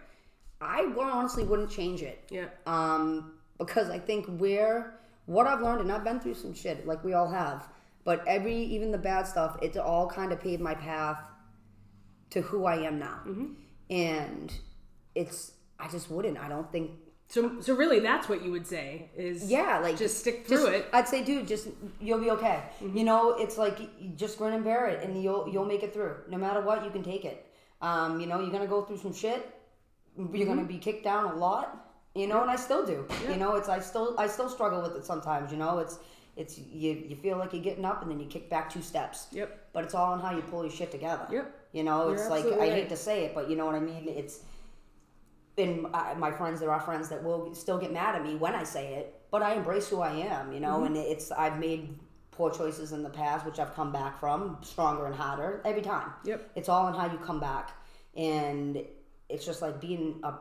I 0.61 0.91
honestly 0.99 1.45
wouldn't 1.45 1.71
change 1.71 2.03
it. 2.03 2.25
Yeah. 2.31 2.47
Um, 2.67 3.35
because 3.59 3.91
I 3.91 3.99
think 3.99 4.27
where 4.39 4.99
what 5.27 5.47
I've 5.47 5.61
learned, 5.61 5.83
and 5.83 5.93
I've 5.93 6.05
been 6.05 6.21
through 6.21 6.35
some 6.35 6.55
shit 6.55 6.87
like 6.87 7.05
we 7.05 7.13
all 7.13 7.29
have, 7.29 7.69
but 8.05 8.27
every 8.27 8.57
even 8.57 8.91
the 8.91 8.99
bad 8.99 9.27
stuff, 9.27 9.59
it 9.61 9.77
all 9.77 10.09
kind 10.09 10.33
of 10.33 10.41
paved 10.41 10.63
my 10.63 10.75
path 10.75 11.21
to 12.31 12.41
who 12.41 12.65
I 12.65 12.77
am 12.87 12.99
now. 12.99 13.21
And 13.91 14.53
it's 15.15 15.53
I 15.79 15.89
just 15.89 16.11
wouldn't. 16.11 16.39
I 16.39 16.49
don't 16.49 16.71
think 16.73 16.93
So, 17.29 17.61
so 17.61 17.75
really, 17.75 17.99
that's 17.99 18.29
what 18.29 18.43
you 18.45 18.53
would 18.53 18.67
say 18.67 19.11
is 19.17 19.51
Yeah, 19.51 19.81
like 19.81 19.97
just 19.99 20.21
stick 20.21 20.47
through 20.47 20.59
just- 20.59 20.73
it. 20.73 20.87
I'd 20.93 21.09
say, 21.09 21.25
dude, 21.25 21.49
just 21.49 21.69
you'll 22.01 22.21
be 22.21 22.31
okay. 22.31 22.63
You 22.81 23.05
know, 23.05 23.35
it's 23.37 23.59
like 23.59 23.79
just 24.17 24.39
grin 24.39 24.53
and 24.55 24.65
bear 24.65 24.87
it, 24.87 25.03
and 25.03 25.21
you'll 25.23 25.49
you'll 25.49 25.65
make 25.65 25.83
it 25.83 25.93
through. 25.93 26.17
No 26.29 26.39
matter 26.39 26.61
what, 26.61 26.85
you 26.85 26.91
can 26.91 27.03
take 27.03 27.25
it. 27.25 27.47
Um, 27.83 28.21
you 28.21 28.27
know, 28.27 28.41
you're 28.41 28.53
gonna 28.53 28.67
go 28.67 28.83
through 28.83 28.99
some 28.99 29.13
shit. 29.13 29.53
You're 30.33 30.47
gonna 30.47 30.65
be 30.65 30.79
kicked 30.79 31.05
down 31.05 31.25
a 31.25 31.35
lot. 31.35 31.83
You 32.15 32.27
know, 32.27 32.41
and 32.41 32.51
I 32.51 32.57
still 32.57 32.87
do. 32.87 33.07
You 33.29 33.37
know, 33.37 33.57
it's 33.57 33.69
I 33.69 33.81
still 33.81 34.15
I 34.19 34.27
still 34.29 34.49
struggle 34.49 34.81
with 34.81 34.95
it 34.97 35.05
sometimes. 35.05 35.51
You 35.51 35.59
know, 35.59 35.79
it's 35.81 35.99
it's 36.37 36.57
you 36.59 36.93
you 37.09 37.17
feel 37.17 37.37
like 37.39 37.53
you're 37.53 37.63
getting 37.63 37.85
up, 37.85 38.03
and 38.03 38.11
then 38.11 38.21
you 38.21 38.27
kick 38.27 38.49
back 38.49 38.71
two 38.73 38.81
steps. 38.83 39.27
Yep. 39.33 39.69
But 39.73 39.85
it's 39.85 39.95
all 39.95 40.13
on 40.13 40.21
how 40.21 40.31
you 40.35 40.43
pull 40.43 40.63
your 40.63 40.71
shit 40.73 40.91
together. 40.93 41.27
Yep. 41.31 41.55
You 41.73 41.83
know, 41.83 42.07
You're 42.09 42.15
it's 42.15 42.31
like 42.31 42.45
I 42.45 42.49
absolutely 42.49 42.71
hate 42.71 42.89
to 42.91 42.97
say 42.97 43.25
it, 43.25 43.35
but 43.35 43.51
you 43.51 43.57
know 43.57 43.67
what 43.67 43.75
I 43.75 43.81
mean. 43.81 44.05
It's 44.09 44.39
and 45.59 45.87
I, 45.95 46.13
uh, 46.13 46.15
my 46.17 46.31
friends, 46.31 46.61
there 46.61 46.71
are 46.71 46.81
friends 46.81 47.09
that 47.09 47.23
will 47.23 47.55
still 47.55 47.79
get 47.79 47.93
mad 47.93 48.15
at 48.15 48.25
me 48.25 48.37
when 48.37 48.55
I 48.55 48.65
say 48.65 48.95
it, 48.95 49.15
but 49.31 49.43
I 49.43 49.55
embrace 49.55 49.89
who 49.89 50.01
I 50.01 50.13
am, 50.13 50.53
you 50.53 50.61
know, 50.61 50.77
mm-hmm. 50.77 50.87
and 50.87 50.97
it's 50.97 51.31
I've 51.33 51.59
made 51.59 51.99
poor 52.31 52.51
choices 52.51 52.93
in 52.93 53.03
the 53.03 53.11
past, 53.11 53.47
which 53.47 53.59
I've 53.59 53.75
come 53.75 53.93
back 53.93 54.21
from 54.21 54.59
stronger 54.63 55.07
and 55.07 55.15
harder 55.15 55.63
every 55.65 55.83
time. 55.83 56.13
Yep. 56.25 56.51
It's 56.55 56.69
all 56.69 56.89
in 56.89 56.95
how 56.95 57.11
you 57.11 57.19
come 57.19 57.41
back, 57.41 57.73
and 58.15 58.83
it's 59.29 59.45
just 59.45 59.63
like 59.63 59.81
being 59.81 60.21
a 60.23 60.35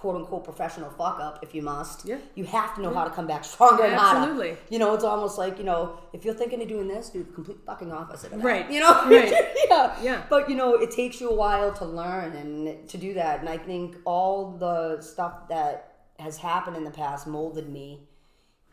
quote 0.00 0.16
unquote 0.16 0.44
professional 0.44 0.90
fuck 0.90 1.20
up 1.20 1.38
if 1.42 1.54
you 1.54 1.62
must. 1.62 2.04
Yeah. 2.06 2.16
You 2.34 2.44
have 2.44 2.74
to 2.74 2.82
know 2.82 2.92
how 2.92 3.04
to 3.04 3.10
come 3.10 3.26
back 3.26 3.44
stronger 3.44 3.84
and 3.84 3.94
harder. 3.94 4.18
Absolutely. 4.20 4.56
You 4.70 4.78
know, 4.78 4.94
it's 4.94 5.04
almost 5.04 5.36
like 5.38 5.58
you 5.58 5.64
know, 5.64 5.98
if 6.12 6.24
you're 6.24 6.34
thinking 6.34 6.60
of 6.62 6.68
doing 6.68 6.88
this, 6.88 7.10
do 7.10 7.22
the 7.22 7.32
complete 7.32 7.58
fucking 7.66 7.92
opposite 7.92 8.32
of 8.32 8.38
that. 8.40 8.44
Right. 8.44 8.70
You 8.70 8.80
know. 8.80 9.08
Right. 9.08 9.32
yeah. 9.70 9.96
Yeah. 10.02 10.22
But 10.28 10.48
you 10.48 10.56
know, 10.56 10.74
it 10.74 10.90
takes 10.90 11.20
you 11.20 11.28
a 11.30 11.34
while 11.34 11.72
to 11.74 11.84
learn 11.84 12.32
and 12.32 12.88
to 12.88 12.96
do 12.98 13.14
that. 13.14 13.40
And 13.40 13.48
I 13.48 13.58
think 13.58 13.96
all 14.04 14.52
the 14.58 15.00
stuff 15.02 15.48
that 15.48 15.86
has 16.18 16.36
happened 16.38 16.76
in 16.76 16.84
the 16.84 16.90
past 16.90 17.26
molded 17.26 17.68
me 17.68 18.08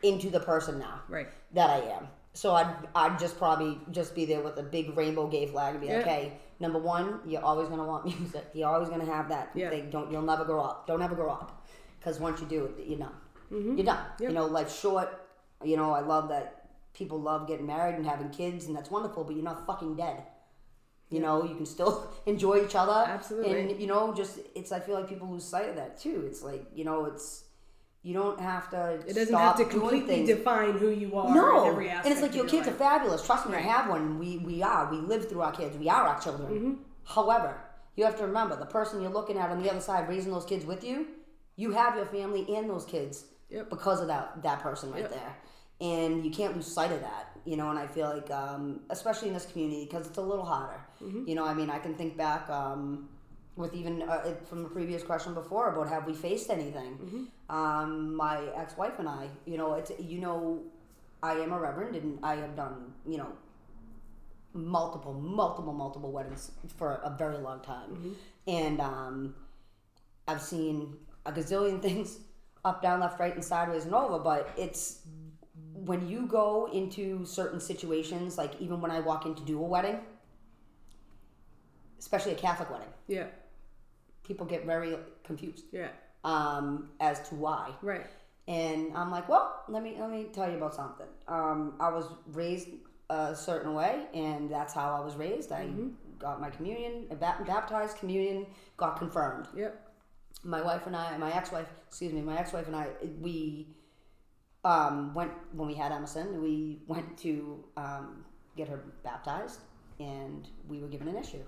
into 0.02 0.30
the 0.30 0.40
person 0.40 0.78
now 0.78 1.00
Right. 1.08 1.28
that 1.54 1.70
I 1.70 1.78
am. 1.96 2.08
So 2.34 2.54
I'd 2.54 2.72
I'd 2.94 3.18
just 3.18 3.36
probably 3.36 3.78
just 3.90 4.14
be 4.14 4.24
there 4.24 4.40
with 4.40 4.56
a 4.58 4.62
big 4.62 4.96
rainbow 4.96 5.26
gay 5.26 5.46
flag 5.46 5.74
and 5.74 5.80
be 5.80 5.88
like, 5.88 6.06
Yeah. 6.06 6.12
hey, 6.12 6.32
number 6.60 6.78
one, 6.78 7.20
you're 7.26 7.42
always 7.44 7.68
gonna 7.68 7.84
want 7.84 8.04
music. 8.20 8.46
You're 8.54 8.68
always 8.68 8.88
gonna 8.88 9.04
have 9.04 9.28
that 9.28 9.50
Yeah. 9.54 9.70
thing. 9.70 9.90
Don't 9.90 10.10
you'll 10.10 10.22
never 10.22 10.44
grow 10.44 10.60
up. 10.62 10.86
Don't 10.86 11.02
ever 11.02 11.14
grow 11.14 11.30
up, 11.30 11.66
because 11.98 12.18
once 12.20 12.40
you 12.40 12.46
do 12.46 12.70
you're 12.84 12.98
done. 12.98 13.12
Mm-hmm. 13.52 13.76
You're 13.76 13.86
done. 13.86 14.04
You 14.20 14.30
know, 14.30 14.46
life's 14.46 14.78
short. 14.78 15.08
You 15.64 15.76
know, 15.76 15.92
I 15.92 16.00
love 16.00 16.28
that 16.28 16.68
people 16.92 17.20
love 17.20 17.46
getting 17.48 17.66
married 17.66 17.94
and 17.96 18.04
having 18.06 18.30
kids, 18.30 18.66
and 18.66 18.76
that's 18.76 18.90
wonderful. 18.90 19.24
But 19.24 19.34
you're 19.36 19.44
not 19.44 19.66
fucking 19.66 19.96
dead. 19.96 20.22
You 21.10 21.20
know, 21.20 21.44
you 21.44 21.54
can 21.54 21.64
still 21.64 22.06
enjoy 22.26 22.64
each 22.64 22.74
other. 22.74 23.04
Absolutely. 23.10 23.58
And 23.60 23.80
you 23.80 23.86
know, 23.86 24.12
just 24.14 24.38
it's. 24.54 24.72
I 24.72 24.80
feel 24.80 24.94
like 24.96 25.08
people 25.08 25.28
lose 25.28 25.44
sight 25.44 25.68
of 25.70 25.76
that 25.76 25.98
too. 25.98 26.24
It's 26.26 26.42
like 26.42 26.66
you 26.74 26.84
know, 26.84 27.06
it's 27.06 27.44
you 28.02 28.14
don't 28.14 28.40
have 28.40 28.70
to. 28.70 28.94
It 29.06 29.08
doesn't 29.14 29.28
stop 29.28 29.56
have 29.58 29.66
to 29.68 29.72
completely 29.72 30.24
define 30.24 30.78
who 30.78 30.88
you 30.90 31.16
are 31.16 31.34
No, 31.34 31.64
in 31.64 31.70
every 31.70 31.88
aspect. 31.90 32.06
and 32.06 32.12
it's 32.12 32.22
like 32.22 32.30
of 32.30 32.36
your 32.36 32.46
kids 32.46 32.66
life. 32.66 32.76
are 32.76 32.78
fabulous. 32.78 33.24
Trust 33.26 33.48
me, 33.48 33.56
I 33.56 33.60
have 33.60 33.88
one. 33.90 34.18
We 34.18 34.38
we 34.38 34.62
are. 34.62 34.90
We 34.90 34.98
live 34.98 35.28
through 35.28 35.42
our 35.42 35.52
kids. 35.52 35.76
We 35.76 35.88
are 35.88 36.06
our 36.06 36.20
children. 36.20 36.48
Mm-hmm. 36.52 36.72
However, 37.04 37.60
you 37.96 38.04
have 38.04 38.16
to 38.18 38.26
remember 38.26 38.56
the 38.56 38.66
person 38.66 39.02
you're 39.02 39.10
looking 39.10 39.36
at 39.38 39.50
on 39.50 39.62
the 39.62 39.70
other 39.70 39.80
side, 39.80 40.08
raising 40.08 40.32
those 40.32 40.44
kids 40.44 40.64
with 40.64 40.84
you. 40.84 41.06
You 41.56 41.72
have 41.72 41.96
your 41.96 42.06
family 42.06 42.46
and 42.56 42.70
those 42.70 42.84
kids 42.84 43.24
Yep. 43.50 43.70
because 43.70 44.00
of 44.00 44.06
that 44.08 44.42
that 44.42 44.60
person 44.60 44.92
right 44.92 45.02
Yep. 45.02 45.10
there, 45.10 45.36
and 45.80 46.24
you 46.24 46.30
can't 46.30 46.54
lose 46.54 46.66
sight 46.66 46.92
of 46.92 47.00
that. 47.00 47.24
You 47.44 47.56
know, 47.56 47.70
and 47.70 47.78
I 47.78 47.86
feel 47.86 48.08
like, 48.10 48.30
um, 48.30 48.80
especially 48.90 49.28
in 49.28 49.34
this 49.34 49.46
community, 49.46 49.86
because 49.86 50.06
it's 50.06 50.18
a 50.18 50.22
little 50.22 50.44
harder. 50.44 50.80
Mm-hmm. 51.02 51.26
You 51.26 51.34
know, 51.34 51.44
I 51.46 51.54
mean, 51.54 51.70
I 51.70 51.78
can 51.78 51.94
think 51.94 52.16
back. 52.16 52.48
Um, 52.50 53.08
with 53.58 53.74
even 53.74 54.02
uh, 54.02 54.34
from 54.48 54.62
the 54.62 54.68
previous 54.68 55.02
question 55.02 55.34
before 55.34 55.64
about 55.72 55.88
have 55.94 56.04
we 56.10 56.14
faced 56.14 56.48
anything 56.58 56.92
Mm-hmm. 57.04 57.24
um, 57.58 58.14
my 58.24 58.36
ex-wife 58.62 58.96
and 59.02 59.08
i 59.08 59.28
you 59.52 59.56
know 59.60 59.68
it's 59.74 59.90
you 60.12 60.20
know 60.26 60.38
i 61.22 61.32
am 61.44 61.52
a 61.52 61.58
reverend 61.66 61.94
and 62.00 62.18
i 62.22 62.34
have 62.42 62.54
done 62.64 62.76
you 63.12 63.18
know 63.22 63.30
multiple 64.54 65.12
multiple 65.14 65.72
multiple 65.72 66.10
weddings 66.12 66.50
for 66.78 66.90
a 67.04 67.10
very 67.22 67.38
long 67.38 67.60
time 67.60 68.16
and 68.46 68.80
um, 68.80 69.34
i've 70.26 70.40
seen 70.42 70.96
a 71.26 71.32
gazillion 71.32 71.80
things 71.88 72.18
up 72.64 72.80
down 72.82 73.00
left 73.00 73.18
right 73.20 73.34
and 73.34 73.44
sideways 73.44 73.84
and 73.84 73.94
over 73.94 74.18
but 74.18 74.48
it's 74.56 75.00
when 75.90 76.08
you 76.08 76.26
go 76.26 76.68
into 76.72 77.24
certain 77.24 77.60
situations 77.60 78.36
like 78.38 78.52
even 78.60 78.80
when 78.80 78.90
i 78.90 79.00
walk 79.00 79.26
in 79.26 79.34
to 79.34 79.42
do 79.42 79.58
a 79.58 79.68
wedding 79.74 80.00
especially 81.98 82.32
a 82.32 82.40
catholic 82.46 82.70
wedding 82.70 82.88
Yeah. 83.06 83.26
People 84.28 84.46
get 84.46 84.64
very 84.66 84.96
confused 85.24 85.64
Yeah. 85.72 85.88
um, 86.24 86.90
as 87.00 87.28
to 87.28 87.34
why. 87.34 87.70
Right. 87.82 88.06
And 88.46 88.96
I'm 88.96 89.10
like, 89.10 89.28
well, 89.28 89.64
let 89.68 89.82
me 89.82 89.96
let 89.98 90.10
me 90.10 90.26
tell 90.32 90.48
you 90.50 90.56
about 90.56 90.74
something. 90.74 91.06
Um, 91.26 91.74
I 91.80 91.88
was 91.90 92.06
raised 92.32 92.68
a 93.10 93.34
certain 93.34 93.74
way, 93.74 94.06
and 94.14 94.50
that's 94.50 94.72
how 94.72 94.88
I 94.98 95.04
was 95.04 95.16
raised. 95.16 95.50
I 95.52 95.68
got 96.18 96.40
my 96.40 96.50
communion, 96.50 97.06
ba- 97.10 97.42
baptized, 97.46 97.98
communion, 97.98 98.46
got 98.76 98.98
confirmed. 98.98 99.48
Yep. 99.56 99.72
My 100.44 100.62
wife 100.62 100.86
and 100.86 100.94
I, 100.96 101.16
my 101.18 101.32
ex-wife, 101.34 101.68
excuse 101.88 102.12
me, 102.12 102.20
my 102.22 102.38
ex-wife 102.38 102.66
and 102.68 102.76
I, 102.76 102.86
we 103.20 103.66
um, 104.64 105.14
went 105.14 105.32
when 105.52 105.68
we 105.68 105.74
had 105.74 105.92
Emerson. 105.92 106.40
We 106.42 106.78
went 106.86 107.18
to 107.18 107.64
um, 107.76 108.24
get 108.56 108.68
her 108.68 108.80
baptized, 109.04 109.60
and 110.00 110.48
we 110.68 110.78
were 110.80 110.88
given 110.88 111.08
an 111.08 111.16
issue. 111.16 111.42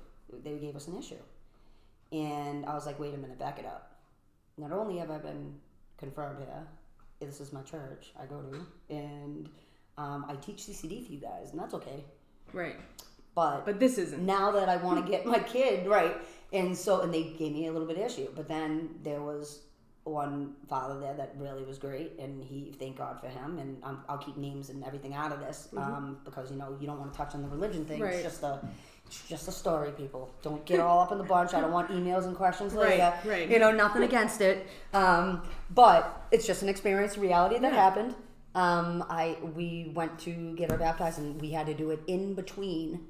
They 0.44 0.58
gave 0.58 0.76
us 0.76 0.86
an 0.88 0.96
issue, 0.98 1.22
and 2.12 2.66
I 2.66 2.74
was 2.74 2.86
like, 2.86 2.98
wait 2.98 3.14
a 3.14 3.16
minute, 3.16 3.38
back 3.38 3.58
it 3.58 3.66
up. 3.66 3.92
Not 4.58 4.72
only 4.72 4.98
have 4.98 5.10
I 5.10 5.18
been 5.18 5.54
confirmed 5.96 6.38
here, 6.38 6.66
this 7.20 7.40
is 7.40 7.52
my 7.52 7.62
church 7.62 8.12
I 8.20 8.26
go 8.26 8.40
to, 8.40 8.66
and 8.94 9.48
um, 9.98 10.24
I 10.28 10.34
teach 10.36 10.58
CCD 10.58 11.06
for 11.06 11.12
you 11.12 11.20
guys, 11.20 11.50
and 11.50 11.60
that's 11.60 11.74
okay. 11.74 12.04
Right. 12.52 12.76
But 13.34 13.64
But 13.64 13.78
this 13.78 13.98
isn't. 13.98 14.24
now 14.24 14.50
that 14.52 14.68
I 14.68 14.76
want 14.76 15.04
to 15.04 15.10
get 15.16 15.24
my 15.26 15.38
kid 15.38 15.86
right, 15.86 16.16
and 16.52 16.76
so 16.76 17.02
and 17.02 17.12
they 17.12 17.24
gave 17.24 17.52
me 17.52 17.66
a 17.66 17.72
little 17.72 17.86
bit 17.86 17.96
of 17.96 18.04
issue, 18.04 18.28
but 18.34 18.48
then 18.48 18.90
there 19.02 19.22
was 19.22 19.60
one 20.04 20.54
father 20.68 20.98
there 20.98 21.14
that 21.14 21.34
really 21.36 21.62
was 21.62 21.78
great, 21.78 22.18
and 22.18 22.42
he 22.42 22.74
thank 22.78 22.96
God 22.96 23.20
for 23.20 23.28
him, 23.28 23.58
and 23.58 23.82
um, 23.84 24.02
I'll 24.08 24.18
keep 24.18 24.36
names 24.36 24.70
and 24.70 24.82
everything 24.84 25.14
out 25.14 25.30
of 25.30 25.40
this 25.40 25.68
um, 25.76 26.18
because 26.24 26.50
you 26.50 26.56
know 26.56 26.76
you 26.80 26.86
don't 26.86 26.98
want 26.98 27.12
to 27.12 27.16
touch 27.16 27.34
on 27.34 27.42
the 27.42 27.48
religion 27.48 27.84
thing. 27.84 28.00
Mm-hmm. 28.00 28.04
Right. 28.04 28.14
It's 28.14 28.24
just 28.24 28.42
a 28.42 28.60
it's 29.10 29.28
just 29.28 29.48
a 29.48 29.52
story, 29.52 29.90
people. 29.90 30.32
Don't 30.40 30.64
get 30.64 30.78
all 30.78 31.00
up 31.00 31.10
in 31.10 31.18
the 31.18 31.24
bunch. 31.24 31.52
I 31.52 31.60
don't 31.60 31.72
want 31.72 31.88
emails 31.90 32.26
and 32.26 32.36
questions 32.36 32.72
Right, 32.74 32.90
later. 32.90 33.12
right. 33.24 33.48
You 33.50 33.58
know, 33.58 33.72
nothing 33.72 34.04
against 34.04 34.40
it, 34.40 34.68
um, 34.94 35.42
but 35.74 36.26
it's 36.30 36.46
just 36.46 36.62
an 36.62 36.68
experience, 36.68 37.18
reality 37.18 37.58
that 37.58 37.72
Yeah. 37.72 37.82
happened. 37.82 38.14
Um, 38.54 39.04
I 39.08 39.36
we 39.56 39.90
went 39.96 40.18
to 40.20 40.54
get 40.54 40.70
her 40.70 40.78
baptized, 40.78 41.18
and 41.18 41.40
we 41.40 41.50
had 41.50 41.66
to 41.66 41.74
do 41.74 41.90
it 41.90 42.00
in 42.06 42.34
between. 42.34 43.08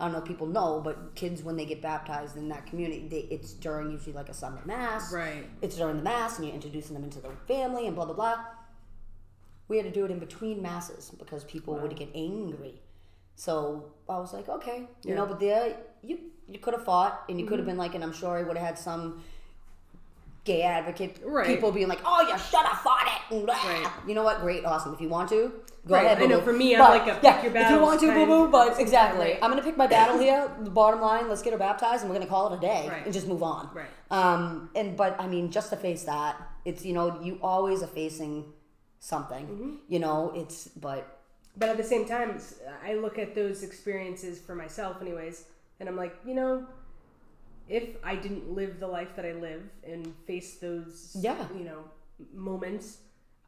I 0.00 0.06
don't 0.06 0.12
know 0.12 0.18
if 0.20 0.24
people 0.24 0.46
know, 0.46 0.80
but 0.82 1.14
kids 1.14 1.42
when 1.42 1.56
they 1.56 1.66
get 1.66 1.82
baptized 1.82 2.36
in 2.36 2.48
that 2.48 2.64
community, 2.66 3.06
they, 3.08 3.18
it's 3.34 3.52
during 3.52 3.90
usually 3.90 4.14
like 4.14 4.30
a 4.30 4.34
Sunday 4.34 4.62
mass. 4.64 5.12
Right. 5.12 5.44
It's 5.60 5.76
during 5.76 5.98
the 5.98 6.02
mass, 6.02 6.38
and 6.38 6.46
you're 6.46 6.54
introducing 6.54 6.94
them 6.94 7.04
into 7.04 7.20
the 7.20 7.30
family, 7.46 7.86
and 7.86 7.94
blah 7.94 8.06
blah 8.06 8.14
blah. 8.14 8.38
We 9.68 9.76
had 9.76 9.84
to 9.84 9.92
do 9.92 10.04
it 10.06 10.10
in 10.10 10.18
between 10.18 10.60
masses 10.62 11.10
because 11.18 11.44
people 11.44 11.74
would 11.76 11.94
get 11.94 12.08
angry. 12.14 12.80
So 13.44 13.54
I 14.08 14.18
was 14.24 14.32
like, 14.32 14.48
okay, 14.56 14.78
you 15.04 15.10
Yeah. 15.10 15.14
know, 15.16 15.26
but 15.26 15.38
there 15.40 15.76
you 16.02 16.16
you 16.52 16.58
could 16.64 16.74
have 16.74 16.84
fought, 16.84 17.14
and 17.28 17.40
you 17.40 17.46
could 17.46 17.58
have 17.58 17.66
Mm-hmm. 17.66 17.78
been 17.78 17.84
like, 17.84 17.94
and 17.96 18.04
I'm 18.06 18.12
sure 18.12 18.32
I 18.40 18.42
would 18.46 18.56
have 18.58 18.66
had 18.70 18.78
some 18.78 19.04
gay 20.44 20.62
advocate 20.62 21.14
Right. 21.24 21.46
people 21.46 21.70
being 21.72 21.88
like, 21.88 22.02
oh, 22.04 22.20
you 22.30 22.36
should 22.48 22.66
have 22.70 22.80
fought 22.86 23.06
it. 23.16 23.22
And. 23.34 23.48
Right. 23.48 23.86
You 24.08 24.14
know 24.16 24.24
what? 24.28 24.40
Great, 24.46 24.64
awesome. 24.64 24.92
If 24.94 25.00
you 25.00 25.08
want 25.08 25.28
to, 25.30 25.40
go 25.86 25.94
Right. 25.94 26.04
ahead. 26.04 26.22
I 26.22 26.26
know 26.26 26.40
for 26.48 26.52
me, 26.52 26.74
I'm 26.76 26.80
But, 26.84 26.90
like 26.98 27.08
a 27.12 27.14
pick 27.14 27.24
yeah, 27.54 27.62
If 27.64 27.70
you 27.70 27.80
want 27.80 28.00
to, 28.00 28.12
boo 28.12 28.26
boo. 28.26 28.48
But 28.58 28.78
exactly. 28.84 29.30
I'm 29.40 29.50
gonna 29.50 29.62
pick 29.70 29.76
my 29.84 29.86
battle 29.96 30.18
here. 30.26 30.40
The 30.68 30.70
bottom 30.82 31.00
line, 31.00 31.28
let's 31.28 31.42
get 31.42 31.52
her 31.52 31.58
baptized, 31.68 32.00
and 32.02 32.10
we're 32.10 32.18
gonna 32.18 32.30
call 32.36 32.52
it 32.52 32.56
a 32.58 32.60
day 32.60 32.82
and 33.04 33.12
just 33.12 33.26
move 33.32 33.42
on. 33.42 33.70
Right. 33.80 33.88
Um, 34.18 34.70
and 34.78 34.96
but 35.02 35.12
I 35.24 35.26
mean, 35.34 35.50
just 35.58 35.70
to 35.70 35.76
face 35.76 36.02
that, 36.04 36.36
it's 36.64 36.84
you 36.84 36.92
know, 36.92 37.06
you 37.26 37.38
always 37.52 37.82
are 37.82 37.92
facing 38.02 38.52
something. 39.00 39.44
Mm-hmm. 39.46 39.70
You 39.88 40.00
know, 40.00 40.32
it's 40.40 40.68
but 40.68 41.18
But 41.56 41.68
at 41.68 41.76
the 41.76 41.84
same 41.84 42.06
time, 42.06 42.38
I 42.84 42.94
look 42.94 43.18
at 43.18 43.34
those 43.34 43.62
experiences 43.62 44.38
for 44.40 44.54
myself, 44.54 45.00
anyways, 45.02 45.44
and 45.80 45.88
I'm 45.88 45.96
like, 45.96 46.14
you 46.24 46.34
know, 46.34 46.66
if 47.68 47.96
I 48.02 48.16
didn't 48.16 48.50
live 48.54 48.80
the 48.80 48.88
life 48.88 49.14
that 49.16 49.24
I 49.26 49.32
live 49.32 49.62
and 49.86 50.14
face 50.26 50.56
those, 50.56 51.14
Yeah. 51.20 51.46
you 51.56 51.64
know, 51.64 51.84
moments, 52.32 52.98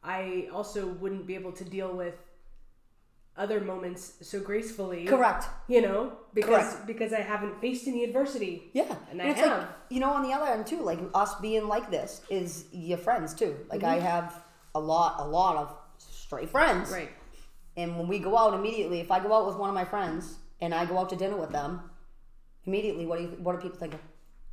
I 0.03 0.47
also 0.53 0.85
wouldn't 0.87 1.25
be 1.25 1.35
able 1.35 1.51
to 1.53 1.63
deal 1.65 1.91
with 1.93 2.13
other 3.37 3.59
moments 3.59 4.13
so 4.21 4.39
gracefully. 4.39 5.05
correct. 5.05 5.45
You 5.67 5.81
know, 5.81 6.13
because 6.33 6.73
Correct. 6.73 6.87
because 6.87 7.11
I 7.11 7.19
haven't 7.21 7.59
faced 7.59 7.85
any 7.87 8.03
adversity. 8.05 8.69
Yeah, 8.73 8.95
And 9.11 9.21
I 9.21 9.25
it's 9.29 9.41
like 9.41 9.67
you 9.89 9.99
know 9.99 10.11
on 10.11 10.21
the 10.23 10.31
other 10.31 10.45
end 10.45 10.65
too, 10.67 10.81
like 10.81 10.99
us 11.13 11.35
being 11.41 11.67
like 11.67 11.91
this 11.91 12.21
is 12.29 12.65
your 12.71 12.97
friends 12.97 13.33
too. 13.33 13.57
Like 13.69 13.83
I 13.83 13.97
Mm-hmm. 13.97 14.05
have 14.07 14.43
a 14.73 14.79
lot, 14.79 15.15
a 15.19 15.27
lot 15.27 15.57
of 15.57 15.75
straight 15.97 16.49
friends. 16.49 16.91
Right. 16.91 17.09
And 17.77 17.97
when 17.97 18.07
we 18.07 18.19
go 18.19 18.37
out 18.37 18.53
immediately, 18.53 18.99
if 18.99 19.11
I 19.11 19.19
go 19.19 19.33
out 19.33 19.47
with 19.47 19.57
one 19.57 19.69
of 19.69 19.75
my 19.75 19.85
friends 19.85 20.35
and 20.61 20.73
I 20.73 20.85
go 20.85 20.97
out 20.97 21.09
to 21.09 21.15
dinner 21.15 21.37
with 21.37 21.51
them, 21.51 21.81
immediately 22.65 23.05
what 23.05 23.17
do 23.17 23.23
you, 23.25 23.29
what 23.39 23.55
are 23.55 23.61
people 23.61 23.77
thinking? 23.77 23.99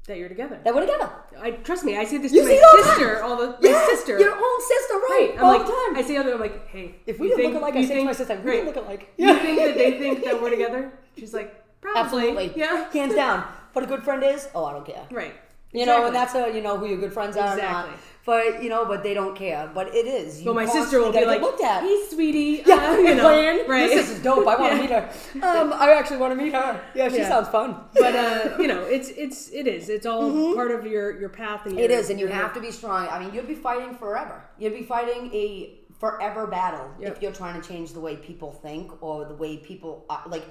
that 0.07 0.18
you're 0.18 0.29
together. 0.29 0.59
That 0.64 0.75
we're 0.75 0.81
together. 0.81 1.11
I 1.41 1.53
trust 1.53 1.85
me. 1.85 1.97
I 1.97 2.05
say 2.05 2.18
this 2.18 2.33
You 2.33 2.43
to 2.43 2.49
see 2.49 2.61
my 2.61 2.62
all 2.62 2.85
sister 2.85 3.23
all 3.23 3.37
the 3.37 3.57
Yeah, 3.61 3.73
my 3.73 3.87
sister. 3.91 4.18
your 4.18 4.35
own 4.35 4.61
sister, 4.61 4.95
right? 4.95 5.29
Right. 5.31 5.39
I'm 5.39 5.45
all 5.45 5.53
like, 5.53 5.66
the 5.66 5.73
time. 5.73 5.97
I 5.97 6.03
say 6.03 6.16
other. 6.16 6.35
I'm 6.35 6.41
like, 6.41 6.68
hey, 6.68 6.97
if 7.07 7.20
we 7.20 7.29
didn't 7.29 7.53
look 7.53 7.62
alike, 7.62 7.77
I 7.77 7.85
say 7.85 7.99
to 8.01 8.05
my 8.05 8.12
sister, 8.12 8.35
we 8.35 8.51
right, 8.51 8.64
didn't 8.64 8.66
look 8.66 8.85
alike. 8.85 9.12
You 9.16 9.35
think 9.39 9.59
that 9.59 9.75
they 9.77 9.99
think 9.99 10.25
that 10.25 10.43
we're 10.43 10.51
together? 10.51 10.93
She's 11.18 11.33
like, 11.33 11.81
probably. 11.81 12.01
Absolutely. 12.01 12.53
Yeah. 12.57 12.91
Hands 12.91 13.14
down. 13.14 13.45
What 13.73 13.85
a 13.85 13.89
good 13.89 14.03
friend 14.03 14.23
is, 14.23 14.49
oh, 14.55 14.64
I 14.64 14.73
don't 14.73 14.85
care. 14.85 15.07
Right. 15.11 15.35
You 15.73 15.87
know, 15.87 16.07
and 16.07 16.14
that's 16.14 16.35
a 16.35 16.53
you 16.53 16.61
know 16.61 16.77
who 16.77 16.87
your 16.87 16.99
good 16.99 17.14
friends 17.14 17.37
are 17.37 17.55
or 17.55 17.62
not. 17.62 17.87
Exactly. 17.87 17.95
But 18.25 18.62
you 18.62 18.68
know, 18.68 18.85
but 18.85 19.03
they 19.03 19.14
don't 19.14 19.35
care. 19.37 19.68
But 19.75 19.89
it 19.95 20.07
is. 20.07 20.41
You 20.41 20.47
But 20.47 20.55
my 20.55 20.66
sister 20.66 21.01
will 21.01 21.11
be 21.12 21.25
like, 21.25 21.41
looked 21.41 21.61
at. 21.62 21.83
"Hey, 21.83 22.05
sweetie, 22.09 22.62
Yeah, 22.66 22.75
uh, 22.77 22.97
you 22.97 23.14
know, 23.16 23.23
playing. 23.25 23.68
right? 23.68 23.89
This 23.91 24.11
is 24.11 24.23
dope. 24.23 24.47
I 24.47 24.55
want 24.61 24.73
to 24.75 24.77
Yeah. 24.89 25.11
meet 25.33 25.43
her. 25.43 25.49
Um, 25.61 25.73
I 25.73 25.91
actually 25.93 26.18
want 26.18 26.31
to 26.39 26.45
meet 26.45 26.53
her. 26.55 26.81
Yeah, 26.95 27.09
she 27.09 27.16
Yeah. 27.18 27.29
sounds 27.29 27.49
fun. 27.49 27.75
But 27.95 28.14
uh, 28.14 28.57
you 28.61 28.68
know, 28.68 28.83
it's 28.85 29.09
it's 29.09 29.51
it 29.51 29.66
is. 29.66 29.89
It's 29.89 30.07
all 30.07 30.55
part 30.55 30.70
of 30.70 30.87
your 30.87 31.18
your 31.18 31.31
path. 31.31 31.66
And 31.66 31.77
your, 31.77 31.89
Mm-hmm. 31.89 31.93
It 31.93 31.99
is, 31.99 32.11
and 32.11 32.20
you 32.20 32.27
your- 32.29 32.37
have 32.37 32.55
to 32.55 32.61
be 32.61 32.70
strong. 32.70 33.09
I 33.09 33.18
mean, 33.18 33.35
you'd 33.35 33.49
be 33.49 33.57
fighting 33.57 33.93
forever. 33.97 34.45
You'd 34.57 34.75
be 34.75 34.85
fighting 34.85 35.23
a 35.35 35.81
forever 35.99 36.47
battle 36.47 36.89
Yep. 37.01 37.16
if 37.16 37.23
you're 37.23 37.33
trying 37.33 37.61
to 37.61 37.68
change 37.68 37.93
the 37.93 38.01
way 38.01 38.14
people 38.16 38.53
think 38.53 39.03
or 39.03 39.25
the 39.25 39.35
way 39.35 39.57
people 39.57 40.05
are. 40.09 40.23
Like, 40.29 40.45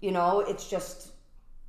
you 0.00 0.10
know, 0.12 0.40
it's 0.40 0.68
just 0.68 1.12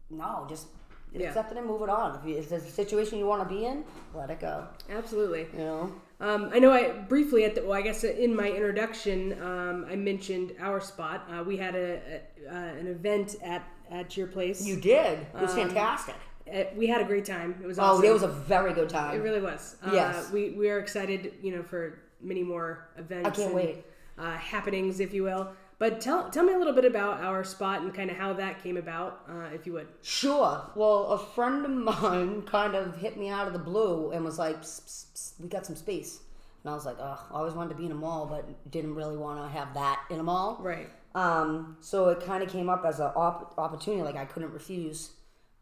no, 0.10 0.46
just 0.50 0.68
Yeah. 1.14 1.28
accept 1.28 1.52
it 1.52 1.58
and 1.58 1.66
move 1.66 1.82
it 1.82 1.90
on. 1.90 2.20
If, 2.20 2.26
you, 2.28 2.36
if 2.38 2.50
there's 2.50 2.66
a 2.66 2.70
situation 2.72 3.18
you 3.18 3.26
want 3.26 3.48
to 3.48 3.56
be 3.56 3.66
in, 3.66 3.84
let 4.14 4.30
it 4.30 4.40
go. 4.40 4.68
Absolutely. 4.90 5.48
You 5.54 5.60
know, 5.60 5.92
Um, 6.20 6.50
I 6.54 6.60
know 6.60 6.72
I 6.72 6.90
briefly 6.90 7.46
at 7.46 7.56
the 7.56 7.62
well, 7.64 7.74
I 7.74 7.82
guess 7.82 8.04
in 8.04 8.36
my 8.36 8.50
introduction, 8.50 9.42
um, 9.42 9.86
I 9.90 9.96
mentioned 9.96 10.54
our 10.60 10.82
spot. 10.82 11.28
Uh, 11.32 11.44
we 11.44 11.58
had 11.58 11.76
a, 11.76 12.00
a 12.48 12.50
uh, 12.50 12.80
an 12.80 12.88
event 12.88 13.36
at 13.44 13.64
at 13.90 14.18
your 14.18 14.28
place. 14.28 14.66
you 14.66 14.76
did. 14.76 15.20
It 15.20 15.28
Um, 15.36 15.42
was 15.44 15.54
fantastic. 15.54 16.16
Uh, 16.54 16.64
we 16.76 16.88
had 16.88 17.02
a 17.02 17.06
great 17.06 17.26
time. 17.26 17.56
It 17.64 17.68
was 17.68 17.78
Oh, 17.80 17.84
awesome. 17.84 18.06
it 18.06 18.12
was 18.12 18.24
a 18.24 18.28
very 18.28 18.74
good 18.74 18.90
time. 18.90 19.16
It 19.16 19.24
really 19.24 19.42
was. 19.42 19.76
Uh, 19.84 19.92
Yes. 19.94 20.32
We 20.32 20.52
we 20.52 20.70
are 20.70 20.80
excited, 20.80 21.34
you 21.42 21.56
know, 21.56 21.64
for 21.64 22.00
many 22.22 22.44
more 22.44 22.90
events. 22.98 23.28
I 23.28 23.32
can't 23.32 23.48
and, 23.48 23.56
wait. 23.56 23.86
Uh, 24.18 24.34
happenings, 24.38 25.00
if 25.00 25.14
you 25.14 25.24
will. 25.24 25.50
But 25.80 26.02
tell 26.02 26.30
tell 26.30 26.44
me 26.44 26.54
a 26.54 26.58
little 26.58 26.74
bit 26.74 26.86
about 26.86 27.22
our 27.24 27.44
spot 27.44 27.82
and 27.82 27.94
kind 27.94 28.10
of 28.10 28.18
how 28.18 28.34
that 28.34 28.64
came 28.64 28.78
about, 28.78 29.22
uh, 29.30 29.50
if 29.54 29.68
you 29.68 29.74
would. 29.74 29.88
Sure. 30.02 30.64
Well, 30.76 31.06
a 31.12 31.20
friend 31.20 31.66
of 31.66 31.72
mine 32.02 32.42
kind 32.44 32.76
of 32.76 32.98
hit 32.98 33.18
me 33.18 33.30
out 33.30 33.48
of 33.48 33.54
the 33.54 33.60
blue 33.60 34.12
and 34.12 34.26
was 34.26 34.40
like, 34.40 34.62
psst, 34.62 34.86
psst, 34.86 35.06
psst, 35.14 35.40
"We 35.40 35.50
got 35.50 35.66
some 35.68 35.76
space," 35.76 36.20
and 36.64 36.72
I 36.72 36.74
was 36.74 36.86
like, 36.86 36.98
"Ugh, 37.00 37.20
I 37.32 37.34
always 37.36 37.54
wanted 37.54 37.70
to 37.70 37.76
be 37.76 37.86
in 37.86 37.92
a 37.92 37.96
mall, 37.96 38.26
but 38.26 38.72
didn't 38.72 38.96
really 38.96 39.18
want 39.18 39.40
to 39.44 39.50
have 39.56 39.74
that 39.76 40.04
in 40.10 40.20
a 40.20 40.24
mall." 40.24 40.58
Right. 40.62 40.90
Um, 41.14 41.78
so 41.80 42.10
it 42.10 42.22
kind 42.22 42.44
of 42.44 42.50
came 42.50 42.70
up 42.70 42.84
as 42.86 43.00
an 43.00 43.12
op- 43.16 43.54
opportunity, 43.58 44.04
like 44.04 44.16
I 44.16 44.26
couldn't 44.26 44.54
refuse. 44.54 45.12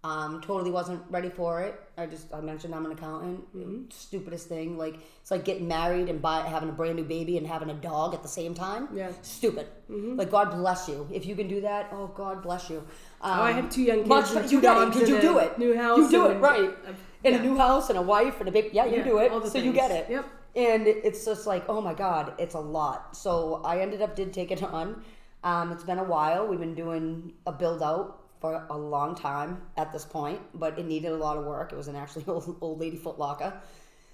Um, 0.06 0.40
totally 0.42 0.70
wasn't 0.70 1.02
ready 1.10 1.30
for 1.30 1.62
it. 1.62 1.74
I 1.98 2.06
just 2.06 2.32
I 2.34 2.40
mentioned 2.42 2.76
I'm 2.76 2.86
an 2.86 2.92
accountant. 2.92 3.92
Stupidest 3.92 4.48
thing. 4.48 4.78
Like 4.78 4.96
it's 5.22 5.32
like 5.32 5.44
getting 5.46 5.68
married 5.68 6.10
and 6.10 6.22
buy, 6.22 6.42
having 6.42 6.70
a 6.70 6.74
brand 6.74 6.98
new 6.98 7.04
baby 7.06 7.38
and 7.40 7.48
having 7.48 7.70
a 7.72 7.74
dog 7.74 8.14
at 8.14 8.22
the 8.22 8.28
same 8.28 8.54
time. 8.54 8.88
Yeah. 8.94 9.10
Stupid. 9.24 9.68
Like 9.90 10.30
God 10.30 10.52
bless 10.52 10.88
you 10.88 11.08
if 11.12 11.26
you 11.26 11.36
can 11.36 11.48
do 11.48 11.62
that. 11.62 11.90
Oh 11.92 12.08
God 12.08 12.44
bless 12.44 12.70
you. 12.70 12.80
Um, 13.22 13.40
Oh, 13.40 13.44
I 13.50 13.52
have 13.54 13.70
two 13.72 13.82
young 13.82 14.00
kids 14.00 14.10
much- 14.10 14.32
and 14.36 14.44
you 14.52 14.58
two 14.58 14.62
get 14.62 14.78
it, 14.78 14.80
dogs 14.82 15.00
'cause 15.00 15.10
you 15.10 15.22
do 15.22 15.38
it. 15.40 15.58
new 15.58 15.76
house 15.76 15.98
You 16.00 16.10
do 16.12 16.26
it 16.28 16.36
right. 16.40 16.70
a- 16.92 17.28
In 17.28 17.34
yeah. 17.34 17.40
a 17.40 17.42
new 17.42 17.58
house 17.58 17.90
and 17.90 17.98
a 17.98 18.02
wife 18.04 18.40
and 18.40 18.48
a 18.50 18.52
baby. 18.52 18.70
Yeah, 18.74 18.86
you 18.86 18.98
Yeah, 18.98 19.04
do 19.04 19.18
it. 19.20 19.48
so 19.48 19.58
you 19.58 19.74
get 19.74 19.90
it. 19.90 20.08
Yep. 20.10 20.26
And 20.56 20.88
it's 20.88 21.26
just 21.26 21.48
like, 21.48 21.64
oh 21.68 21.82
my 21.82 21.94
God, 21.96 22.34
it's 22.38 22.54
a 22.54 22.60
lot. 22.60 23.16
So 23.18 23.62
I 23.66 23.80
ended 23.80 24.02
up 24.04 24.16
did 24.16 24.34
take 24.34 24.52
it 24.52 24.62
on. 24.62 25.02
Um, 25.44 25.72
it's 25.72 25.84
been 25.84 25.98
a 26.00 26.04
while. 26.04 26.46
We've 26.48 26.60
been 26.60 26.76
doing 26.76 27.34
a 27.48 27.52
build 27.52 27.82
out 27.82 28.20
for 28.46 28.66
a 28.70 28.78
long 28.78 29.16
time 29.16 29.62
at 29.76 29.92
this 29.92 30.06
point, 30.06 30.40
but 30.54 30.78
it 30.78 30.86
needed 30.86 31.12
a 31.12 31.18
lot 31.18 31.38
of 31.38 31.46
work. 31.46 31.72
It 31.72 31.76
was 31.76 31.88
an 31.88 31.96
actually 31.96 32.26
old, 32.28 32.58
old 32.62 32.80
lady 32.80 32.98
foot 32.98 33.18
locker. 33.18 33.54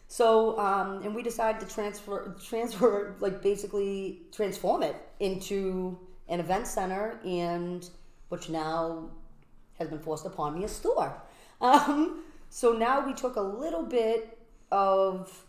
So, 0.07 0.57
um, 0.59 1.03
and 1.03 1.13
we 1.15 1.23
decided 1.23 1.59
to 1.65 1.73
transfer, 1.73 2.36
transfer, 2.45 3.15
like 3.19 3.41
basically 3.41 4.21
transform 4.32 4.84
it 4.84 4.95
into 5.19 5.97
an 6.27 6.39
event 6.39 6.67
center, 6.67 7.19
and 7.25 7.89
which 8.29 8.49
now 8.49 9.09
has 9.77 9.89
been 9.89 9.99
forced 9.99 10.25
upon 10.25 10.57
me 10.57 10.63
a 10.63 10.67
store. 10.67 11.21
Um, 11.59 12.23
so 12.49 12.73
now 12.73 13.05
we 13.05 13.13
took 13.13 13.36
a 13.36 13.41
little 13.41 13.84
bit 13.84 14.38
of, 14.71 15.45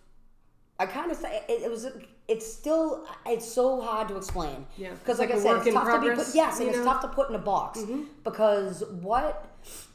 I 0.79 0.87
kind 0.87 1.11
of 1.11 1.17
say 1.17 1.43
it, 1.49 1.63
it 1.63 1.71
was. 1.71 1.87
It's 2.29 2.51
still. 2.51 3.07
It's 3.27 3.51
so 3.51 3.81
hard 3.81 4.09
to 4.09 4.17
explain. 4.17 4.65
Yeah. 4.77 4.91
Because 4.91 5.19
like, 5.19 5.31
like 5.31 5.39
I 5.39 5.43
said, 5.43 5.67
it's 5.67 5.75
tough 5.75 6.01
to 6.03 6.11
be 6.11 6.15
put. 6.17 6.35
Yes, 6.35 6.57
and 6.59 6.67
you 6.67 6.71
it's? 6.71 6.79
Mm-hmm. 6.79 6.87
tough 6.87 7.03
to 7.03 7.09
put 7.09 7.29
in 7.29 7.35
a 7.35 7.39
box 7.39 7.81
because 8.25 8.85
what 9.01 9.49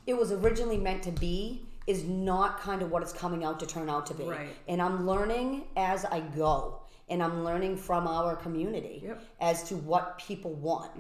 it 0.06 0.16
was 0.18 0.32
originally 0.32 0.78
meant 0.78 1.04
to 1.04 1.12
be 1.12 1.66
is 1.88 2.04
not 2.04 2.60
kind 2.60 2.82
of 2.82 2.92
what 2.92 3.02
it's 3.02 3.14
coming 3.14 3.46
out 3.46 3.60
to 3.62 3.66
turn 3.66 3.90
out 3.90 4.06
to 4.08 4.14
be. 4.14 4.26
Right. 4.26 4.50
And 4.68 4.82
I'm 4.82 5.08
learning 5.08 5.64
as 5.78 6.04
I 6.06 6.20
go. 6.20 6.82
And 7.10 7.24
I'm 7.24 7.46
learning 7.46 7.78
from 7.78 8.06
our 8.06 8.36
community 8.36 9.02
Yep. 9.02 9.24
as 9.40 9.64
to 9.70 9.78
what 9.78 10.18
people 10.18 10.52
want. 10.56 10.92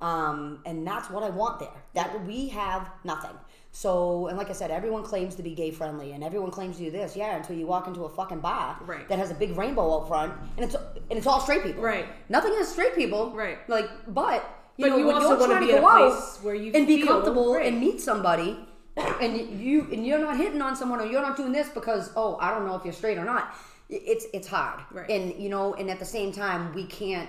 Um, 0.00 0.60
and 0.64 0.86
that's 0.86 1.10
what 1.10 1.24
I 1.24 1.30
want 1.30 1.58
there. 1.58 1.72
That 1.94 2.24
we 2.24 2.46
have 2.50 2.88
nothing. 3.02 3.36
So, 3.76 4.28
and 4.28 4.38
like 4.38 4.48
I 4.48 4.54
said, 4.54 4.70
everyone 4.70 5.02
claims 5.02 5.34
to 5.34 5.42
be 5.42 5.54
gay 5.54 5.70
friendly 5.70 6.12
and 6.12 6.24
everyone 6.24 6.50
claims 6.50 6.78
to 6.78 6.84
do 6.84 6.90
this. 6.90 7.14
Yeah, 7.14 7.36
until 7.36 7.56
you 7.56 7.66
walk 7.66 7.86
into 7.86 8.04
a 8.04 8.08
fucking 8.08 8.40
bar 8.40 8.78
Right. 8.80 9.06
that 9.10 9.18
has 9.18 9.30
a 9.30 9.34
big 9.34 9.54
rainbow 9.54 9.96
out 9.96 10.08
front 10.08 10.32
and 10.56 10.64
it's 10.64 10.74
and 10.74 11.18
it's 11.18 11.26
all 11.26 11.40
straight 11.40 11.62
people. 11.62 11.82
Right. 11.82 12.06
Nothing 12.30 12.52
against 12.52 12.72
straight 12.72 12.94
people. 12.94 13.32
Right. 13.32 13.58
Like, 13.68 13.90
but 14.08 14.48
you 14.78 14.86
But 14.86 14.88
know, 14.92 14.96
you 14.96 15.06
when 15.08 15.16
also 15.16 15.36
you're 15.36 15.46
trying 15.46 15.60
be 15.60 15.72
to 15.74 15.80
go 15.80 15.86
a 15.86 15.90
out 15.90 16.12
place 16.12 16.38
where 16.42 16.54
you 16.54 16.72
and 16.72 16.86
be 16.86 17.02
comfortable 17.02 17.52
right. 17.52 17.66
and 17.66 17.78
meet 17.78 18.00
somebody 18.00 18.66
and 18.96 19.60
you 19.60 19.86
and 19.92 20.06
you're 20.06 20.20
not 20.20 20.38
hitting 20.38 20.62
on 20.62 20.74
someone 20.74 21.00
or 21.00 21.04
you're 21.04 21.20
not 21.20 21.36
doing 21.36 21.52
this 21.52 21.68
because 21.68 22.12
oh 22.16 22.38
I 22.40 22.52
don't 22.52 22.64
know 22.66 22.76
if 22.76 22.82
you're 22.82 22.94
straight 22.94 23.18
or 23.18 23.26
not. 23.26 23.54
It's 23.90 24.24
it's 24.32 24.48
hard. 24.48 24.80
Right. 24.90 25.10
And 25.10 25.34
you 25.38 25.50
know, 25.50 25.74
and 25.74 25.90
at 25.90 25.98
the 25.98 26.06
same 26.06 26.32
time 26.32 26.72
we 26.74 26.86
can't 26.86 27.28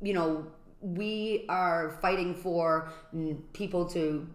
you 0.00 0.14
know 0.14 0.46
we 0.80 1.46
are 1.48 1.98
fighting 2.00 2.32
for 2.32 2.92
people 3.52 3.86
to 3.86 4.28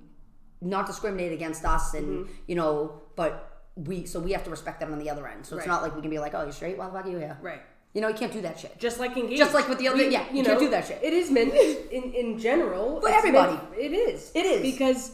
not 0.62 0.86
discriminate 0.88 1.32
against 1.34 1.64
us 1.66 1.94
and 1.94 2.08
Mm-hmm. 2.26 2.32
you 2.48 2.56
know 2.56 3.02
but 3.16 3.64
we 3.76 4.06
so 4.06 4.20
we 4.20 4.32
have 4.32 4.44
to 4.46 4.50
respect 4.50 4.80
them 4.80 4.92
on 4.94 5.00
the 5.00 5.10
other 5.10 5.28
end. 5.28 5.46
So 5.46 5.58
it's 5.58 5.68
not 5.68 5.82
like 5.82 5.94
we 5.96 6.02
can 6.02 6.10
be 6.10 6.20
like, 6.20 6.34
oh, 6.34 6.44
you're 6.44 6.52
straight. 6.54 6.78
Why 6.78 6.86
the 6.88 6.94
fuck 6.94 7.06
are 7.06 7.10
you 7.10 7.18
here? 7.18 7.38
Right. 7.42 7.62
You 7.94 8.02
know, 8.02 8.08
you 8.10 8.14
can't 8.16 8.32
do 8.32 8.42
that 8.42 8.60
shit. 8.60 8.78
Just 8.80 9.00
like 9.00 9.16
engaged. 9.18 9.38
Just 9.38 9.54
like 9.54 9.68
with 9.70 9.78
the 9.80 9.88
other- 9.90 10.10
yeah, 10.10 10.26
you 10.34 10.44
can't 10.44 10.60
do 10.60 10.70
that 10.70 10.86
shit. 10.88 11.00
It 11.04 11.14
is 11.14 11.30
meant 11.32 11.54
in 11.54 12.04
in 12.14 12.40
general. 12.40 13.02
For 13.02 13.08
it's 13.10 13.18
everybody. 13.18 13.54
meant- 13.54 13.76
it 13.78 13.94
is. 13.94 14.32
It 14.34 14.46
is. 14.46 14.62
because 14.62 15.12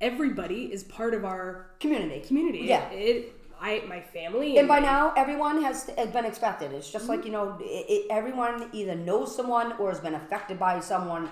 everybody 0.00 0.64
is 0.72 0.82
part 0.84 1.14
of 1.14 1.24
our 1.24 1.70
Community. 1.80 2.20
community. 2.20 2.60
Yeah. 2.60 2.88
It. 2.90 3.34
I 3.60 3.82
my 3.86 4.00
family. 4.00 4.56
And 4.58 4.66
by 4.66 4.78
now, 4.80 5.12
everyone 5.16 5.62
has, 5.62 5.88
has 5.98 6.08
been 6.10 6.24
expected. 6.24 6.72
It's 6.72 6.90
just 6.90 7.04
Mm-hmm. 7.04 7.12
like 7.14 7.24
you 7.26 7.32
know, 7.32 7.56
it, 7.60 8.06
everyone 8.10 8.68
either 8.72 8.94
knows 8.94 9.34
someone 9.36 9.72
or 9.74 9.90
has 9.90 10.00
been 10.00 10.14
affected 10.14 10.58
by 10.58 10.80
someone 10.80 11.28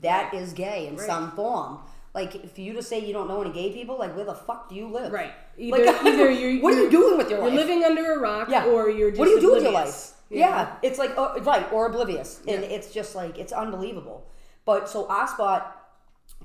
that 0.00 0.32
is 0.34 0.52
gay 0.52 0.86
in 0.86 0.96
Right. 0.96 1.06
some 1.06 1.32
form. 1.32 1.80
Like 2.20 2.32
for 2.54 2.60
you 2.60 2.72
to 2.74 2.82
say 2.82 2.98
you 3.08 3.12
don't 3.12 3.28
know 3.28 3.40
any 3.42 3.52
gay 3.52 3.70
people, 3.72 3.96
like 4.04 4.12
where 4.16 4.24
the 4.24 4.34
fuck 4.34 4.68
do 4.68 4.74
you 4.74 4.88
live? 4.88 5.12
Right. 5.12 5.32
Like, 5.56 5.82
Either- 5.82 5.98
either 6.08 6.30
you're- 6.30 6.60
what 6.60 6.74
are 6.74 6.82
you 6.82 6.90
doing 6.90 7.16
with 7.16 7.30
your 7.30 7.38
life? 7.40 7.52
You're 7.52 7.60
living 7.64 7.84
under 7.84 8.04
a 8.14 8.18
rock, 8.18 8.48
yeah. 8.50 8.64
or 8.66 8.90
you're 8.90 9.10
just 9.10 9.20
what 9.20 9.26
do 9.26 9.30
you 9.32 9.40
do 9.40 9.52
with 9.52 9.62
your 9.62 9.72
life? 9.72 10.12
you 10.30 10.40
Yeah, 10.40 10.62
know? 10.64 10.68
it's 10.82 10.98
like 10.98 11.12
oh, 11.16 11.40
right 11.42 11.66
or 11.72 11.86
oblivious, 11.86 12.30
and 12.52 12.62
Yeah. 12.62 12.74
it's 12.76 12.92
just 12.92 13.14
like 13.14 13.38
it's 13.38 13.52
unbelievable. 13.52 14.26
But 14.64 14.88
so 14.88 15.06
our 15.08 15.28
spot 15.28 15.62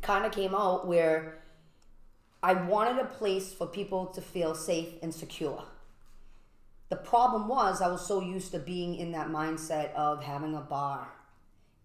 kind 0.01 0.25
of 0.27 0.31
came 0.31 0.53
out 0.53 0.85
where 0.87 1.39
I 2.43 2.53
wanted 2.53 2.97
a 3.01 3.05
place 3.05 3.51
for 3.53 3.65
people 3.79 4.05
to 4.15 4.21
feel 4.21 4.53
safe 4.53 4.89
and 5.01 5.11
secure. 5.23 5.63
The 6.89 6.97
problem 6.97 7.47
was 7.47 7.81
I 7.81 7.87
was 7.87 8.05
so 8.05 8.21
used 8.21 8.51
to 8.51 8.59
being 8.59 8.95
in 8.95 9.11
that 9.13 9.27
mindset 9.29 9.93
of 9.95 10.23
having 10.23 10.53
a 10.55 10.61
bar, 10.61 11.07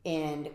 and 0.04 0.50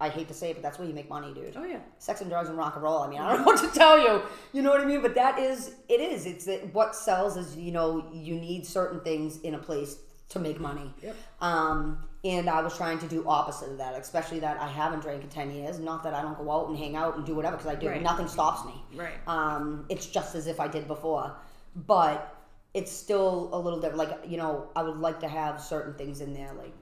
I 0.00 0.08
hate 0.08 0.28
to 0.28 0.34
say 0.34 0.50
it, 0.50 0.54
but 0.54 0.62
that's 0.62 0.78
where 0.78 0.86
you 0.86 0.94
make 0.94 1.08
money, 1.08 1.32
dude 1.32 1.54
Oh 1.56 1.64
yeah. 1.64 1.78
sex 1.98 2.20
and 2.20 2.30
drugs 2.30 2.48
and 2.48 2.58
rock 2.58 2.74
and 2.74 2.82
roll. 2.82 2.98
I 2.98 3.08
mean, 3.08 3.20
I 3.20 3.30
don't 3.30 3.40
know 3.40 3.44
what 3.52 3.60
to 3.60 3.78
tell 3.78 3.98
you. 3.98 4.22
You 4.52 4.62
know 4.62 4.70
what 4.70 4.80
I 4.80 4.84
mean? 4.84 5.02
But 5.02 5.14
that 5.14 5.38
is, 5.38 5.74
it 5.88 6.00
is. 6.00 6.26
It's 6.26 6.44
that 6.46 6.72
what 6.74 6.94
sells 6.94 7.36
is, 7.36 7.56
you 7.56 7.72
know, 7.72 8.10
you 8.12 8.34
need 8.34 8.66
certain 8.66 9.00
things 9.00 9.38
in 9.40 9.54
a 9.54 9.58
place 9.58 9.96
to 10.30 10.38
make 10.38 10.58
money. 10.58 10.92
Yep. 11.02 11.16
Um, 11.40 12.04
and 12.24 12.50
I 12.50 12.60
was 12.60 12.76
trying 12.76 12.98
to 12.98 13.06
do 13.06 13.24
opposite 13.28 13.70
of 13.70 13.78
that, 13.78 13.94
especially 13.94 14.40
that 14.40 14.60
I 14.60 14.66
haven't 14.66 15.00
drank 15.00 15.22
in 15.22 15.28
10 15.28 15.52
years. 15.52 15.78
Not 15.78 16.02
that 16.02 16.14
I 16.14 16.22
don't 16.22 16.36
go 16.36 16.50
out 16.50 16.68
and 16.68 16.76
hang 16.76 16.96
out 16.96 17.16
and 17.16 17.24
do 17.24 17.34
whatever, 17.36 17.56
because 17.56 17.70
I 17.70 17.76
do. 17.76 17.88
Right. 17.88 18.02
Nothing 18.02 18.26
stops 18.26 18.66
me. 18.66 18.74
Right. 18.96 19.14
Um, 19.28 19.86
it's 19.88 20.06
just 20.06 20.34
as 20.34 20.48
if 20.48 20.58
I 20.58 20.66
did 20.66 20.88
before. 20.88 21.36
But 21.76 22.34
it's 22.74 22.90
still 22.90 23.50
a 23.52 23.58
little 23.58 23.78
different. 23.80 23.98
Like, 23.98 24.18
you 24.26 24.36
know, 24.36 24.68
I 24.74 24.82
would 24.82 24.96
like 24.98 25.20
to 25.20 25.28
have 25.28 25.60
certain 25.60 25.94
things 25.94 26.20
in 26.20 26.34
there, 26.34 26.52
like 26.54 26.74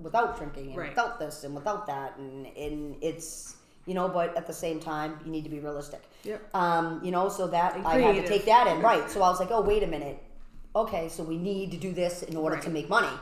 without 0.00 0.36
drinking 0.36 0.68
and 0.68 0.76
Right. 0.76 0.90
without 0.90 1.18
this 1.18 1.44
and 1.44 1.54
without 1.54 1.86
that. 1.86 2.16
And, 2.18 2.46
and 2.56 2.96
it's, 3.00 3.56
you 3.86 3.94
know, 3.94 4.08
but 4.08 4.36
at 4.36 4.46
the 4.46 4.52
same 4.52 4.80
time, 4.80 5.18
you 5.24 5.30
need 5.30 5.44
to 5.44 5.50
be 5.50 5.60
realistic. 5.60 6.02
Yep. 6.24 6.54
Um, 6.54 7.00
you 7.04 7.10
know, 7.10 7.28
so 7.28 7.46
that 7.48 7.76
And 7.76 7.86
I 7.86 7.98
had 8.00 8.14
to 8.16 8.26
take 8.26 8.44
that 8.46 8.66
in. 8.66 8.80
Right. 8.82 9.10
So 9.10 9.22
I 9.22 9.28
was 9.28 9.40
like, 9.40 9.50
oh, 9.50 9.60
wait 9.60 9.82
a 9.82 9.86
minute. 9.86 10.22
Okay, 10.74 11.08
so 11.08 11.24
we 11.24 11.36
need 11.36 11.70
to 11.72 11.76
do 11.76 11.92
this 11.92 12.22
in 12.22 12.36
order 12.36 12.56
to 12.56 12.70
make 12.70 12.88
money. 12.88 13.14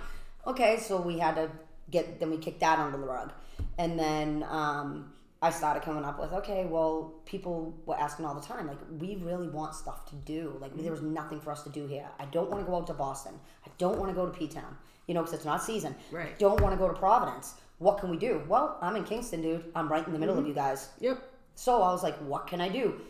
Okay, 0.47 0.79
so 0.79 1.01
we 1.01 1.19
had 1.19 1.35
to 1.37 1.51
get, 1.91 2.21
then 2.21 2.31
we 2.31 2.37
kicked 2.37 2.61
that 2.61 2.79
under 2.79 2.99
the 2.99 3.07
rug. 3.07 3.33
And 3.79 3.99
then, 3.99 4.45
um, 4.49 5.13
I 5.41 5.51
started 5.51 5.85
coming 5.85 6.05
up 6.05 6.19
with 6.19 6.33
okay, 6.33 6.67
well, 6.67 7.15
people 7.25 7.73
were 7.87 7.97
asking 7.97 8.25
all 8.27 8.35
the 8.35 8.41
time, 8.41 8.67
like, 8.67 8.79
we 8.99 9.15
really 9.17 9.49
want 9.49 9.73
stuff 9.75 10.05
to 10.07 10.17
do. 10.17 10.57
Like, 10.61 10.77
there 10.77 10.91
was 10.91 11.01
nothing 11.01 11.41
for 11.41 11.53
us 11.53 11.63
to 11.63 11.71
do 11.71 11.87
here. 11.87 12.09
I 12.19 12.25
don't 12.25 12.51
want 12.51 12.65
to 12.65 12.69
go 12.69 12.77
out 12.77 12.89
to 12.89 12.93
Boston. 12.95 13.35
I 13.65 13.71
don't 13.79 13.99
want 13.99 14.11
to 14.11 14.17
go 14.17 14.27
to 14.27 14.33
P 14.37 14.49
Town, 14.49 14.77
you 15.09 15.15
know, 15.15 15.23
because 15.23 15.35
it's 15.35 15.45
not 15.45 15.61
season. 15.63 15.97
Right. 16.13 16.39
Don't 16.39 16.61
want 16.61 16.73
to 16.73 16.79
go 16.79 16.87
to 16.87 16.95
Providence. 16.95 17.55
What 17.79 17.99
can 17.99 18.11
we 18.11 18.17
do? 18.17 18.43
Well, 18.49 18.79
I'm 18.81 18.95
in 18.95 19.05
Kingston, 19.05 19.43
dude. 19.43 19.65
I'm 19.75 19.89
right 19.89 20.07
in 20.07 20.13
the 20.13 20.19
middle 20.19 20.39
of 20.39 20.47
you 20.47 20.55
guys. 20.55 20.91
Yep. 21.01 21.23
So 21.57 21.83
I 21.83 21.91
was 21.91 22.03
like, 22.05 22.17
what 22.19 22.47
can 22.47 22.61
I 22.61 22.69
do? 22.69 23.01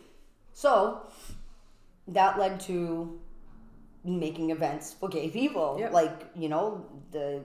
So 0.53 1.01
that 2.07 2.39
led 2.39 2.59
to 2.61 3.19
making 4.03 4.49
events 4.51 4.93
for 4.93 5.09
gay 5.09 5.29
people. 5.29 5.77
Yep. 5.79 5.91
Like, 5.93 6.27
you 6.35 6.49
know, 6.49 6.85
the 7.11 7.41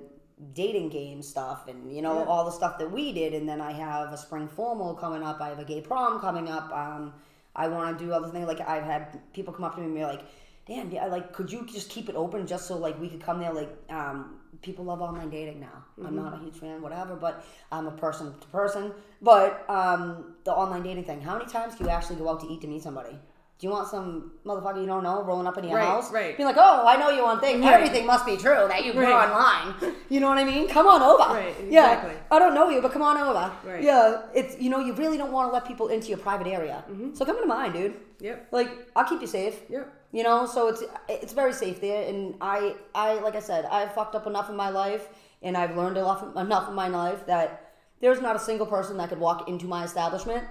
dating 0.53 0.89
game 0.91 1.23
stuff 1.23 1.69
and, 1.69 1.95
you 1.95 2.03
know, 2.03 2.21
Yeah. 2.21 2.25
all 2.25 2.45
the 2.45 2.51
stuff 2.51 2.79
that 2.79 2.91
we 2.91 3.13
did. 3.13 3.35
And 3.35 3.49
then 3.49 3.61
I 3.61 3.73
have 3.73 4.13
a 4.13 4.17
spring 4.17 4.49
formal 4.49 4.95
coming 4.95 5.23
up. 5.23 5.41
I 5.41 5.49
have 5.49 5.59
a 5.59 5.65
gay 5.65 5.81
prom 5.81 6.21
coming 6.21 6.49
up. 6.49 6.71
Um, 6.73 7.15
I 7.57 7.69
want 7.69 7.99
to 7.99 8.05
do 8.05 8.13
other 8.13 8.29
things. 8.29 8.47
Like, 8.47 8.61
I've 8.61 8.83
had 8.85 9.21
people 9.33 9.53
come 9.53 9.65
up 9.65 9.75
to 9.77 9.81
me 9.81 9.87
and 9.87 9.95
be 9.95 10.03
like, 10.05 10.23
damn, 10.67 10.91
yeah, 10.91 11.07
like, 11.07 11.33
could 11.33 11.51
you 11.53 11.67
just 11.67 11.91
keep 11.91 12.09
it 12.09 12.15
open 12.17 12.47
just 12.47 12.67
so, 12.67 12.77
like, 12.77 12.99
we 13.01 13.09
could 13.09 13.21
come 13.23 13.39
there? 13.41 13.53
Like, 13.53 13.71
um, 13.91 14.41
people 14.63 14.85
love 14.85 15.03
online 15.03 15.31
dating 15.31 15.61
now. 15.61 15.85
I'm 16.05 16.17
not 16.17 16.33
a 16.35 16.39
huge 16.39 16.55
fan, 16.55 16.81
whatever, 16.81 17.17
but 17.17 17.45
I'm 17.71 17.87
a 17.87 17.91
person 17.93 18.33
to 18.41 18.47
person. 18.49 18.93
But 19.21 19.65
um, 19.69 20.35
the 20.45 20.53
online 20.53 20.83
dating 20.83 21.05
thing, 21.05 21.21
how 21.21 21.37
many 21.37 21.51
times 21.51 21.75
do 21.77 21.85
you 21.85 21.91
actually 21.91 22.17
go 22.17 22.29
out 22.31 22.41
to 22.41 22.47
eat 22.47 22.61
to 22.63 22.67
meet 22.67 22.83
somebody? 22.83 23.19
Do 23.57 23.69
you 23.69 23.73
want 23.73 23.87
some 23.89 24.33
motherfucker 24.45 24.81
you 24.81 24.87
don't 24.87 25.05
know 25.05 25.23
rolling 25.23 25.47
up 25.47 25.57
in 25.59 25.65
your 25.65 25.77
Right, 25.77 25.87
house? 25.87 26.11
right. 26.11 26.37
Being 26.37 26.49
like, 26.49 26.57
oh, 26.59 26.85
I 26.87 26.97
know 26.97 27.11
you 27.11 27.25
on 27.25 27.39
thing. 27.41 27.63
Right. 27.63 27.75
Everything 27.75 28.05
must 28.05 28.27
be 28.27 28.37
true 28.37 28.67
that 28.69 28.85
you 28.85 28.93
Right. 28.93 29.13
online. 29.13 29.95
You 30.11 30.21
know 30.21 30.29
what 30.29 30.39
I 30.39 30.45
mean? 30.45 30.69
Come 30.69 30.87
on 30.87 31.03
over. 31.03 31.35
Right, 31.35 31.55
Yeah. 31.69 32.13
I 32.31 32.39
don't 32.39 32.55
know 32.55 32.69
you, 32.69 32.81
but 32.83 32.93
come 32.93 33.03
on 33.03 33.17
over. 33.17 33.51
Right. 33.65 33.83
Yeah. 33.83 34.23
It's 34.35 34.61
you 34.61 34.71
know 34.71 34.81
you 34.81 34.93
really 34.95 35.17
don't 35.17 35.33
want 35.33 35.49
to 35.49 35.53
let 35.53 35.65
people 35.67 35.89
into 35.89 36.09
your 36.09 36.19
private 36.19 36.47
area. 36.47 36.85
So 37.15 37.25
come 37.25 37.37
into 37.37 37.49
mine, 37.49 37.73
dude. 37.73 37.95
Yep. 38.21 38.49
Like 38.53 38.71
I'll 38.95 39.05
keep 39.09 39.21
you 39.21 39.27
safe. 39.27 39.63
Yep. 39.71 39.93
You 40.15 40.23
know, 40.23 40.47
so 40.47 40.69
it's 40.69 40.83
it's 41.09 41.33
very 41.33 41.53
safe 41.53 41.81
there, 41.81 42.09
and 42.09 42.37
I 42.41 42.77
I 42.95 43.15
like 43.15 43.35
I 43.35 43.41
said, 43.41 43.65
I've 43.65 43.93
fucked 43.95 44.15
up 44.15 44.29
enough 44.29 44.49
in 44.49 44.55
my 44.55 44.71
life, 44.71 45.09
and 45.43 45.57
I've 45.57 45.77
learned 45.77 45.97
enough 45.97 46.23
enough 46.37 46.69
in 46.69 46.75
my 46.77 46.87
life 46.87 47.27
that 47.27 47.73
there's 48.01 48.21
not 48.21 48.37
a 48.37 48.39
single 48.39 48.67
person 48.67 48.97
that 48.99 49.09
could 49.09 49.19
walk 49.19 49.49
into 49.49 49.67
my 49.67 49.83
establishment 49.83 50.45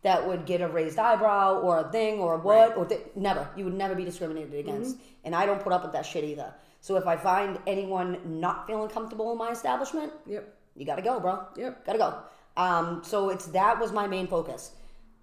that 0.00 0.26
would 0.26 0.46
get 0.46 0.62
a 0.62 0.68
raised 0.68 0.98
eyebrow 0.98 1.60
or 1.60 1.80
a 1.80 1.92
thing 1.92 2.20
or 2.20 2.36
a 2.36 2.38
what 2.38 2.74
or 2.74 2.86
th- 2.86 3.02
never. 3.14 3.46
You 3.54 3.66
would 3.66 3.74
never 3.74 3.94
be 3.94 4.06
discriminated 4.06 4.54
against, 4.54 4.96
and 5.24 5.34
I 5.34 5.44
don't 5.44 5.62
put 5.62 5.74
up 5.74 5.82
with 5.82 5.92
that 5.92 6.06
shit 6.06 6.24
either. 6.24 6.54
So 6.80 6.96
if 6.96 7.06
I 7.06 7.16
find 7.16 7.58
anyone 7.66 8.18
not 8.40 8.66
feeling 8.66 8.88
comfortable 8.88 9.30
in 9.32 9.36
my 9.36 9.50
establishment, 9.50 10.10
Yep. 10.26 10.54
you 10.74 10.86
gotta 10.86 11.02
go, 11.02 11.20
bro. 11.20 11.44
Yep. 11.56 11.84
Gotta 11.84 11.98
go. 11.98 12.14
Um, 12.56 13.02
so 13.04 13.28
it's 13.28 13.44
that 13.48 13.78
was 13.78 13.92
my 13.92 14.06
main 14.06 14.26
focus. 14.26 14.72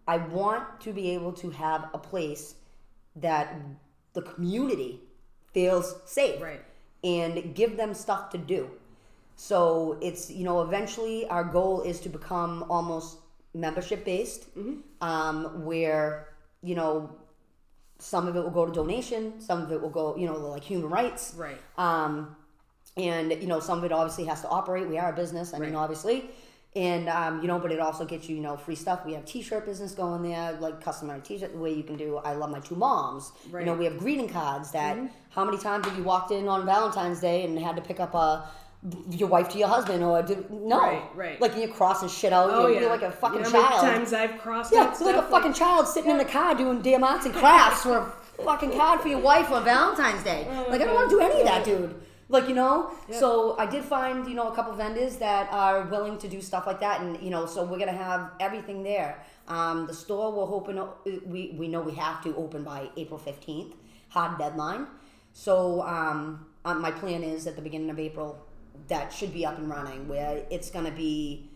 I 0.08 0.18
want 0.18 0.80
to 0.82 0.94
be 0.94 1.10
able 1.16 1.34
to 1.34 1.50
have 1.50 1.90
a 1.96 1.98
place 1.98 2.54
that 3.22 3.56
the 4.14 4.22
community 4.22 5.02
feels 5.54 5.96
safe 6.06 6.42
Right. 6.42 6.62
and 7.04 7.54
give 7.56 7.78
them 7.78 7.94
stuff 7.94 8.30
to 8.32 8.38
do. 8.38 8.70
So 9.36 9.98
it's 10.02 10.30
you 10.30 10.44
know 10.44 10.62
eventually 10.62 11.28
our 11.28 11.44
goal 11.44 11.82
is 11.82 12.00
to 12.02 12.10
become 12.10 12.66
almost 12.70 13.18
membership 13.54 14.04
based, 14.06 14.46
um, 15.02 15.66
where 15.66 16.28
you 16.62 16.76
know 16.76 17.10
some 18.00 18.28
of 18.28 18.36
it 18.36 18.42
will 18.44 18.52
go 18.52 18.66
to 18.66 18.72
donation, 18.72 19.40
some 19.40 19.62
of 19.62 19.72
it 19.72 19.82
will 19.82 19.90
go 19.90 20.16
you 20.18 20.26
know 20.28 20.38
like 20.38 20.64
human 20.64 20.90
rights, 20.90 21.34
Right. 21.38 21.60
um, 21.78 22.36
and 22.98 23.32
you 23.32 23.48
know, 23.48 23.60
some 23.62 23.78
of 23.78 23.84
it 23.86 23.92
obviously 23.94 24.26
has 24.26 24.42
to 24.42 24.50
operate. 24.50 24.88
We 24.90 24.98
are 24.98 25.12
a 25.14 25.16
business. 25.16 25.54
I 25.54 25.60
mean, 25.60 25.76
obviously, 25.76 26.30
and 26.76 27.10
um, 27.10 27.42
you 27.42 27.48
know, 27.48 27.58
but 27.60 27.72
it 27.72 27.80
also 27.80 28.06
gets 28.06 28.30
you, 28.30 28.36
you 28.36 28.42
know, 28.42 28.56
free 28.56 28.76
stuff. 28.76 29.06
We 29.06 29.14
have 29.14 29.26
T-shirt 29.26 29.66
business 29.66 29.94
going 29.94 30.22
there, 30.24 30.52
like 30.60 30.84
customary 30.84 31.22
T-shirt. 31.22 31.52
The 31.54 31.58
way 31.58 31.74
you 31.74 31.84
can 31.84 31.98
do, 31.98 32.18
I 32.18 32.34
love 32.34 32.52
my 32.52 32.60
two 32.60 32.76
moms. 32.76 33.32
You 33.48 33.52
know, 33.52 33.72
Mm-hmm. 33.72 33.80
we 33.80 33.86
have 33.86 33.98
greeting 33.98 34.30
cards. 34.30 34.72
That 34.72 34.98
how 35.32 35.46
many 35.46 35.58
times 35.58 35.88
have 35.88 35.98
you 35.98 36.04
walked 36.04 36.32
in 36.32 36.48
on 36.48 36.66
Valentine's 36.66 37.20
Day 37.22 37.44
and 37.46 37.58
had 37.58 37.76
to 37.76 37.82
pick 37.82 38.00
up 38.00 38.14
a 38.14 38.48
your 39.10 39.28
wife 39.28 39.50
to 39.50 39.58
your 39.58 39.68
husband 39.68 40.02
or 40.02 40.22
did, 40.22 40.50
no, 40.50 40.80
Right, 40.80 41.04
right. 41.14 41.42
Like 41.42 41.58
you're 41.58 41.68
crossing 41.68 42.08
shit 42.08 42.32
out. 42.32 42.50
Oh 42.50 42.62
you're, 42.62 42.76
yeah. 42.76 42.80
you're 42.82 42.90
like 42.90 43.02
a 43.02 43.12
fucking 43.12 43.44
you 43.44 43.52
know 43.52 43.62
how 43.62 43.70
child. 43.72 43.84
many 43.86 43.98
times 43.98 44.14
I've 44.14 44.40
crossed 44.40 44.72
Yeah, 44.72 44.90
it's 44.90 45.02
like 45.02 45.18
a 45.18 45.24
fucking 45.24 45.52
child 45.54 45.86
sitting 45.88 46.12
in 46.12 46.18
the 46.18 46.24
car 46.24 46.56
doing 46.56 46.82
damn 46.82 47.04
arts 47.04 47.26
and 47.26 47.36
crafts 47.36 47.84
for 47.84 47.98
a 47.98 48.06
fucking 48.46 48.72
card 48.72 49.02
for 49.02 49.10
your 49.10 49.20
wife 49.20 49.52
on 49.52 49.66
Valentine's 49.66 50.24
Day. 50.24 50.48
Like 50.70 50.80
I 50.80 50.86
don't 50.86 50.96
want 50.96 51.10
to 51.10 51.16
do 51.18 51.22
any 51.22 51.42
of 51.42 51.48
that, 51.48 51.66
dude. 51.66 51.94
Like 52.32 52.48
you 52.48 52.54
know, 52.54 52.92
so 53.12 53.58
I 53.58 53.66
did 53.66 53.84
find 53.84 54.28
you 54.28 54.36
know 54.36 54.50
a 54.50 54.56
couple 54.56 54.74
vendors 54.74 55.18
that 55.18 55.52
are 55.52 55.86
willing 55.86 56.20
to 56.20 56.28
do 56.28 56.42
stuff 56.42 56.68
like 56.68 56.80
that, 56.80 57.02
and 57.02 57.20
you 57.24 57.32
know, 57.32 57.48
so 57.48 57.64
we're 57.64 57.80
gonna 57.80 57.92
have 57.92 58.32
everything 58.40 58.84
there. 58.84 59.24
Um, 59.48 59.88
the 59.88 59.96
store 59.96 60.32
will 60.32 60.54
open. 60.54 60.80
We 61.26 61.56
we 61.58 61.68
know 61.68 61.82
we 61.82 61.96
have 61.96 62.24
to 62.24 62.36
open 62.36 62.64
by 62.64 62.90
April 62.96 63.18
fifteenth, 63.18 63.74
hard 64.10 64.38
deadline. 64.38 64.86
So 65.34 65.82
um, 65.82 66.46
uh, 66.64 66.76
my 66.76 66.92
plan 66.92 67.24
is 67.24 67.48
at 67.48 67.56
the 67.56 67.64
beginning 67.64 67.90
of 67.90 67.98
April 67.98 68.46
that 68.90 69.12
should 69.12 69.34
be 69.34 69.44
up 69.44 69.58
and 69.58 69.68
running, 69.68 70.08
where 70.08 70.44
it's 70.52 70.70
gonna 70.70 70.92
be 70.92 71.50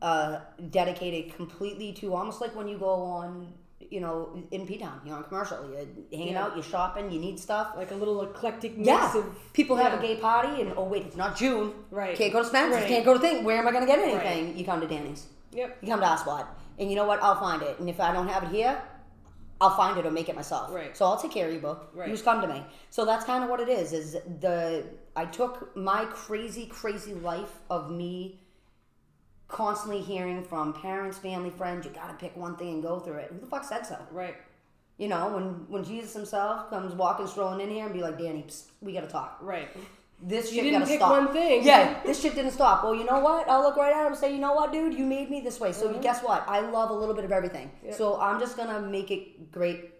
uh, 0.00 0.40
dedicated 0.70 1.34
completely 1.36 1.92
to 1.92 2.14
almost 2.14 2.40
like 2.40 2.54
when 2.56 2.68
you 2.68 2.78
go 2.78 2.88
on, 2.88 3.52
you 3.90 4.00
know, 4.00 4.42
in 4.50 4.66
P 4.66 4.78
Town, 4.78 5.00
you're 5.04 5.16
on 5.16 5.24
commercial, 5.24 5.58
you're 5.70 5.86
hanging 6.10 6.34
Yeah. 6.34 6.44
out, 6.44 6.54
you're 6.54 6.62
shopping, 6.62 7.10
you 7.10 7.20
need 7.20 7.38
stuff. 7.38 7.68
like 7.76 7.90
a 7.90 7.94
little 7.94 8.22
eclectic 8.22 8.76
mix 8.76 8.86
Yeah, 8.88 9.16
of 9.18 9.52
people 9.52 9.76
have 9.76 9.98
a 9.98 10.02
gay 10.02 10.16
party, 10.16 10.60
and 10.62 10.72
oh 10.76 10.84
wait, 10.84 11.06
it's 11.06 11.16
not 11.16 11.36
June. 11.36 11.72
Right. 11.90 12.16
Can't 12.16 12.32
go 12.32 12.40
to 12.40 12.48
Spencer's. 12.48 12.80
Right. 12.80 12.88
Can't 12.88 13.04
go 13.04 13.14
to 13.14 13.20
thing. 13.20 13.44
Where 13.44 13.58
am 13.58 13.66
I 13.68 13.72
gonna 13.72 13.86
get 13.86 13.98
anything? 13.98 14.56
You 14.56 14.64
come 14.64 14.80
to 14.80 14.86
Dani's. 14.86 15.26
Yep. 15.52 15.78
You 15.82 15.88
come 15.88 16.00
to 16.00 16.06
our 16.06 16.18
spot, 16.18 16.58
and 16.78 16.90
you 16.90 16.96
know 16.96 17.06
what? 17.06 17.22
I'll 17.22 17.40
find 17.40 17.62
it. 17.62 17.78
And 17.78 17.88
if 17.88 18.00
I 18.00 18.12
don't 18.12 18.28
have 18.28 18.42
it 18.44 18.50
here, 18.50 18.80
I'll 19.60 19.76
find 19.76 19.96
it 19.98 20.04
or 20.04 20.10
make 20.10 20.28
it 20.28 20.34
myself. 20.36 20.70
Right. 20.72 20.96
So 20.96 21.06
I'll 21.06 21.16
take 21.16 21.32
care 21.32 21.46
of 21.48 21.54
you, 21.54 21.60
bro. 21.60 21.80
Right. 21.94 22.08
You 22.08 22.14
just 22.14 22.24
come 22.24 22.40
to 22.42 22.46
me. 22.48 22.62
So 22.90 23.04
that's 23.04 23.24
kind 23.24 23.42
of 23.42 23.48
what 23.50 23.60
it 23.60 23.68
is. 23.68 23.92
Is 23.92 24.12
the 24.40 24.84
I 25.14 25.24
took 25.24 25.74
my 25.76 26.04
crazy, 26.06 26.66
crazy 26.66 27.14
life 27.14 27.52
of 27.70 27.90
me 27.90 28.40
constantly 29.48 30.00
hearing 30.02 30.42
from 30.42 30.72
parents, 30.72 31.18
family, 31.18 31.50
friends, 31.50 31.84
you 31.86 31.92
gotta 31.92 32.14
pick 32.14 32.36
one 32.36 32.56
thing 32.56 32.74
and 32.74 32.82
go 32.82 32.98
through 32.98 33.14
it. 33.18 33.30
Who 33.32 33.38
the 33.40 33.46
fuck 33.46 33.64
said 33.64 33.86
so? 33.86 33.96
Right. 34.10 34.34
You 34.98 35.08
know, 35.08 35.28
when 35.34 35.44
when 35.68 35.84
Jesus 35.84 36.12
himself 36.14 36.70
comes 36.70 36.94
walking, 36.94 37.26
strolling 37.26 37.60
in 37.60 37.70
here 37.70 37.84
and 37.84 37.92
be 37.94 38.00
like, 38.00 38.18
Dani, 38.18 38.44
psst, 38.46 38.64
we 38.80 38.92
gotta 38.92 39.06
talk. 39.06 39.38
Right. 39.40 39.68
This 40.22 40.50
You 40.50 40.62
didn't 40.62 40.80
gotta 40.80 40.90
pick 40.90 41.00
stop. 41.00 41.10
one 41.10 41.32
thing. 41.32 41.62
Yeah, 41.62 42.00
this 42.02 42.20
shit 42.22 42.34
didn't 42.34 42.52
stop. 42.52 42.82
Well, 42.82 42.94
you 42.94 43.04
know 43.04 43.18
what? 43.20 43.48
I'll 43.50 43.60
look 43.60 43.76
right 43.76 43.92
at 43.92 44.00
him 44.00 44.12
and 44.12 44.16
say, 44.16 44.32
you 44.32 44.38
know 44.40 44.54
what, 44.54 44.72
dude, 44.72 44.94
you 44.94 45.04
made 45.04 45.28
me 45.30 45.42
this 45.42 45.60
way. 45.60 45.72
So 45.72 45.88
Mhm. 45.92 46.00
guess 46.00 46.22
what? 46.22 46.42
I 46.48 46.60
love 46.60 46.88
a 46.88 46.94
little 46.94 47.14
bit 47.14 47.24
of 47.26 47.32
everything. 47.32 47.70
Yep. 47.84 47.94
So 47.94 48.18
I'm 48.18 48.40
just 48.40 48.56
gonna 48.56 48.80
make 48.80 49.10
it 49.10 49.52
great 49.52 49.92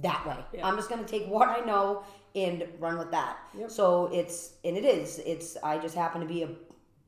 that 0.00 0.26
way. 0.26 0.36
Yeah. 0.54 0.66
I'm 0.66 0.76
just 0.76 0.88
gonna 0.88 1.04
take 1.04 1.26
what 1.28 1.48
I 1.48 1.60
know 1.60 2.02
and 2.34 2.66
run 2.78 2.96
with 2.98 3.10
that. 3.10 3.36
Yep. 3.58 3.70
So 3.70 4.06
it's 4.12 4.54
and 4.64 4.74
it 4.78 4.86
is. 4.86 5.18
It's 5.26 5.58
I 5.62 5.76
just 5.78 5.94
happen 5.94 6.22
to 6.22 6.26
be 6.26 6.42
a 6.44 6.48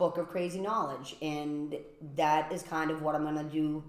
book 0.01 0.17
of 0.19 0.29
crazy 0.29 0.59
knowledge, 0.61 1.15
and 1.23 1.77
that 2.17 2.51
is 2.53 2.63
kind 2.63 2.91
of 2.91 3.03
what 3.03 3.15
I'm 3.15 3.23
gonna 3.23 3.45
do 3.45 3.85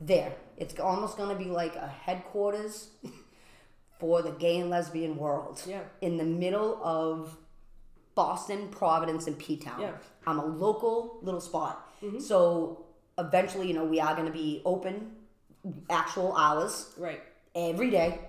there. 0.00 0.32
It's 0.56 0.78
almost 0.78 1.16
gonna 1.18 1.34
be 1.34 1.50
like 1.62 1.74
a 1.76 1.88
headquarters 1.88 2.90
for 3.98 4.22
the 4.22 4.30
gay 4.30 4.60
and 4.60 4.70
lesbian 4.70 5.16
world. 5.16 5.60
Yeah. 5.66 5.80
In 6.00 6.16
the 6.16 6.24
middle 6.24 6.80
of 6.82 7.36
Boston, 8.14 8.68
Providence, 8.68 9.26
and 9.26 9.36
P 9.38 9.56
Town. 9.56 9.80
Yeah. 9.80 9.88
Mm-hmm. 9.88 10.30
I'm 10.30 10.38
a 10.38 10.46
local 10.46 11.18
little 11.22 11.40
spot. 11.40 11.86
So 12.18 12.86
eventually, 13.18 13.68
you 13.68 13.74
know, 13.74 13.84
we 13.84 14.00
are 14.00 14.14
going 14.14 14.26
to 14.26 14.32
be 14.32 14.62
open 14.64 14.94
actual 15.90 16.34
hours 16.34 16.94
Right. 16.96 17.20
every 17.54 17.90
day. 17.90 18.20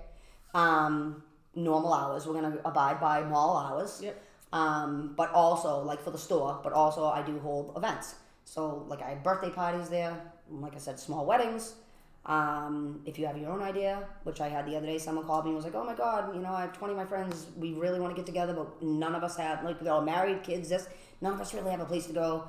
Um, 0.53 1.23
normal 1.55 1.93
hours. 1.93 2.27
We're 2.27 2.33
going 2.41 2.51
to 2.51 2.67
abide 2.67 2.99
by 2.99 3.23
mall 3.23 3.55
hours. 3.57 4.01
Yep. 4.03 4.21
Um, 4.53 5.13
but 5.15 5.31
also, 5.31 5.81
like 5.81 6.01
for 6.01 6.11
the 6.11 6.17
store, 6.17 6.59
but 6.63 6.73
also 6.73 7.05
I 7.05 7.21
do 7.21 7.39
hold 7.39 7.73
events. 7.77 8.15
So, 8.43 8.85
like, 8.87 9.01
I 9.01 9.11
have 9.11 9.23
birthday 9.23 9.49
parties 9.49 9.89
there. 9.89 10.19
Like 10.49 10.75
I 10.75 10.79
said, 10.79 10.99
small 10.99 11.25
weddings. 11.25 11.75
Um, 12.25 13.01
if 13.05 13.17
you 13.17 13.25
have 13.25 13.37
your 13.37 13.51
own 13.51 13.61
idea, 13.61 14.07
which 14.23 14.41
I 14.41 14.47
had 14.49 14.67
the 14.67 14.75
other 14.75 14.85
day, 14.85 14.99
someone 14.99 15.25
called 15.25 15.45
me 15.45 15.51
and 15.51 15.55
was 15.55 15.65
like, 15.65 15.73
"Oh 15.73 15.83
my 15.83 15.95
God, 15.95 16.35
you 16.35 16.41
know, 16.41 16.51
I 16.51 16.61
have 16.61 16.73
20 16.73 16.93
of 16.93 16.97
my 16.97 17.05
friends. 17.05 17.47
We 17.57 17.73
really 17.73 17.99
want 17.99 18.11
to 18.13 18.15
get 18.15 18.27
together, 18.27 18.53
but 18.53 18.81
none 18.83 19.15
of 19.15 19.23
us 19.23 19.37
have 19.37 19.63
like 19.63 19.79
they're 19.79 19.93
all 19.93 20.03
married, 20.03 20.43
kids. 20.43 20.69
This, 20.69 20.87
none 21.21 21.33
of 21.33 21.41
us 21.41 21.53
really 21.53 21.71
have 21.71 21.79
a 21.79 21.85
place 21.85 22.05
to 22.07 22.13
go. 22.13 22.43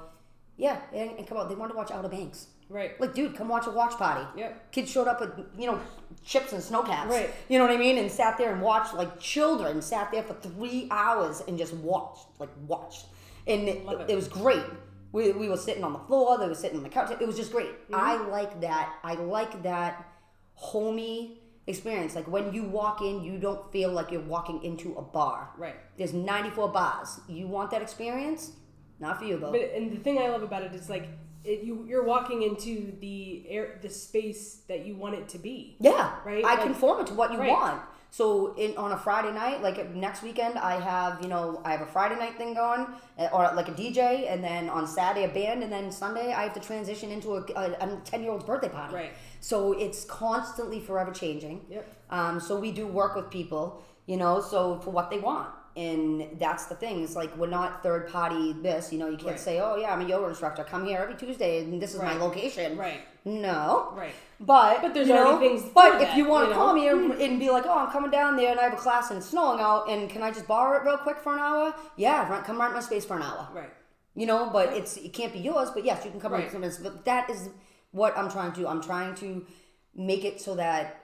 Yeah, 0.58 0.78
and, 0.92 1.12
and 1.18 1.26
come 1.26 1.38
on, 1.38 1.48
they 1.48 1.54
want 1.54 1.70
to 1.72 1.76
watch 1.76 1.90
Outer 1.90 2.08
Banks. 2.08 2.48
Right. 2.68 2.98
Like, 3.00 3.14
dude, 3.14 3.36
come 3.36 3.48
watch 3.48 3.66
a 3.66 3.70
watch 3.70 3.92
party. 3.92 4.26
Yep. 4.38 4.72
Kids 4.72 4.90
showed 4.90 5.08
up 5.08 5.20
with 5.20 5.30
you 5.58 5.66
know 5.66 5.80
chips 6.24 6.52
and 6.52 6.62
snow 6.62 6.82
caps. 6.82 7.10
Right. 7.10 7.30
You 7.48 7.58
know 7.58 7.66
what 7.66 7.74
I 7.74 7.76
mean? 7.76 7.98
And 7.98 8.10
sat 8.10 8.38
there 8.38 8.52
and 8.52 8.62
watched 8.62 8.94
like 8.94 9.20
children 9.20 9.82
sat 9.82 10.10
there 10.10 10.22
for 10.22 10.34
three 10.34 10.88
hours 10.90 11.42
and 11.46 11.58
just 11.58 11.74
watched, 11.74 12.26
like 12.38 12.50
watched, 12.66 13.06
and 13.46 13.68
it, 13.68 13.82
it. 13.86 14.10
it 14.10 14.16
was 14.16 14.28
great. 14.28 14.64
We, 15.12 15.30
we 15.32 15.48
were 15.50 15.58
sitting 15.58 15.84
on 15.84 15.92
the 15.92 15.98
floor. 15.98 16.38
They 16.38 16.48
were 16.48 16.54
sitting 16.54 16.78
on 16.78 16.82
the 16.82 16.88
couch. 16.88 17.10
It 17.10 17.26
was 17.26 17.36
just 17.36 17.52
great. 17.52 17.68
Mm-hmm. 17.68 17.94
I 17.94 18.16
like 18.28 18.62
that. 18.62 18.94
I 19.04 19.14
like 19.14 19.62
that 19.62 20.08
homey 20.54 21.42
experience. 21.66 22.14
Like 22.14 22.28
when 22.28 22.52
you 22.54 22.64
walk 22.64 23.02
in, 23.02 23.22
you 23.22 23.38
don't 23.38 23.70
feel 23.70 23.90
like 23.92 24.10
you're 24.10 24.22
walking 24.22 24.62
into 24.62 24.94
a 24.94 25.02
bar. 25.02 25.50
Right. 25.58 25.76
There's 25.96 26.14
94 26.14 26.68
bars. 26.70 27.20
You 27.28 27.46
want 27.46 27.70
that 27.72 27.82
experience? 27.82 28.52
Not 29.00 29.18
for 29.18 29.24
you, 29.24 29.38
though. 29.38 29.50
But 29.50 29.72
and 29.74 29.92
the 29.92 29.96
thing 29.96 30.18
I 30.18 30.28
love 30.28 30.42
about 30.42 30.62
it 30.62 30.72
is 30.74 30.88
like 30.88 31.08
it, 31.44 31.62
you 31.62 31.84
you're 31.88 32.04
walking 32.04 32.42
into 32.42 32.92
the 33.00 33.44
air 33.48 33.78
the 33.82 33.88
space 33.88 34.62
that 34.68 34.86
you 34.86 34.94
want 34.96 35.14
it 35.14 35.28
to 35.30 35.38
be. 35.38 35.76
Yeah, 35.80 36.14
Right, 36.24 36.44
I 36.44 36.54
like- 36.54 36.62
conform 36.62 37.00
it 37.00 37.06
to 37.08 37.14
what 37.14 37.32
you 37.32 37.38
Right. 37.38 37.50
want. 37.50 37.80
So 38.10 38.52
in 38.56 38.76
on 38.76 38.92
a 38.92 38.96
Friday 38.98 39.32
night, 39.32 39.62
like 39.62 39.94
next 39.94 40.22
weekend, 40.22 40.58
I 40.58 40.78
have 40.78 41.22
you 41.22 41.28
know 41.28 41.62
I 41.64 41.70
have 41.72 41.80
a 41.80 41.86
Friday 41.86 42.16
night 42.16 42.36
thing 42.36 42.52
going, 42.52 42.86
eh, 43.18 43.28
or 43.32 43.50
like 43.54 43.68
a 43.68 43.72
DJ, 43.72 44.26
and 44.28 44.44
then 44.44 44.68
on 44.68 44.86
Saturday 44.86 45.24
a 45.24 45.28
band, 45.32 45.62
and 45.62 45.72
then 45.72 45.90
Sunday 45.90 46.32
I 46.34 46.42
have 46.42 46.52
to 46.54 46.60
transition 46.60 47.10
into 47.10 47.36
a 47.36 47.40
a 47.80 48.00
ten 48.04 48.22
year 48.22 48.32
old's 48.32 48.44
birthday 48.44 48.68
party. 48.68 48.94
Right. 48.94 49.12
So 49.40 49.72
it's 49.72 50.04
constantly 50.04 50.78
forever 50.78 51.10
changing. 51.10 51.64
Yep. 51.70 51.84
Um, 52.10 52.38
so 52.38 52.60
we 52.60 52.70
do 52.70 52.86
work 52.86 53.16
with 53.16 53.30
people, 53.30 53.82
you 54.06 54.18
know, 54.18 54.40
so 54.42 54.78
for 54.80 54.90
what 54.90 55.08
they 55.10 55.18
want. 55.18 55.48
And 55.76 56.28
that's 56.38 56.66
the 56.66 56.74
thing. 56.74 57.02
It's 57.02 57.16
like 57.16 57.34
we're 57.36 57.46
not 57.48 57.82
third 57.82 58.08
party 58.08 58.52
this, 58.52 58.92
you 58.92 58.98
know, 58.98 59.08
you 59.08 59.16
can't 59.16 59.30
Right. 59.30 59.40
say, 59.40 59.58
Oh 59.60 59.76
yeah, 59.76 59.92
I'm 59.92 60.02
a 60.02 60.04
yoga 60.08 60.26
instructor. 60.28 60.64
Come 60.64 60.84
here 60.86 60.98
every 60.98 61.14
Tuesday 61.14 61.60
and 61.62 61.80
this 61.80 61.94
is 61.94 62.00
Right. 62.00 62.14
my 62.18 62.22
location. 62.22 62.76
Right. 62.76 63.00
No. 63.24 63.88
Right. 63.96 64.12
But 64.38 64.82
But 64.82 64.92
there's 64.92 65.08
you 65.08 65.14
already 65.14 65.32
know, 65.32 65.38
things 65.58 65.62
But 65.72 65.92
for 65.92 66.02
if 66.02 66.08
that, 66.08 66.16
you 66.16 66.26
want 66.26 66.48
you 66.48 66.52
to 66.54 66.58
know? 66.58 66.64
call 66.66 66.74
me 66.74 66.88
and, 66.88 67.12
and 67.12 67.38
be 67.38 67.48
like, 67.50 67.64
"Oh, 67.66 67.78
I'm 67.78 67.90
coming 67.90 68.10
down 68.10 68.36
there 68.36 68.50
and 68.50 68.60
I 68.60 68.64
have 68.64 68.72
a 68.74 68.76
class 68.76 69.10
and 69.10 69.18
it's 69.18 69.28
snowing 69.30 69.60
out, 69.60 69.88
and 69.88 70.10
can 70.10 70.22
I 70.22 70.30
just 70.30 70.46
borrow 70.46 70.76
it 70.78 70.84
real 70.84 70.98
quick 70.98 71.18
for 71.20 71.32
an 71.32 71.38
hour?" 71.38 71.74
Yeah, 71.96 72.28
rent, 72.30 72.44
come 72.44 72.60
rent 72.60 72.74
my 72.74 72.80
space 72.80 73.04
for 73.04 73.16
an 73.16 73.22
hour. 73.22 73.48
Right. 73.54 73.70
You 74.14 74.26
know, 74.26 74.50
but 74.52 74.74
it's 74.74 74.96
it 74.96 75.12
can't 75.14 75.32
be 75.32 75.38
yours. 75.38 75.70
But 75.70 75.84
yes, 75.84 76.04
you 76.04 76.10
can 76.10 76.20
come 76.20 76.32
Right. 76.32 76.52
rent 76.52 76.74
some. 76.74 76.82
But 76.82 77.04
that 77.06 77.30
is 77.30 77.48
what 77.92 78.18
I'm 78.18 78.28
trying 78.30 78.52
to 78.52 78.60
do. 78.60 78.66
I'm 78.66 78.82
trying 78.82 79.14
to 79.16 79.46
make 79.94 80.24
it 80.24 80.40
so 80.40 80.54
that 80.56 80.98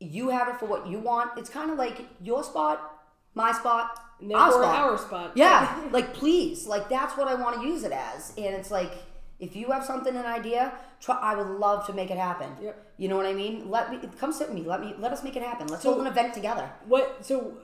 you 0.00 0.30
have 0.30 0.48
it 0.48 0.56
for 0.56 0.66
what 0.66 0.86
you 0.86 0.98
want. 0.98 1.36
It's 1.36 1.50
kind 1.50 1.70
of 1.70 1.76
like 1.76 2.06
your 2.22 2.42
spot, 2.42 2.80
my 3.34 3.52
spot, 3.52 3.98
And 4.20 4.32
our 4.32 4.50
spot. 4.52 4.64
our 4.64 4.98
spot. 4.98 5.32
Yeah, 5.36 5.82
like 5.92 6.14
please, 6.14 6.66
like 6.66 6.88
that's 6.88 7.16
what 7.16 7.28
I 7.28 7.34
want 7.34 7.60
to 7.60 7.66
use 7.66 7.84
it 7.84 7.92
as, 7.92 8.32
and 8.36 8.54
it's 8.54 8.70
like 8.70 8.92
if 9.38 9.54
you 9.54 9.70
have 9.70 9.84
something, 9.84 10.16
an 10.16 10.26
idea, 10.26 10.72
try. 11.00 11.16
I 11.20 11.34
would 11.36 11.46
love 11.58 11.86
to 11.86 11.92
make 11.92 12.10
it 12.10 12.18
happen. 12.18 12.50
Yep. 12.60 12.92
You 12.96 13.08
know 13.08 13.16
what 13.16 13.26
I 13.26 13.32
mean? 13.34 13.70
Let 13.70 13.90
me 13.90 14.00
come 14.18 14.32
sit 14.32 14.48
with 14.48 14.56
me. 14.58 14.64
Let 14.64 14.80
me 14.80 14.94
let 14.98 15.12
us 15.12 15.22
make 15.22 15.36
it 15.36 15.42
happen. 15.42 15.68
Let's 15.68 15.82
So- 15.84 15.92
hold 15.92 16.02
an 16.04 16.08
event 16.10 16.34
together. 16.34 16.68
What 16.86 17.24
so 17.24 17.54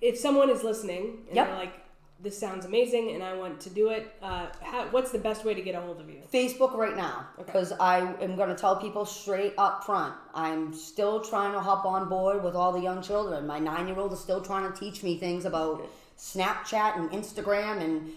if 0.00 0.18
someone 0.18 0.50
is 0.50 0.62
listening 0.64 1.24
and 1.28 1.36
Yep. 1.36 1.46
they're 1.46 1.56
like, 1.56 1.72
this 2.20 2.38
sounds 2.38 2.64
amazing 2.64 3.10
and 3.12 3.22
I 3.22 3.34
want 3.34 3.60
to 3.62 3.70
do 3.70 3.90
it, 3.90 4.14
uh, 4.22 4.46
how, 4.62 4.86
what's 4.92 5.10
the 5.10 5.18
best 5.18 5.44
way 5.44 5.52
to 5.52 5.60
get 5.60 5.74
a 5.74 5.80
hold 5.80 6.00
of 6.00 6.08
you? 6.08 6.22
Facebook 6.32 6.74
right 6.74 6.96
now 6.96 7.26
because 7.36 7.72
I 7.72 7.98
am 8.22 8.36
going 8.36 8.48
to 8.48 8.54
tell 8.54 8.76
people 8.76 9.04
straight 9.04 9.54
up 9.58 9.84
front. 9.84 10.14
I'm 10.34 10.72
still 10.72 11.20
trying 11.20 11.52
to 11.52 11.60
hop 11.60 11.84
on 11.84 12.08
board 12.08 12.42
with 12.42 12.54
all 12.54 12.72
the 12.72 12.80
young 12.80 13.02
children. 13.02 13.46
My 13.46 13.58
nine 13.58 13.86
year 13.88 13.98
old 13.98 14.12
is 14.12 14.20
still 14.20 14.40
trying 14.40 14.72
to 14.72 14.78
teach 14.78 15.02
me 15.02 15.18
things 15.18 15.44
about 15.44 15.86
Snapchat 16.16 16.96
and 16.96 17.10
Instagram, 17.10 17.82
and 17.82 18.10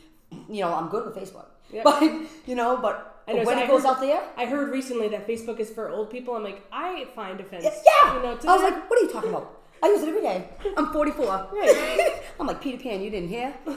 you 0.47 0.61
know 0.61 0.73
I'm 0.73 0.87
good 0.89 1.05
with 1.05 1.15
Facebook. 1.15 1.45
Yep. 1.71 1.83
But 1.83 2.01
you 2.45 2.55
know, 2.55 2.77
but 2.77 3.21
I 3.27 3.33
know, 3.33 3.43
when 3.43 3.57
so 3.57 3.61
it 3.61 3.65
I 3.65 3.67
goes 3.67 3.81
heard- 3.83 3.89
out 3.89 3.99
there, 3.99 4.21
I 4.37 4.45
heard 4.45 4.69
recently 4.71 5.09
that 5.09 5.27
Facebook 5.27 5.59
is 5.59 5.69
for 5.69 5.89
old 5.89 6.09
people. 6.11 6.35
I'm 6.35 6.43
like, 6.43 6.63
I 6.71 7.07
find 7.15 7.39
offense. 7.41 7.65
Yeah. 7.65 8.15
You 8.15 8.21
know, 8.23 8.29
I 8.29 8.33
was 8.35 8.43
that. 8.43 8.61
like, 8.61 8.89
what 8.89 8.99
are 8.99 9.03
you 9.03 9.11
talking 9.11 9.29
about? 9.31 9.53
I 9.83 9.87
use 9.87 10.01
it 10.01 10.09
every 10.09 10.21
day. 10.21 10.47
I'm 10.77 10.91
44. 10.93 11.49
Right. 11.53 12.21
I'm 12.39 12.47
like 12.47 12.61
Peter 12.61 12.81
Pan. 12.81 13.01
You 13.01 13.09
didn't 13.09 13.29
hear? 13.29 13.53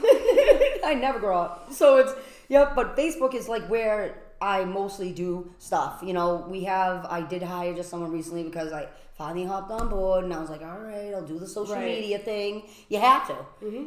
I 0.85 0.97
never 0.99 1.19
grow 1.19 1.39
up. 1.39 1.73
So 1.73 1.97
it's 1.97 2.13
yep. 2.49 2.75
But 2.75 2.95
Facebook 2.95 3.33
is 3.33 3.47
like 3.49 3.63
where 3.69 4.15
I 4.41 4.65
mostly 4.65 5.11
do 5.11 5.53
stuff. 5.59 6.01
You 6.03 6.13
know, 6.13 6.45
we 6.49 6.63
have. 6.65 7.05
I 7.05 7.21
did 7.21 7.41
hire 7.43 7.73
just 7.73 7.89
someone 7.89 8.11
recently 8.11 8.43
because 8.43 8.71
I 8.73 8.87
finally 9.17 9.45
hopped 9.45 9.71
on 9.71 9.89
board 9.89 10.23
and 10.23 10.33
I 10.33 10.39
was 10.39 10.49
like, 10.49 10.61
all 10.61 10.79
right, 10.79 11.13
I'll 11.13 11.25
do 11.25 11.37
the 11.37 11.47
social 11.47 11.75
Right. 11.75 11.83
Mm-hmm. 11.83 12.01
media 12.01 12.19
thing. 12.19 12.63
You 12.89 12.99
have 12.99 13.27
to. 13.27 13.35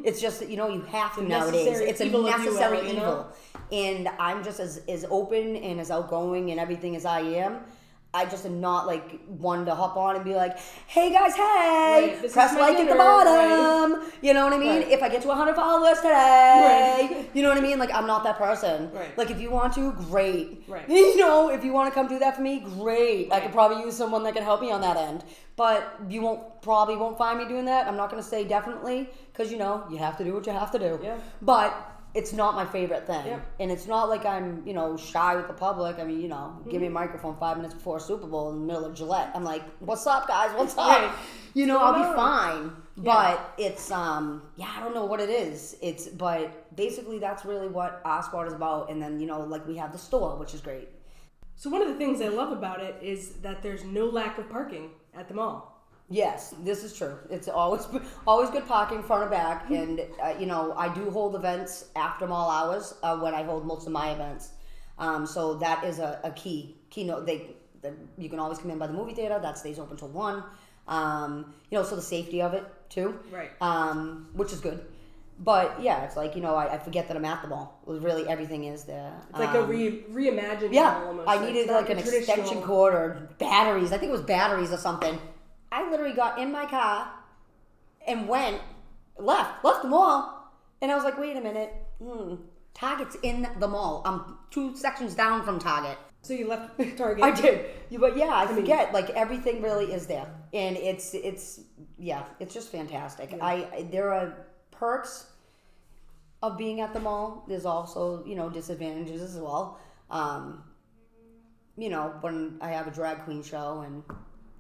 It's 0.04 0.20
just 0.20 0.40
that 0.40 0.48
you 0.48 0.56
know 0.56 0.68
you 0.68 0.82
have 0.82 1.14
to 1.16 1.20
a 1.20 1.24
nowadays. 1.24 1.80
It's 1.80 2.00
a 2.00 2.06
evil, 2.06 2.26
if 2.26 2.38
you 2.38 2.44
necessary 2.44 2.82
know? 2.82 2.92
evil. 2.92 3.26
And 3.72 4.08
I'm 4.18 4.44
just 4.44 4.60
as 4.60 4.82
as 4.88 5.04
open 5.10 5.56
and 5.56 5.80
as 5.80 5.90
outgoing 5.90 6.50
and 6.50 6.60
everything 6.60 6.96
as 6.96 7.04
I 7.04 7.20
am. 7.20 7.60
I 8.14 8.24
just 8.26 8.46
am 8.46 8.60
not 8.60 8.86
like 8.86 9.20
one 9.26 9.66
to 9.66 9.74
hop 9.74 9.96
on 9.96 10.14
and 10.16 10.24
be 10.24 10.34
like, 10.34 10.56
"Hey 10.86 11.10
guys, 11.12 11.34
hey, 11.34 12.18
Right, 12.22 12.32
press 12.32 12.54
like 12.54 12.76
at 12.76 12.78
the 12.78 12.84
dinner," 12.84 12.96
bottom." 12.96 14.10
You 14.22 14.32
know 14.34 14.44
what 14.44 14.52
I 14.52 14.58
mean? 14.58 14.82
Right. 14.82 14.88
If 14.88 15.02
I 15.02 15.08
get 15.08 15.22
to 15.22 15.28
100 15.28 15.54
followers 15.56 15.98
today, 15.98 17.08
Right. 17.10 17.30
you 17.34 17.42
know 17.42 17.48
what 17.48 17.58
I 17.58 17.60
mean? 17.60 17.78
Like 17.78 17.92
I'm 17.92 18.06
not 18.06 18.22
that 18.24 18.38
person. 18.38 18.90
Right. 18.92 19.16
Like 19.18 19.30
if 19.30 19.40
you 19.40 19.50
want 19.50 19.74
to, 19.74 19.92
great. 19.92 20.62
Right. 20.68 20.88
You 21.14 21.16
know, 21.20 21.48
if 21.50 21.64
you 21.64 21.72
want 21.72 21.88
to 21.92 21.94
come 21.94 22.08
do 22.08 22.18
that 22.18 22.36
for 22.36 22.42
me, 22.42 22.60
great. 22.60 23.32
I 23.32 23.40
could 23.40 23.52
probably 23.52 23.82
use 23.84 23.96
someone 23.96 24.22
that 24.24 24.34
can 24.34 24.42
help 24.42 24.60
me 24.60 24.70
on 24.70 24.80
that 24.80 24.96
end. 24.96 25.24
But 25.56 26.00
you 26.08 26.22
won't 26.22 26.62
probably 26.62 26.96
won't 26.96 27.16
find 27.18 27.38
me 27.38 27.46
doing 27.46 27.64
that. 27.66 27.86
I'm 27.86 27.96
not 27.96 28.10
going 28.10 28.22
to 28.22 28.28
say 28.28 28.44
definitely 28.44 29.08
because 29.32 29.52
you 29.52 29.58
know 29.58 29.84
you 29.90 29.98
have 29.98 30.16
to 30.18 30.24
do 30.24 30.34
what 30.34 30.46
you 30.46 30.52
have 30.52 30.70
to 30.72 30.78
do. 30.78 30.98
Yeah. 31.02 31.16
But 31.42 31.93
it's 32.14 32.32
not 32.32 32.54
my 32.54 32.64
favorite 32.64 33.06
thing. 33.06 33.26
Yep. 33.26 33.46
And 33.60 33.70
it's 33.72 33.86
not 33.86 34.08
like 34.08 34.24
I'm, 34.24 34.62
you 34.66 34.72
know, 34.72 34.96
shy 34.96 35.34
with 35.34 35.48
the 35.48 35.52
public. 35.52 35.98
I 35.98 36.04
mean, 36.04 36.20
you 36.20 36.28
know, 36.28 36.56
give 36.64 36.74
Mm-hmm. 36.74 36.80
me 36.82 36.86
a 36.86 36.90
microphone 36.90 37.36
five 37.36 37.56
minutes 37.56 37.74
before 37.74 37.98
Super 37.98 38.26
Bowl 38.26 38.50
in 38.52 38.60
the 38.60 38.66
middle 38.66 38.84
of 38.84 38.94
Gillette. 38.94 39.30
I'm 39.34 39.42
like, 39.44 39.62
what's 39.80 40.06
up, 40.06 40.28
guys? 40.28 40.50
What's 40.56 40.74
up? 40.78 40.88
Right. 40.88 41.12
You 41.54 41.66
know, 41.66 41.78
I'll 41.78 41.94
be 42.10 42.16
fine. 42.16 42.72
But 42.96 43.54
it's, 43.58 43.90
um, 43.90 44.42
yeah, 44.56 44.70
I 44.76 44.80
don't 44.80 44.94
know 44.94 45.04
what 45.04 45.20
it 45.20 45.28
is. 45.28 45.76
It's, 45.82 46.06
but 46.06 46.74
basically 46.76 47.18
that's 47.18 47.44
really 47.44 47.66
what 47.66 48.00
our 48.04 48.22
spot 48.22 48.46
is 48.46 48.52
about. 48.52 48.90
And 48.90 49.02
then, 49.02 49.18
you 49.18 49.26
know, 49.26 49.40
like 49.40 49.66
we 49.66 49.76
have 49.78 49.90
the 49.90 49.98
store, 49.98 50.36
which 50.36 50.54
is 50.54 50.60
great. 50.60 50.88
So 51.56 51.70
one 51.70 51.82
of 51.82 51.88
the 51.88 51.94
things 51.96 52.20
I 52.20 52.28
love 52.28 52.52
about 52.52 52.80
it 52.80 52.96
is 53.02 53.30
that 53.42 53.62
there's 53.62 53.84
no 53.84 54.06
lack 54.06 54.38
of 54.38 54.48
parking 54.48 54.90
at 55.14 55.26
the 55.26 55.34
mall. 55.34 55.73
Yes, 56.14 56.54
this 56.62 56.84
is 56.84 56.96
true. 56.96 57.18
It's 57.28 57.48
always 57.48 57.88
always 58.26 58.48
good 58.50 58.68
parking 58.68 59.02
front 59.02 59.22
and 59.22 59.30
back, 59.32 59.68
and 59.70 60.00
uh, 60.22 60.34
you 60.38 60.46
know 60.46 60.72
I 60.76 60.88
do 60.94 61.10
hold 61.10 61.34
events 61.34 61.86
after 61.96 62.28
mall 62.28 62.48
hours 62.50 62.94
uh, 63.02 63.16
when 63.18 63.34
I 63.34 63.42
hold 63.42 63.66
most 63.66 63.86
of 63.88 63.92
my 63.92 64.12
events. 64.12 64.50
Um, 64.96 65.26
so 65.26 65.54
that 65.54 65.82
is 65.82 65.98
a, 65.98 66.20
a 66.22 66.30
key 66.30 66.76
keynote. 66.90 67.26
They, 67.26 67.56
the, 67.82 67.94
you 68.16 68.28
can 68.28 68.38
always 68.38 68.58
come 68.58 68.70
in 68.70 68.78
by 68.78 68.86
the 68.86 68.92
movie 68.92 69.12
theater. 69.12 69.40
That 69.42 69.58
stays 69.58 69.80
open 69.80 69.96
till 69.96 70.08
one. 70.08 70.44
Um, 70.86 71.52
you 71.70 71.78
know, 71.78 71.84
so 71.84 71.96
the 71.96 72.02
safety 72.02 72.40
of 72.42 72.54
it 72.54 72.64
too. 72.88 73.18
Right. 73.32 73.50
Um, 73.60 74.28
which 74.34 74.52
is 74.52 74.60
good. 74.60 74.84
But 75.40 75.82
yeah, 75.82 76.04
it's 76.04 76.16
like 76.16 76.36
you 76.36 76.42
know 76.42 76.54
I, 76.54 76.74
I 76.74 76.78
forget 76.78 77.08
that 77.08 77.16
I'm 77.16 77.24
at 77.24 77.42
the 77.42 77.48
mall. 77.48 77.80
Really, 77.86 78.28
everything 78.28 78.66
is 78.66 78.84
there. 78.84 79.12
It's 79.30 79.38
like 79.40 79.52
a 79.56 79.64
Um, 79.64 79.68
re- 79.68 80.04
reimagined 80.12 80.72
yeah, 80.72 81.02
almost. 81.04 81.28
I 81.28 81.44
needed 81.44 81.66
like 81.66 81.86
the 81.86 81.92
an 81.94 81.98
extension 81.98 82.62
cord 82.62 82.94
or 82.94 83.28
batteries. 83.40 83.90
I 83.90 83.98
think 83.98 84.10
it 84.10 84.12
was 84.12 84.22
batteries 84.22 84.70
or 84.70 84.76
something. 84.76 85.18
I 85.74 85.90
literally 85.90 86.14
got 86.14 86.38
in 86.38 86.52
my 86.52 86.66
car 86.66 87.10
and 88.06 88.28
went 88.28 88.60
left, 89.18 89.64
left 89.64 89.82
the 89.82 89.88
mall, 89.88 90.52
and 90.80 90.92
I 90.92 90.94
was 90.94 91.02
like, 91.02 91.18
wait 91.18 91.36
a 91.36 91.40
minute, 91.40 91.74
hmm, 92.00 92.36
Target's 92.74 93.16
in 93.24 93.48
the 93.58 93.66
mall. 93.66 94.00
I'm 94.04 94.38
two 94.52 94.76
sections 94.76 95.16
down 95.16 95.42
from 95.44 95.58
Target. 95.58 95.98
So 96.22 96.32
you 96.32 96.46
left 96.46 96.78
Target. 96.96 97.24
I 97.24 97.32
did, 97.32 97.66
but 97.98 98.16
yeah, 98.16 98.30
I 98.32 98.46
forget. 98.46 98.94
Like 98.94 99.10
everything 99.10 99.62
really 99.62 99.92
is 99.92 100.06
there, 100.06 100.26
and 100.52 100.76
it's 100.76 101.12
it's 101.12 101.60
yeah, 101.98 102.22
it's 102.38 102.54
just 102.54 102.70
fantastic. 102.70 103.36
I 103.42 103.68
I- 103.76 103.88
there 103.90 104.12
are 104.12 104.46
perks 104.70 105.26
of 106.40 106.56
being 106.56 106.80
at 106.80 106.94
the 106.94 107.00
mall. 107.00 107.44
There's 107.48 107.66
also 107.66 108.24
you 108.24 108.36
know 108.36 108.48
disadvantages 108.48 109.20
as 109.22 109.36
well. 109.36 109.78
Um, 110.08 110.62
you 111.76 111.90
know 111.90 112.14
when 112.20 112.58
I 112.62 112.70
have 112.70 112.86
a 112.86 112.90
drag 112.90 113.24
queen 113.24 113.42
show 113.42 113.80
and 113.80 114.02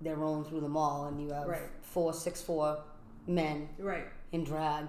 they're 0.04 0.16
rolling 0.16 0.44
through 0.44 0.60
the 0.60 0.68
mall, 0.68 1.06
and 1.06 1.20
you 1.20 1.30
have 1.30 1.46
Right. 1.48 1.70
four 1.82 2.12
six 2.12 2.40
four 2.42 2.78
men 3.26 3.68
Right. 3.78 4.06
in 4.32 4.44
drag. 4.44 4.88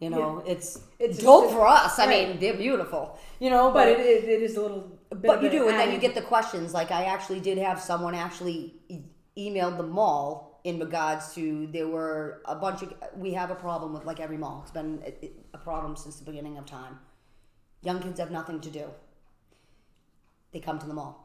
You 0.00 0.10
know, 0.10 0.42
it's 0.46 0.76
It's 0.76 1.16
it's 1.16 1.18
dope 1.18 1.50
for 1.50 1.66
us. 1.66 1.98
I 1.98 2.06
mean, 2.06 2.38
they're 2.38 2.56
beautiful. 2.56 3.18
You 3.40 3.50
know, 3.50 3.72
But 3.72 3.88
it, 3.88 3.98
it, 4.00 4.24
it 4.24 4.42
is 4.42 4.56
a 4.56 4.62
little. 4.62 4.84
A 5.10 5.14
but 5.16 5.42
you 5.42 5.50
do, 5.50 5.68
and 5.68 5.76
then 5.78 5.90
you 5.92 5.98
get 5.98 6.14
the 6.14 6.22
questions. 6.22 6.72
Like 6.72 6.90
I 6.92 7.04
actually 7.04 7.40
did 7.40 7.58
have 7.58 7.80
someone 7.80 8.14
actually 8.14 8.74
e- 8.88 9.02
emailed 9.36 9.76
the 9.76 9.82
mall 9.82 10.60
in 10.64 10.78
regards 10.78 11.34
to 11.34 11.66
there 11.72 11.88
were 11.88 12.42
a 12.44 12.54
bunch 12.54 12.82
of 12.82 12.94
we 13.16 13.32
have 13.32 13.50
a 13.50 13.54
problem 13.56 13.92
with 13.92 14.04
like 14.04 14.20
every 14.20 14.36
mall. 14.36 14.60
It's 14.62 14.70
been 14.70 15.02
a, 15.04 15.30
a 15.54 15.58
problem 15.58 15.96
since 15.96 16.16
the 16.20 16.24
beginning 16.24 16.58
of 16.58 16.64
time. 16.66 17.00
Young 17.82 18.00
kids 18.00 18.20
have 18.20 18.30
nothing 18.30 18.60
to 18.60 18.70
do. 18.70 18.86
They 20.52 20.60
come 20.60 20.78
to 20.78 20.86
the 20.86 20.94
mall. 20.94 21.24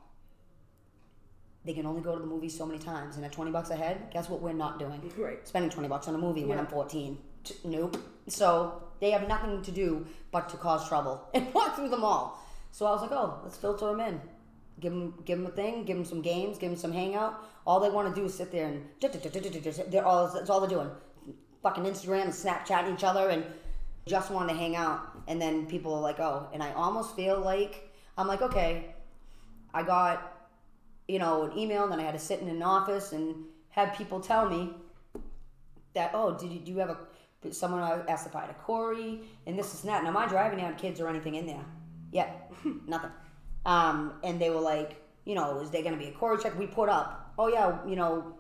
They 1.66 1.74
can 1.74 1.86
only 1.86 2.02
go 2.02 2.14
to 2.14 2.20
the 2.20 2.28
movies 2.28 2.58
so 2.58 2.66
many 2.66 2.80
times, 2.80 3.16
and 3.16 3.24
at 3.24 3.32
twenty 3.32 3.52
bucks 3.52 3.70
a 3.70 3.76
head, 3.76 4.10
guess 4.12 4.30
what? 4.30 4.42
We're 4.42 4.54
not 4.54 4.80
doing. 4.80 5.02
Right. 5.18 5.48
Spending 5.48 5.72
twenty 5.72 5.88
bucks 5.88 6.08
on 6.08 6.16
a 6.16 6.18
movie 6.18 6.44
when 6.44 6.60
I'm 6.60 6.68
fourteen. 6.68 7.18
T- 7.44 7.56
Nope. 7.64 7.98
So 8.28 8.84
they 9.00 9.12
have 9.12 9.28
nothing 9.28 9.62
to 9.62 9.72
do 9.72 10.06
but 10.32 10.50
to 10.50 10.58
cause 10.58 10.88
trouble 10.88 11.28
and 11.34 11.54
walk 11.54 11.76
through 11.76 11.90
the 11.90 11.98
mall. 11.98 12.40
So 12.72 12.86
I 12.86 12.92
was 12.92 13.02
like, 13.02 13.12
oh, 13.12 13.40
let's 13.44 13.58
filter 13.58 13.86
them 13.88 14.00
in. 14.00 14.22
Give 14.80 14.92
them, 14.92 15.14
give 15.26 15.38
them 15.38 15.48
a 15.48 15.52
thing. 15.52 15.84
Give 15.86 15.96
them 15.96 16.06
some 16.06 16.22
games. 16.22 16.58
Give 16.58 16.70
them 16.72 16.80
some 16.80 16.92
hangout. 16.92 17.46
All 17.66 17.80
they 17.80 17.90
want 17.90 18.14
to 18.14 18.20
do 18.20 18.26
is 18.26 18.34
sit 18.34 18.52
there 18.52 18.68
and 18.68 18.84
they're 19.90 20.06
all. 20.06 20.28
That's 20.28 20.50
all 20.50 20.60
they're 20.60 20.70
doing. 20.70 20.90
Fucking 21.62 21.84
Instagram 21.84 22.24
and 22.24 22.34
Snapchatting 22.34 22.94
each 22.94 23.04
other 23.04 23.30
and 23.30 23.46
just 24.06 24.32
want 24.32 24.50
to 24.50 24.56
hang 24.56 24.76
out. 24.76 25.02
And 25.28 25.42
then 25.42 25.66
people 25.66 25.94
are 25.94 26.02
like, 26.02 26.20
oh, 26.20 26.50
and 26.54 26.62
I 26.62 26.74
almost 26.74 27.16
feel 27.16 27.40
like 27.40 27.90
I'm 28.18 28.28
like, 28.28 28.42
okay, 28.42 28.94
I 29.74 29.84
got 29.84 30.33
you 31.08 31.20
know, 31.20 31.44
an 31.44 31.58
email, 31.58 31.84
and 31.84 31.92
then 31.92 32.00
I 32.00 32.04
had 32.04 32.14
to 32.14 32.20
sit 32.20 32.40
in 32.40 32.48
an 32.48 32.64
office 32.64 33.12
and 33.12 33.36
have 33.70 33.94
people 33.96 34.20
tell 34.20 34.50
me 34.50 34.72
that, 35.94 36.12
oh, 36.14 36.38
did 36.38 36.52
you, 36.52 36.60
do 36.60 36.72
you 36.72 36.78
have 36.80 36.90
a, 36.90 37.54
someone 37.54 37.82
asked 38.08 38.26
if 38.28 38.36
I 38.36 38.42
had 38.42 38.50
a 38.50 38.54
Corey, 38.54 39.22
and 39.46 39.58
this 39.58 39.74
is 39.74 39.82
that. 39.82 40.04
Now, 40.04 40.12
mind 40.12 40.32
you, 40.32 40.38
I 40.38 40.44
haven't 40.44 40.60
had 40.60 40.78
kids 40.78 41.00
or 41.00 41.08
anything 41.08 41.36
in 41.36 41.46
there 41.46 41.66
yet. 42.12 42.52
Nothing. 42.88 43.12
Um, 43.66 44.14
and 44.24 44.40
they 44.40 44.50
were 44.50 44.60
like, 44.60 45.02
you 45.26 45.36
know, 45.36 45.60
is 45.60 45.70
there 45.70 45.82
going 45.82 45.94
to 45.94 46.00
be 46.00 46.10
a 46.10 46.12
choreo 46.12 46.42
check? 46.42 46.58
We 46.58 46.68
put 46.68 46.90
up, 46.90 47.34
oh 47.38 47.48
yeah, 47.48 47.78
you 47.88 47.96
know, 47.96 48.34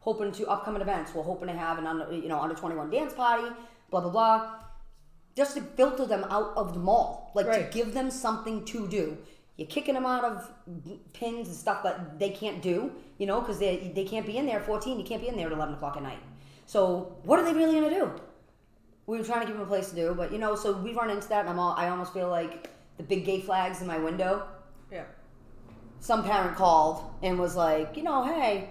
hoping 0.00 0.32
to 0.32 0.46
upcoming 0.46 0.82
events. 0.82 1.14
We're 1.14 1.22
hoping 1.22 1.48
to 1.48 1.54
have 1.54 1.78
an 1.78 1.86
under, 1.86 2.12
you 2.12 2.28
know, 2.28 2.40
under 2.40 2.54
21 2.54 2.90
dance 2.90 3.12
party, 3.12 3.48
blah, 3.90 4.00
blah, 4.00 4.10
blah. 4.10 4.54
Just 5.36 5.56
to 5.56 5.62
filter 5.62 6.06
them 6.06 6.24
out 6.24 6.52
of 6.56 6.74
the 6.74 6.80
mall, 6.80 7.30
like 7.34 7.46
Right. 7.46 7.70
to 7.70 7.78
give 7.78 7.94
them 7.94 8.10
something 8.10 8.64
to 8.66 8.88
do. 8.88 9.18
You're 9.60 9.68
kicking 9.68 9.92
them 9.94 10.06
out 10.06 10.24
of 10.24 10.50
pins 11.12 11.48
and 11.48 11.54
stuff 11.56 11.82
that 11.82 12.18
they 12.18 12.30
can't 12.30 12.62
do, 12.62 12.92
you 13.18 13.26
know, 13.26 13.40
because 13.40 13.58
they 13.58 13.92
they 13.94 14.04
can't 14.04 14.24
be 14.24 14.38
in 14.38 14.46
there 14.46 14.58
at 14.60 14.64
14. 14.64 14.98
You 14.98 15.04
can't 15.04 15.20
be 15.20 15.28
in 15.28 15.36
there 15.36 15.48
at 15.48 15.52
11 15.52 15.74
o'clock 15.74 15.98
at 15.98 16.02
night. 16.02 16.22
So 16.64 17.14
what 17.24 17.38
are 17.38 17.44
they 17.44 17.52
really 17.52 17.74
gonna 17.78 17.90
do? 17.90 18.10
We 19.06 19.18
were 19.18 19.24
trying 19.24 19.40
to 19.42 19.46
give 19.46 19.56
them 19.58 19.64
a 19.66 19.68
place 19.68 19.90
to 19.90 19.94
do, 19.96 20.14
but 20.14 20.32
you 20.32 20.38
know, 20.38 20.54
so 20.56 20.72
we 20.72 20.94
run 20.94 21.10
into 21.10 21.28
that, 21.28 21.40
and 21.40 21.50
I'm 21.50 21.58
all, 21.58 21.74
I 21.76 21.88
almost 21.90 22.14
feel 22.14 22.30
like 22.30 22.70
the 22.96 23.02
big 23.02 23.26
gay 23.26 23.40
flags 23.42 23.82
in 23.82 23.86
my 23.86 23.98
window. 23.98 24.48
Yeah. 24.90 25.04
Some 26.00 26.24
parent 26.24 26.56
called 26.56 27.04
and 27.22 27.38
was 27.38 27.54
like, 27.54 27.98
you 27.98 28.02
know, 28.02 28.24
hey, 28.24 28.70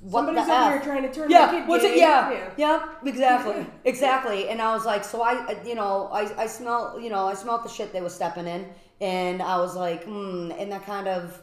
what 0.00 0.24
Somebody's 0.24 0.46
the 0.46 0.52
over 0.54 0.76
F? 0.76 0.84
trying 0.84 1.02
to 1.02 1.12
turn 1.12 1.30
yeah, 1.30 1.50
kid 1.50 1.68
what's 1.68 1.84
gay. 1.84 1.92
it? 1.92 1.98
Yeah, 1.98 2.30
Yeah. 2.32 2.50
yeah, 2.56 2.88
exactly, 3.04 3.66
exactly. 3.84 4.48
And 4.48 4.62
I 4.62 4.74
was 4.74 4.86
like, 4.86 5.04
so 5.04 5.20
I, 5.20 5.32
I- 5.52 5.62
you 5.66 5.74
know, 5.74 6.08
I, 6.10 6.22
I 6.44 6.46
smell, 6.46 6.98
you 6.98 7.10
know, 7.10 7.26
I 7.26 7.34
smelled 7.34 7.64
the 7.64 7.68
shit 7.68 7.92
they 7.92 8.00
were 8.00 8.08
stepping 8.08 8.46
in, 8.46 8.66
and 9.02 9.42
I 9.42 9.58
was 9.58 9.74
like, 9.74 10.04
hmm, 10.04 10.52
and 10.56 10.70
that 10.70 10.86
kind 10.86 11.08
of, 11.08 11.42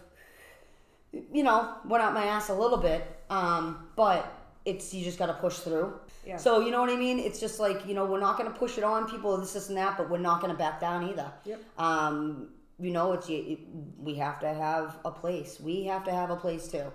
you 1.34 1.44
know, 1.44 1.74
went 1.86 2.02
out 2.02 2.14
my 2.14 2.26
ass 2.26 2.50
a 2.50 2.54
little 2.54 2.78
bit. 2.78 3.06
Um, 3.30 3.88
but 3.96 4.34
it's 4.66 4.94
you 4.94 5.04
just 5.04 5.20
got 5.20 5.28
to 5.28 5.34
push 5.34 5.58
through. 5.60 5.94
Yeah. 6.26 6.38
So 6.38 6.62
you 6.62 6.72
know 6.72 6.80
what 6.82 6.90
I 6.90 6.96
mean? 6.96 7.20
It's 7.20 7.40
just 7.40 7.60
like 7.60 7.86
you 7.86 7.94
know 7.94 8.06
we're 8.06 8.20
not 8.20 8.38
going 8.38 8.52
to 8.52 8.58
push 8.58 8.78
it 8.78 8.84
on 8.84 9.10
people 9.10 9.36
this, 9.38 9.54
this 9.54 9.68
and 9.68 9.78
that, 9.78 9.98
but 9.98 10.10
we're 10.10 10.18
not 10.20 10.42
going 10.42 10.52
to 10.54 10.58
back 10.58 10.80
down 10.80 11.10
either. 11.10 11.32
Yep. 11.46 11.64
Um, 11.78 12.50
you 12.80 12.92
know, 12.92 13.12
it's 13.12 13.28
it, 13.30 13.60
we 14.00 14.16
have 14.16 14.40
to 14.40 14.48
have 14.48 14.98
a 15.04 15.12
place. 15.12 15.60
We 15.60 15.84
have 15.86 16.06
to 16.06 16.12
have 16.12 16.30
a 16.30 16.38
place 16.38 16.70
too. 16.70 16.86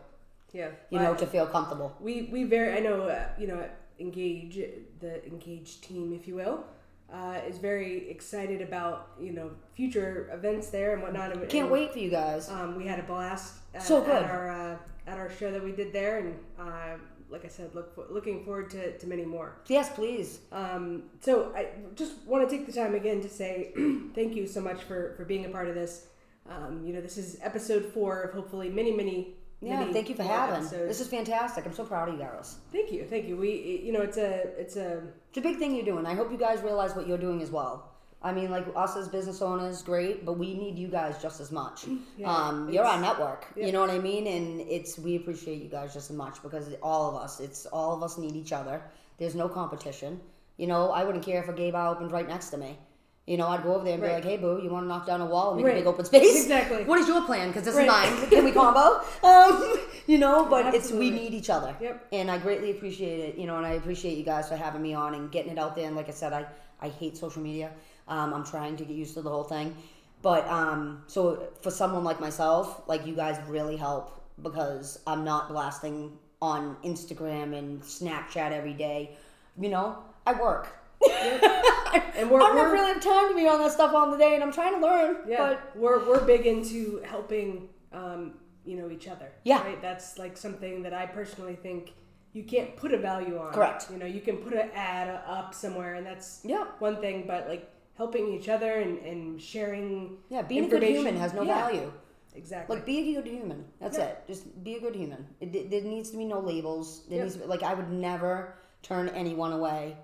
Yeah. 0.53 0.69
You 0.89 0.99
know, 0.99 1.11
But 1.13 1.19
to 1.21 1.27
feel 1.27 1.47
comfortable. 1.47 1.95
we 2.01 2.29
we 2.33 2.45
very 2.45 2.79
I 2.79 2.81
know 2.81 3.03
uh, 3.03 3.29
you 3.39 3.49
know 3.49 3.69
engage 4.01 4.59
the 5.01 5.27
engaged 5.27 5.85
team 5.85 6.13
if 6.13 6.27
you 6.27 6.37
will 6.37 6.65
uh, 7.13 7.41
is 7.47 7.59
very 7.59 8.09
excited 8.11 8.61
about 8.61 9.11
you 9.21 9.33
know 9.33 9.51
future 9.75 10.31
events 10.33 10.69
there 10.69 10.95
and 10.95 11.03
whatnot. 11.03 11.33
And, 11.33 11.49
Can't 11.49 11.65
and, 11.65 11.71
wait 11.71 11.93
for 11.93 11.99
you 11.99 12.11
guys. 12.11 12.49
Um, 12.49 12.77
we 12.77 12.87
had 12.87 12.99
a 12.99 13.05
blast 13.05 13.55
at, 13.75 13.83
So 13.83 14.01
good. 14.01 14.23
at 14.23 14.31
our 14.31 14.51
uh, 14.51 14.77
at 15.07 15.19
our 15.19 15.31
show 15.31 15.51
that 15.51 15.63
we 15.63 15.73
did 15.73 15.93
there, 15.93 16.19
and 16.19 16.39
uh, 16.59 16.97
like 17.29 17.45
I 17.45 17.49
said, 17.49 17.75
look 17.75 17.95
for, 17.95 18.07
looking 18.11 18.45
forward 18.45 18.71
to, 18.71 18.97
to 18.97 19.07
many 19.07 19.25
more. 19.25 19.57
Yes, 19.67 19.91
please. 19.91 20.39
Um, 20.53 21.05
so 21.21 21.53
I 21.55 21.69
just 21.95 22.13
want 22.27 22.49
to 22.49 22.57
take 22.57 22.67
the 22.67 22.73
time 22.73 22.95
again 22.95 23.21
to 23.23 23.29
say 23.29 23.73
thank 24.15 24.37
you 24.37 24.47
so 24.47 24.61
much 24.61 24.83
for, 24.85 25.15
for 25.17 25.25
being 25.25 25.45
a 25.45 25.49
part 25.49 25.69
of 25.69 25.75
this. 25.75 26.07
Um, 26.49 26.83
you 26.85 26.93
know, 26.93 27.01
this 27.01 27.19
is 27.19 27.39
episode 27.43 27.87
four 27.87 28.23
of 28.23 28.35
hopefully 28.35 28.69
many, 28.69 28.93
many. 28.93 29.35
Yeah, 29.65 29.81
many 29.81 29.93
thank 29.93 30.09
you 30.09 30.15
for 30.15 30.23
having. 30.25 30.57
episodes. 30.57 30.89
This 30.89 31.01
is 31.01 31.09
fantastic. 31.09 31.65
I'm 31.67 31.75
so 31.75 31.85
proud 31.85 32.09
of 32.09 32.15
you 32.15 32.21
guys. 32.21 32.57
Thank 32.73 32.93
you, 32.93 33.05
thank 33.09 33.27
you. 33.27 33.37
We, 33.37 33.83
you 33.85 33.93
know, 33.93 34.03
it's 34.03 34.17
a, 34.17 34.31
it's 34.59 34.77
a, 34.77 35.03
It's 35.29 35.39
a 35.39 35.41
big 35.41 35.59
thing 35.59 35.75
you're 35.75 35.85
doing. 35.85 36.07
I 36.07 36.15
hope 36.15 36.31
you 36.31 36.39
guys 36.39 36.61
realize 36.63 36.95
what 36.95 37.07
you're 37.09 37.19
doing 37.19 37.43
as 37.43 37.51
well. 37.51 37.91
I 38.23 38.33
mean, 38.33 38.51
like 38.51 38.65
us 38.75 38.97
as 38.97 39.07
business 39.09 39.43
owners, 39.43 39.83
great, 39.83 40.25
but 40.25 40.39
we 40.39 40.55
need 40.55 40.79
you 40.79 40.89
guys 40.89 41.21
just 41.21 41.41
as 41.41 41.53
much. 41.53 41.85
Yeah, 42.17 42.35
um, 42.35 42.71
you're 42.71 42.85
our 42.85 42.99
network. 42.99 43.47
yeah. 43.55 43.67
You 43.67 43.73
know 43.73 43.81
what 43.81 43.91
I 43.91 43.99
mean? 43.99 44.27
And 44.27 44.63
it's 44.63 44.99
we 44.99 45.17
appreciate 45.17 45.61
you 45.63 45.69
guys 45.69 45.93
just 45.93 46.11
as 46.11 46.17
much 46.17 46.43
because 46.43 46.73
all 46.83 47.11
of 47.11 47.17
us, 47.23 47.39
it's 47.41 47.67
all 47.67 47.95
of 47.95 48.03
us 48.03 48.17
need 48.17 48.35
each 48.35 48.53
other. 48.55 48.81
There's 49.19 49.35
no 49.35 49.47
competition. 49.49 50.21
You 50.57 50.69
know, 50.69 50.91
I 50.91 51.05
wouldn't 51.05 51.23
care 51.25 51.43
if 51.43 51.49
a 51.51 51.53
gay 51.53 51.71
bar 51.71 51.89
opened 51.95 52.13
right 52.13 52.27
next 52.27 52.49
to 52.51 52.57
me. 52.57 52.79
You 53.27 53.39
know, 53.39 53.49
I'd 53.49 53.63
go 53.63 53.75
over 53.77 53.85
there 53.85 53.95
and 53.95 54.03
be 54.03 54.09
like, 54.09 54.23
"Hey, 54.25 54.37
boo, 54.37 54.61
you 54.63 54.69
want 54.69 54.85
to 54.85 54.89
knock 54.89 55.07
down 55.07 55.23
a 55.23 55.27
wall 55.27 55.53
and 55.53 55.57
make 55.57 55.65
Right. 55.67 55.77
a 55.77 55.81
big 55.81 55.87
open 55.87 56.05
space? 56.05 56.43
Exactly. 56.43 56.85
What 56.85 56.99
is 56.99 57.09
your 57.09 57.23
plan? 57.25 57.49
Because 57.49 57.65
this 57.65 57.75
Right. 57.75 57.87
is 58.13 58.21
mine. 58.21 58.29
Can 58.31 58.45
we 58.45 58.53
combo? 58.53 59.01
Um, 59.23 59.79
you 60.07 60.19
know, 60.19 60.45
but 60.45 60.75
it's 60.75 60.91
we 60.93 61.11
need 61.11 61.33
each 61.33 61.49
other. 61.49 61.75
Yep. 61.81 62.07
And 62.13 62.31
I 62.31 62.37
greatly 62.37 62.71
appreciate 62.71 63.21
it, 63.21 63.39
you 63.39 63.47
know, 63.47 63.57
and 63.57 63.65
I 63.65 63.73
appreciate 63.73 64.19
you 64.19 64.25
guys 64.25 64.49
for 64.51 64.57
having 64.57 64.83
me 64.83 64.93
on 64.93 65.15
and 65.15 65.33
getting 65.33 65.53
it 65.53 65.59
out 65.59 65.75
there. 65.75 65.87
And 65.87 65.97
like 65.97 66.09
I 66.09 66.13
said, 66.13 66.35
I, 66.35 66.45
I 66.83 66.89
hate 66.91 67.17
social 67.17 67.41
media. 67.41 67.71
Um, 68.09 68.35
I'm 68.35 68.45
trying 68.45 68.77
to 68.77 68.85
get 68.85 68.95
used 68.95 69.15
to 69.15 69.23
the 69.23 69.31
whole 69.31 69.45
thing. 69.45 69.75
But 70.21 70.47
um, 70.49 71.03
so 71.07 71.49
for 71.63 71.71
someone 71.71 72.05
like 72.05 72.21
myself, 72.21 72.83
like 72.87 73.07
you 73.07 73.15
guys 73.15 73.39
really 73.49 73.77
help 73.77 74.21
because 74.43 74.99
I'm 75.07 75.25
not 75.25 75.49
blasting 75.49 76.13
on 76.43 76.77
Instagram 76.85 77.57
and 77.57 77.81
Snapchat 77.83 78.53
every 78.53 78.75
day. 78.75 79.17
You 79.59 79.71
know, 79.71 79.97
I 80.27 80.35
work. 80.35 80.69
and 82.17 82.31
we're, 82.31 82.41
I 82.41 82.47
don't 82.49 82.57
we're 82.57 82.73
really 82.73 82.93
have 82.93 83.03
time 83.03 83.29
to 83.31 83.35
be 83.35 83.47
on 83.49 83.59
that 83.61 83.73
stuff 83.73 83.95
on 83.95 84.11
the 84.11 84.17
day, 84.17 84.35
and 84.35 84.43
I'm 84.43 84.53
trying 84.53 84.75
to 84.75 84.81
learn. 84.81 85.17
yeah, 85.27 85.37
But 85.39 85.77
we're, 85.77 86.07
we're 86.09 86.25
big 86.25 86.47
into 86.47 87.01
helping, 87.05 87.69
um, 87.93 88.35
you 88.65 88.77
know, 88.77 88.91
each 88.91 89.09
other. 89.09 89.31
Yeah. 89.45 89.63
Right. 89.63 89.81
That's 89.83 90.19
like 90.19 90.37
something 90.37 90.83
that 90.83 90.95
I 90.95 91.07
personally 91.07 91.57
think 91.57 91.93
you 92.33 92.43
can't 92.45 92.77
put 92.77 92.93
a 92.93 92.99
value 92.99 93.39
on. 93.39 93.53
Correct. 93.53 93.87
You 93.91 93.99
know, 93.99 94.07
you 94.07 94.21
can 94.21 94.39
put 94.39 94.53
an 94.55 94.71
ad 94.75 95.09
up 95.27 95.55
somewhere, 95.55 95.95
and 95.95 96.07
that's 96.07 96.41
Yeah. 96.45 96.65
one 96.79 96.97
thing, 97.01 97.25
but 97.27 97.49
like 97.49 97.71
helping 97.97 98.33
each 98.33 98.49
other 98.49 98.73
and, 98.81 98.99
and 99.01 99.41
sharing. 99.41 100.17
yeah, 100.29 100.43
being 100.43 100.65
a 100.65 100.69
good 100.69 100.83
information- 100.83 100.97
human 101.07 101.17
has 101.21 101.33
no 101.33 101.43
Yeah, 101.43 101.55
value. 101.69 101.93
Exactly. 102.37 102.75
Like, 102.75 102.85
be 102.85 102.99
a 103.17 103.23
good 103.23 103.31
human. 103.31 103.65
That's 103.81 103.97
Yeah. 103.97 104.07
it. 104.07 104.25
Just 104.27 104.65
be 104.65 104.75
a 104.75 104.81
good 104.81 104.97
human. 104.97 105.25
It, 105.41 105.55
it- 105.55 105.71
there 105.71 105.83
needs 105.83 106.11
to 106.11 106.17
be 106.17 106.25
no 106.25 106.41
labels. 106.41 107.07
There 107.09 107.19
Yeah. 107.19 107.23
needs 107.25 107.37
to 107.37 107.43
be, 107.43 107.47
like, 107.47 107.63
I 107.63 107.75
would 107.75 107.93
never 107.93 108.57
turn 108.83 109.09
anyone 109.11 109.53
away 109.53 109.97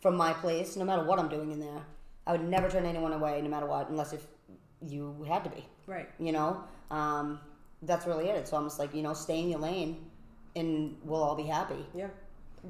from 0.00 0.16
my 0.16 0.32
place, 0.32 0.76
no 0.76 0.84
matter 0.84 1.04
what 1.04 1.18
I'm 1.18 1.28
doing 1.28 1.50
in 1.52 1.60
there. 1.60 1.82
I 2.26 2.32
would 2.32 2.44
never 2.48 2.68
turn 2.70 2.84
anyone 2.84 3.12
away, 3.12 3.40
no 3.42 3.48
matter 3.48 3.66
what, 3.66 3.88
unless 3.88 4.12
if 4.12 4.26
you 4.86 5.24
had 5.26 5.44
to 5.44 5.50
be. 5.50 5.64
right. 5.86 6.08
You 6.20 6.32
know, 6.32 6.62
um, 6.90 7.40
that's 7.82 8.06
really 8.06 8.26
it. 8.28 8.36
It's 8.36 8.52
almost 8.52 8.78
like 8.78 8.94
you 8.94 9.02
know, 9.02 9.14
stay 9.14 9.40
in 9.40 9.48
your 9.50 9.60
lane, 9.60 10.04
and 10.54 10.96
we'll 11.04 11.22
all 11.22 11.34
be 11.36 11.44
happy. 11.44 11.86
Yeah. 11.94 12.08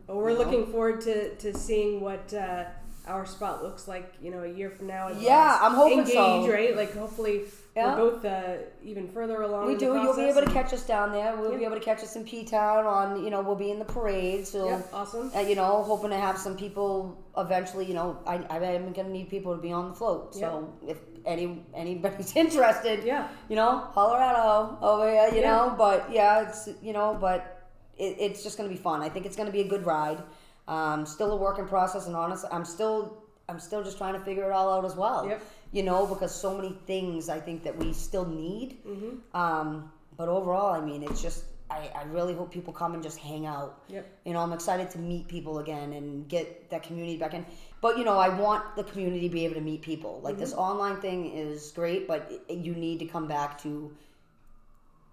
Well, 0.06 0.18
we're 0.18 0.30
You 0.30 0.38
know? 0.38 0.44
looking 0.44 0.66
forward 0.66 1.00
to, 1.02 1.34
to 1.36 1.52
seeing 1.56 2.00
what 2.00 2.32
uh, 2.34 2.64
our 3.06 3.24
spot 3.26 3.62
looks 3.62 3.88
like, 3.88 4.14
you 4.22 4.30
know, 4.30 4.42
a 4.42 4.48
year 4.48 4.70
from 4.70 4.86
now. 4.86 5.08
Yeah, 5.08 5.58
I'm 5.60 5.74
hoping 5.74 6.00
engage, 6.00 6.14
so. 6.14 6.48
right? 6.52 6.76
Like, 6.76 6.94
hopefully, 6.94 7.42
Yeah. 7.78 7.96
we're 7.96 8.10
both 8.10 8.24
uh, 8.24 8.56
even 8.82 9.08
further 9.08 9.42
along. 9.42 9.66
We 9.68 9.76
do. 9.76 9.86
You'll 10.02 10.16
be 10.16 10.22
able 10.24 10.42
to 10.42 10.50
catch 10.52 10.72
us 10.72 10.84
down 10.86 11.12
there. 11.12 11.36
We'll 11.36 11.56
be 11.56 11.64
able 11.64 11.76
to 11.76 11.84
catch 11.90 12.02
us 12.02 12.16
in 12.16 12.24
P 12.24 12.44
Town. 12.44 12.86
On 12.86 13.22
you 13.24 13.30
know, 13.30 13.40
we'll 13.40 13.54
be 13.66 13.70
in 13.70 13.78
the 13.78 13.84
parade. 13.84 14.46
So 14.46 14.68
Yeah, 14.68 14.82
awesome. 14.92 15.30
uh, 15.34 15.40
you 15.40 15.54
know, 15.54 15.82
hoping 15.82 16.10
to 16.10 16.16
have 16.16 16.36
some 16.38 16.56
people 16.56 17.16
eventually. 17.36 17.86
You 17.86 17.94
know, 17.94 18.18
I, 18.26 18.36
I 18.50 18.58
am 18.78 18.92
gonna 18.92 19.08
need 19.10 19.28
people 19.30 19.54
to 19.56 19.62
be 19.62 19.72
on 19.72 19.88
the 19.90 19.94
float. 19.94 20.34
So 20.34 20.72
if 20.86 20.98
any 21.24 21.64
anybody's 21.74 22.34
interested, 22.44 23.04
Yeah. 23.04 23.28
you 23.48 23.56
know, 23.56 23.88
Colorado 23.94 24.76
over 24.82 25.08
here. 25.10 25.28
You 25.32 25.40
Yeah. 25.42 25.56
know, 25.56 25.74
but 25.78 26.10
yeah, 26.12 26.48
it's 26.48 26.68
you 26.82 26.92
know, 26.92 27.16
but 27.20 27.68
it, 27.96 28.16
it's 28.18 28.42
just 28.42 28.56
gonna 28.56 28.68
be 28.68 28.76
fun. 28.76 29.02
I 29.02 29.08
think 29.08 29.24
it's 29.26 29.36
gonna 29.36 29.50
be 29.52 29.60
a 29.60 29.68
good 29.68 29.86
ride. 29.86 30.20
Um, 30.66 31.06
still 31.06 31.32
a 31.32 31.36
work 31.36 31.58
in 31.58 31.66
process, 31.66 32.06
and 32.08 32.14
honestly, 32.16 32.48
I'm 32.52 32.64
still 32.64 33.22
I'm 33.48 33.58
still 33.58 33.82
just 33.82 33.96
trying 33.96 34.12
to 34.12 34.20
figure 34.20 34.44
it 34.50 34.52
all 34.52 34.70
out 34.70 34.84
as 34.84 34.94
well. 34.94 35.26
Yep. 35.26 35.42
You 35.72 35.82
know, 35.82 36.06
because 36.06 36.34
so 36.34 36.56
many 36.56 36.74
things 36.86 37.28
I 37.28 37.38
think 37.40 37.62
that 37.64 37.76
we 37.76 37.92
still 37.92 38.24
need. 38.24 38.78
Mm-hmm. 38.86 39.36
Um, 39.36 39.92
but 40.16 40.28
overall, 40.28 40.72
I 40.74 40.80
mean, 40.80 41.02
it's 41.02 41.20
just 41.20 41.44
I, 41.70 41.90
I 41.94 42.04
really 42.04 42.34
hope 42.34 42.50
people 42.50 42.72
come 42.72 42.94
and 42.94 43.02
just 43.02 43.18
hang 43.18 43.44
out. 43.44 43.82
Yep. 43.88 44.06
You 44.24 44.32
know, 44.32 44.40
I'm 44.40 44.52
excited 44.54 44.90
to 44.92 44.98
meet 44.98 45.28
people 45.28 45.58
again 45.58 45.92
and 45.92 46.26
get 46.28 46.70
that 46.70 46.82
community 46.82 47.18
back 47.18 47.34
in. 47.34 47.44
But 47.82 47.98
you 47.98 48.04
know, 48.04 48.18
I 48.18 48.30
want 48.30 48.74
the 48.76 48.84
community 48.84 49.28
to 49.28 49.32
be 49.32 49.44
able 49.44 49.54
to 49.56 49.60
meet 49.60 49.82
people. 49.82 50.20
Like 50.24 50.38
this 50.38 50.52
Mm-hmm. 50.52 50.60
online 50.70 50.96
thing 51.02 51.30
is 51.36 51.70
great, 51.72 52.08
but 52.08 52.32
you 52.48 52.74
need 52.74 52.98
to 53.00 53.04
come 53.06 53.28
back 53.28 53.60
to 53.62 53.94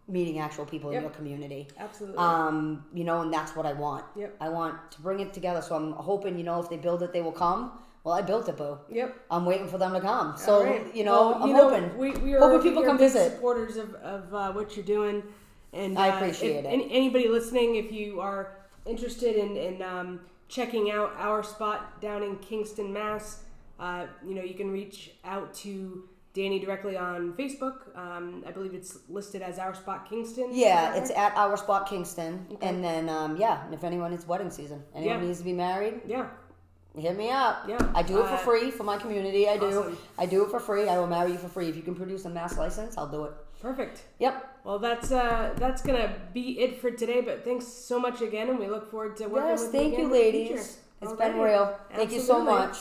meeting 0.07 0.39
actual 0.39 0.65
people 0.65 0.91
Yep. 0.91 0.97
in 0.97 1.03
your 1.03 1.11
community. 1.13 1.67
Absolutely. 1.77 2.17
Um, 2.17 2.85
you 2.93 3.03
know, 3.03 3.21
and 3.21 3.33
that's 3.33 3.55
what 3.55 3.65
I 3.65 3.73
want. 3.73 4.05
Yep. 4.15 4.35
I 4.39 4.49
want 4.49 4.91
to 4.91 5.01
bring 5.01 5.19
it 5.19 5.33
together. 5.33 5.61
So 5.61 5.75
I'm 5.75 5.91
hoping, 5.93 6.37
you 6.37 6.43
know, 6.43 6.59
if 6.61 6.69
they 6.69 6.77
build 6.77 7.03
it, 7.03 7.11
they 7.11 7.21
will 7.21 7.31
come. 7.31 7.71
Well, 8.05 8.13
I 8.13 8.21
built 8.21 8.47
it, 8.47 8.55
boo. 8.55 8.77
yep. 8.87 9.15
I'm 9.31 9.45
waiting 9.45 9.67
for 9.67 9.79
them 9.79 9.91
to 9.93 9.99
come. 9.99 10.37
So 10.37 10.63
right. 10.63 10.95
you 10.95 11.03
know, 11.03 11.31
Well, 11.31 11.43
I'm 11.43 11.49
you 11.49 11.53
know, 11.55 11.69
hoping. 11.69 11.97
we, 11.97 12.11
we 12.11 12.33
are 12.35 12.39
hoping 12.39 12.61
people 12.61 12.81
we 12.83 12.85
are 12.85 12.89
come 12.91 12.97
big 12.97 13.11
visit. 13.11 13.33
supporters 13.33 13.77
of, 13.77 13.95
of 13.95 14.33
uh, 14.33 14.51
what 14.53 14.75
you're 14.77 14.85
doing, 14.85 15.23
and 15.73 15.97
I 15.97 16.09
uh, 16.09 16.15
appreciate 16.17 16.57
if 16.57 16.65
it. 16.65 16.67
Any, 16.67 16.85
anybody 16.91 17.27
listening, 17.27 17.75
if 17.75 17.91
you 17.91 18.21
are 18.21 18.55
interested 18.85 19.35
in, 19.35 19.57
in 19.57 19.81
um, 19.81 20.21
checking 20.49 20.91
out 20.91 21.13
our 21.17 21.41
spot 21.43 21.99
down 21.99 22.21
in 22.21 22.37
Kingston, 22.37 22.93
Mass, 22.93 23.41
uh, 23.79 24.05
you 24.25 24.35
know 24.35 24.43
you 24.43 24.53
can 24.53 24.69
reach 24.69 25.11
out 25.25 25.51
to 25.55 26.07
Dani 26.35 26.61
directly 26.63 26.95
on 26.97 27.33
Facebook. 27.33 27.97
Um, 27.97 28.43
I 28.45 28.51
believe 28.51 28.75
it's 28.75 28.99
listed 29.09 29.41
as 29.41 29.57
our 29.57 29.73
spot 29.73 30.07
Kingston. 30.07 30.49
Yeah, 30.53 30.93
it's 30.93 31.09
at 31.09 31.35
our 31.35 31.57
spot 31.57 31.89
Kingston, 31.89 32.45
Okay. 32.51 32.67
and 32.67 32.83
then 32.83 33.09
um, 33.09 33.35
yeah, 33.37 33.65
and 33.65 33.73
if 33.73 33.83
anyone 33.83 34.13
it's 34.13 34.27
wedding 34.27 34.51
season, 34.51 34.83
anyone 34.93 35.21
Yeah. 35.21 35.25
needs 35.25 35.39
to 35.39 35.43
be 35.45 35.53
married, 35.53 36.01
yeah. 36.05 36.27
Hit 36.97 37.17
me 37.17 37.29
up. 37.29 37.65
Yeah, 37.67 37.77
I 37.93 38.03
do 38.03 38.19
it 38.19 38.27
for 38.27 38.33
uh, 38.33 38.37
free 38.37 38.71
for 38.71 38.83
my 38.83 38.97
community. 38.97 39.47
I 39.47 39.57
do. 39.57 39.65
awesome. 39.67 39.97
I 40.17 40.25
do 40.25 40.43
it 40.43 40.49
for 40.51 40.59
free. 40.59 40.87
I 40.89 40.97
will 40.97 41.07
marry 41.07 41.31
you 41.31 41.37
for 41.37 41.47
free 41.49 41.69
if 41.69 41.75
you 41.75 41.81
can 41.81 41.95
produce 41.95 42.25
a 42.25 42.29
mass 42.29 42.57
license. 42.57 42.97
I'll 42.97 43.07
do 43.09 43.25
it. 43.25 43.31
Perfect. 43.61 44.03
Yep. 44.19 44.59
Well, 44.63 44.79
that's 44.79 45.11
uh, 45.11 45.53
that's 45.57 45.81
gonna 45.81 46.13
be 46.33 46.59
it 46.59 46.79
for 46.81 46.91
today. 46.91 47.21
But 47.21 47.43
thanks 47.43 47.65
so 47.67 47.99
much 47.99 48.21
again, 48.21 48.49
and 48.49 48.59
we 48.59 48.67
look 48.67 48.89
forward 48.91 49.17
to 49.17 49.27
working 49.27 49.49
Yes. 49.49 49.61
with 49.63 49.71
Thank 49.71 49.97
you. 49.97 50.03
you, 50.03 50.05
again 50.05 50.05
in 50.05 50.09
the 50.09 50.15
ladies. 50.15 50.77
It's 51.01 51.11
been 51.13 51.33
Alrighty. 51.33 51.45
real. 51.45 51.79
Thank 51.93 52.11
you 52.11 52.21
so 52.21 52.43
much. 52.43 52.77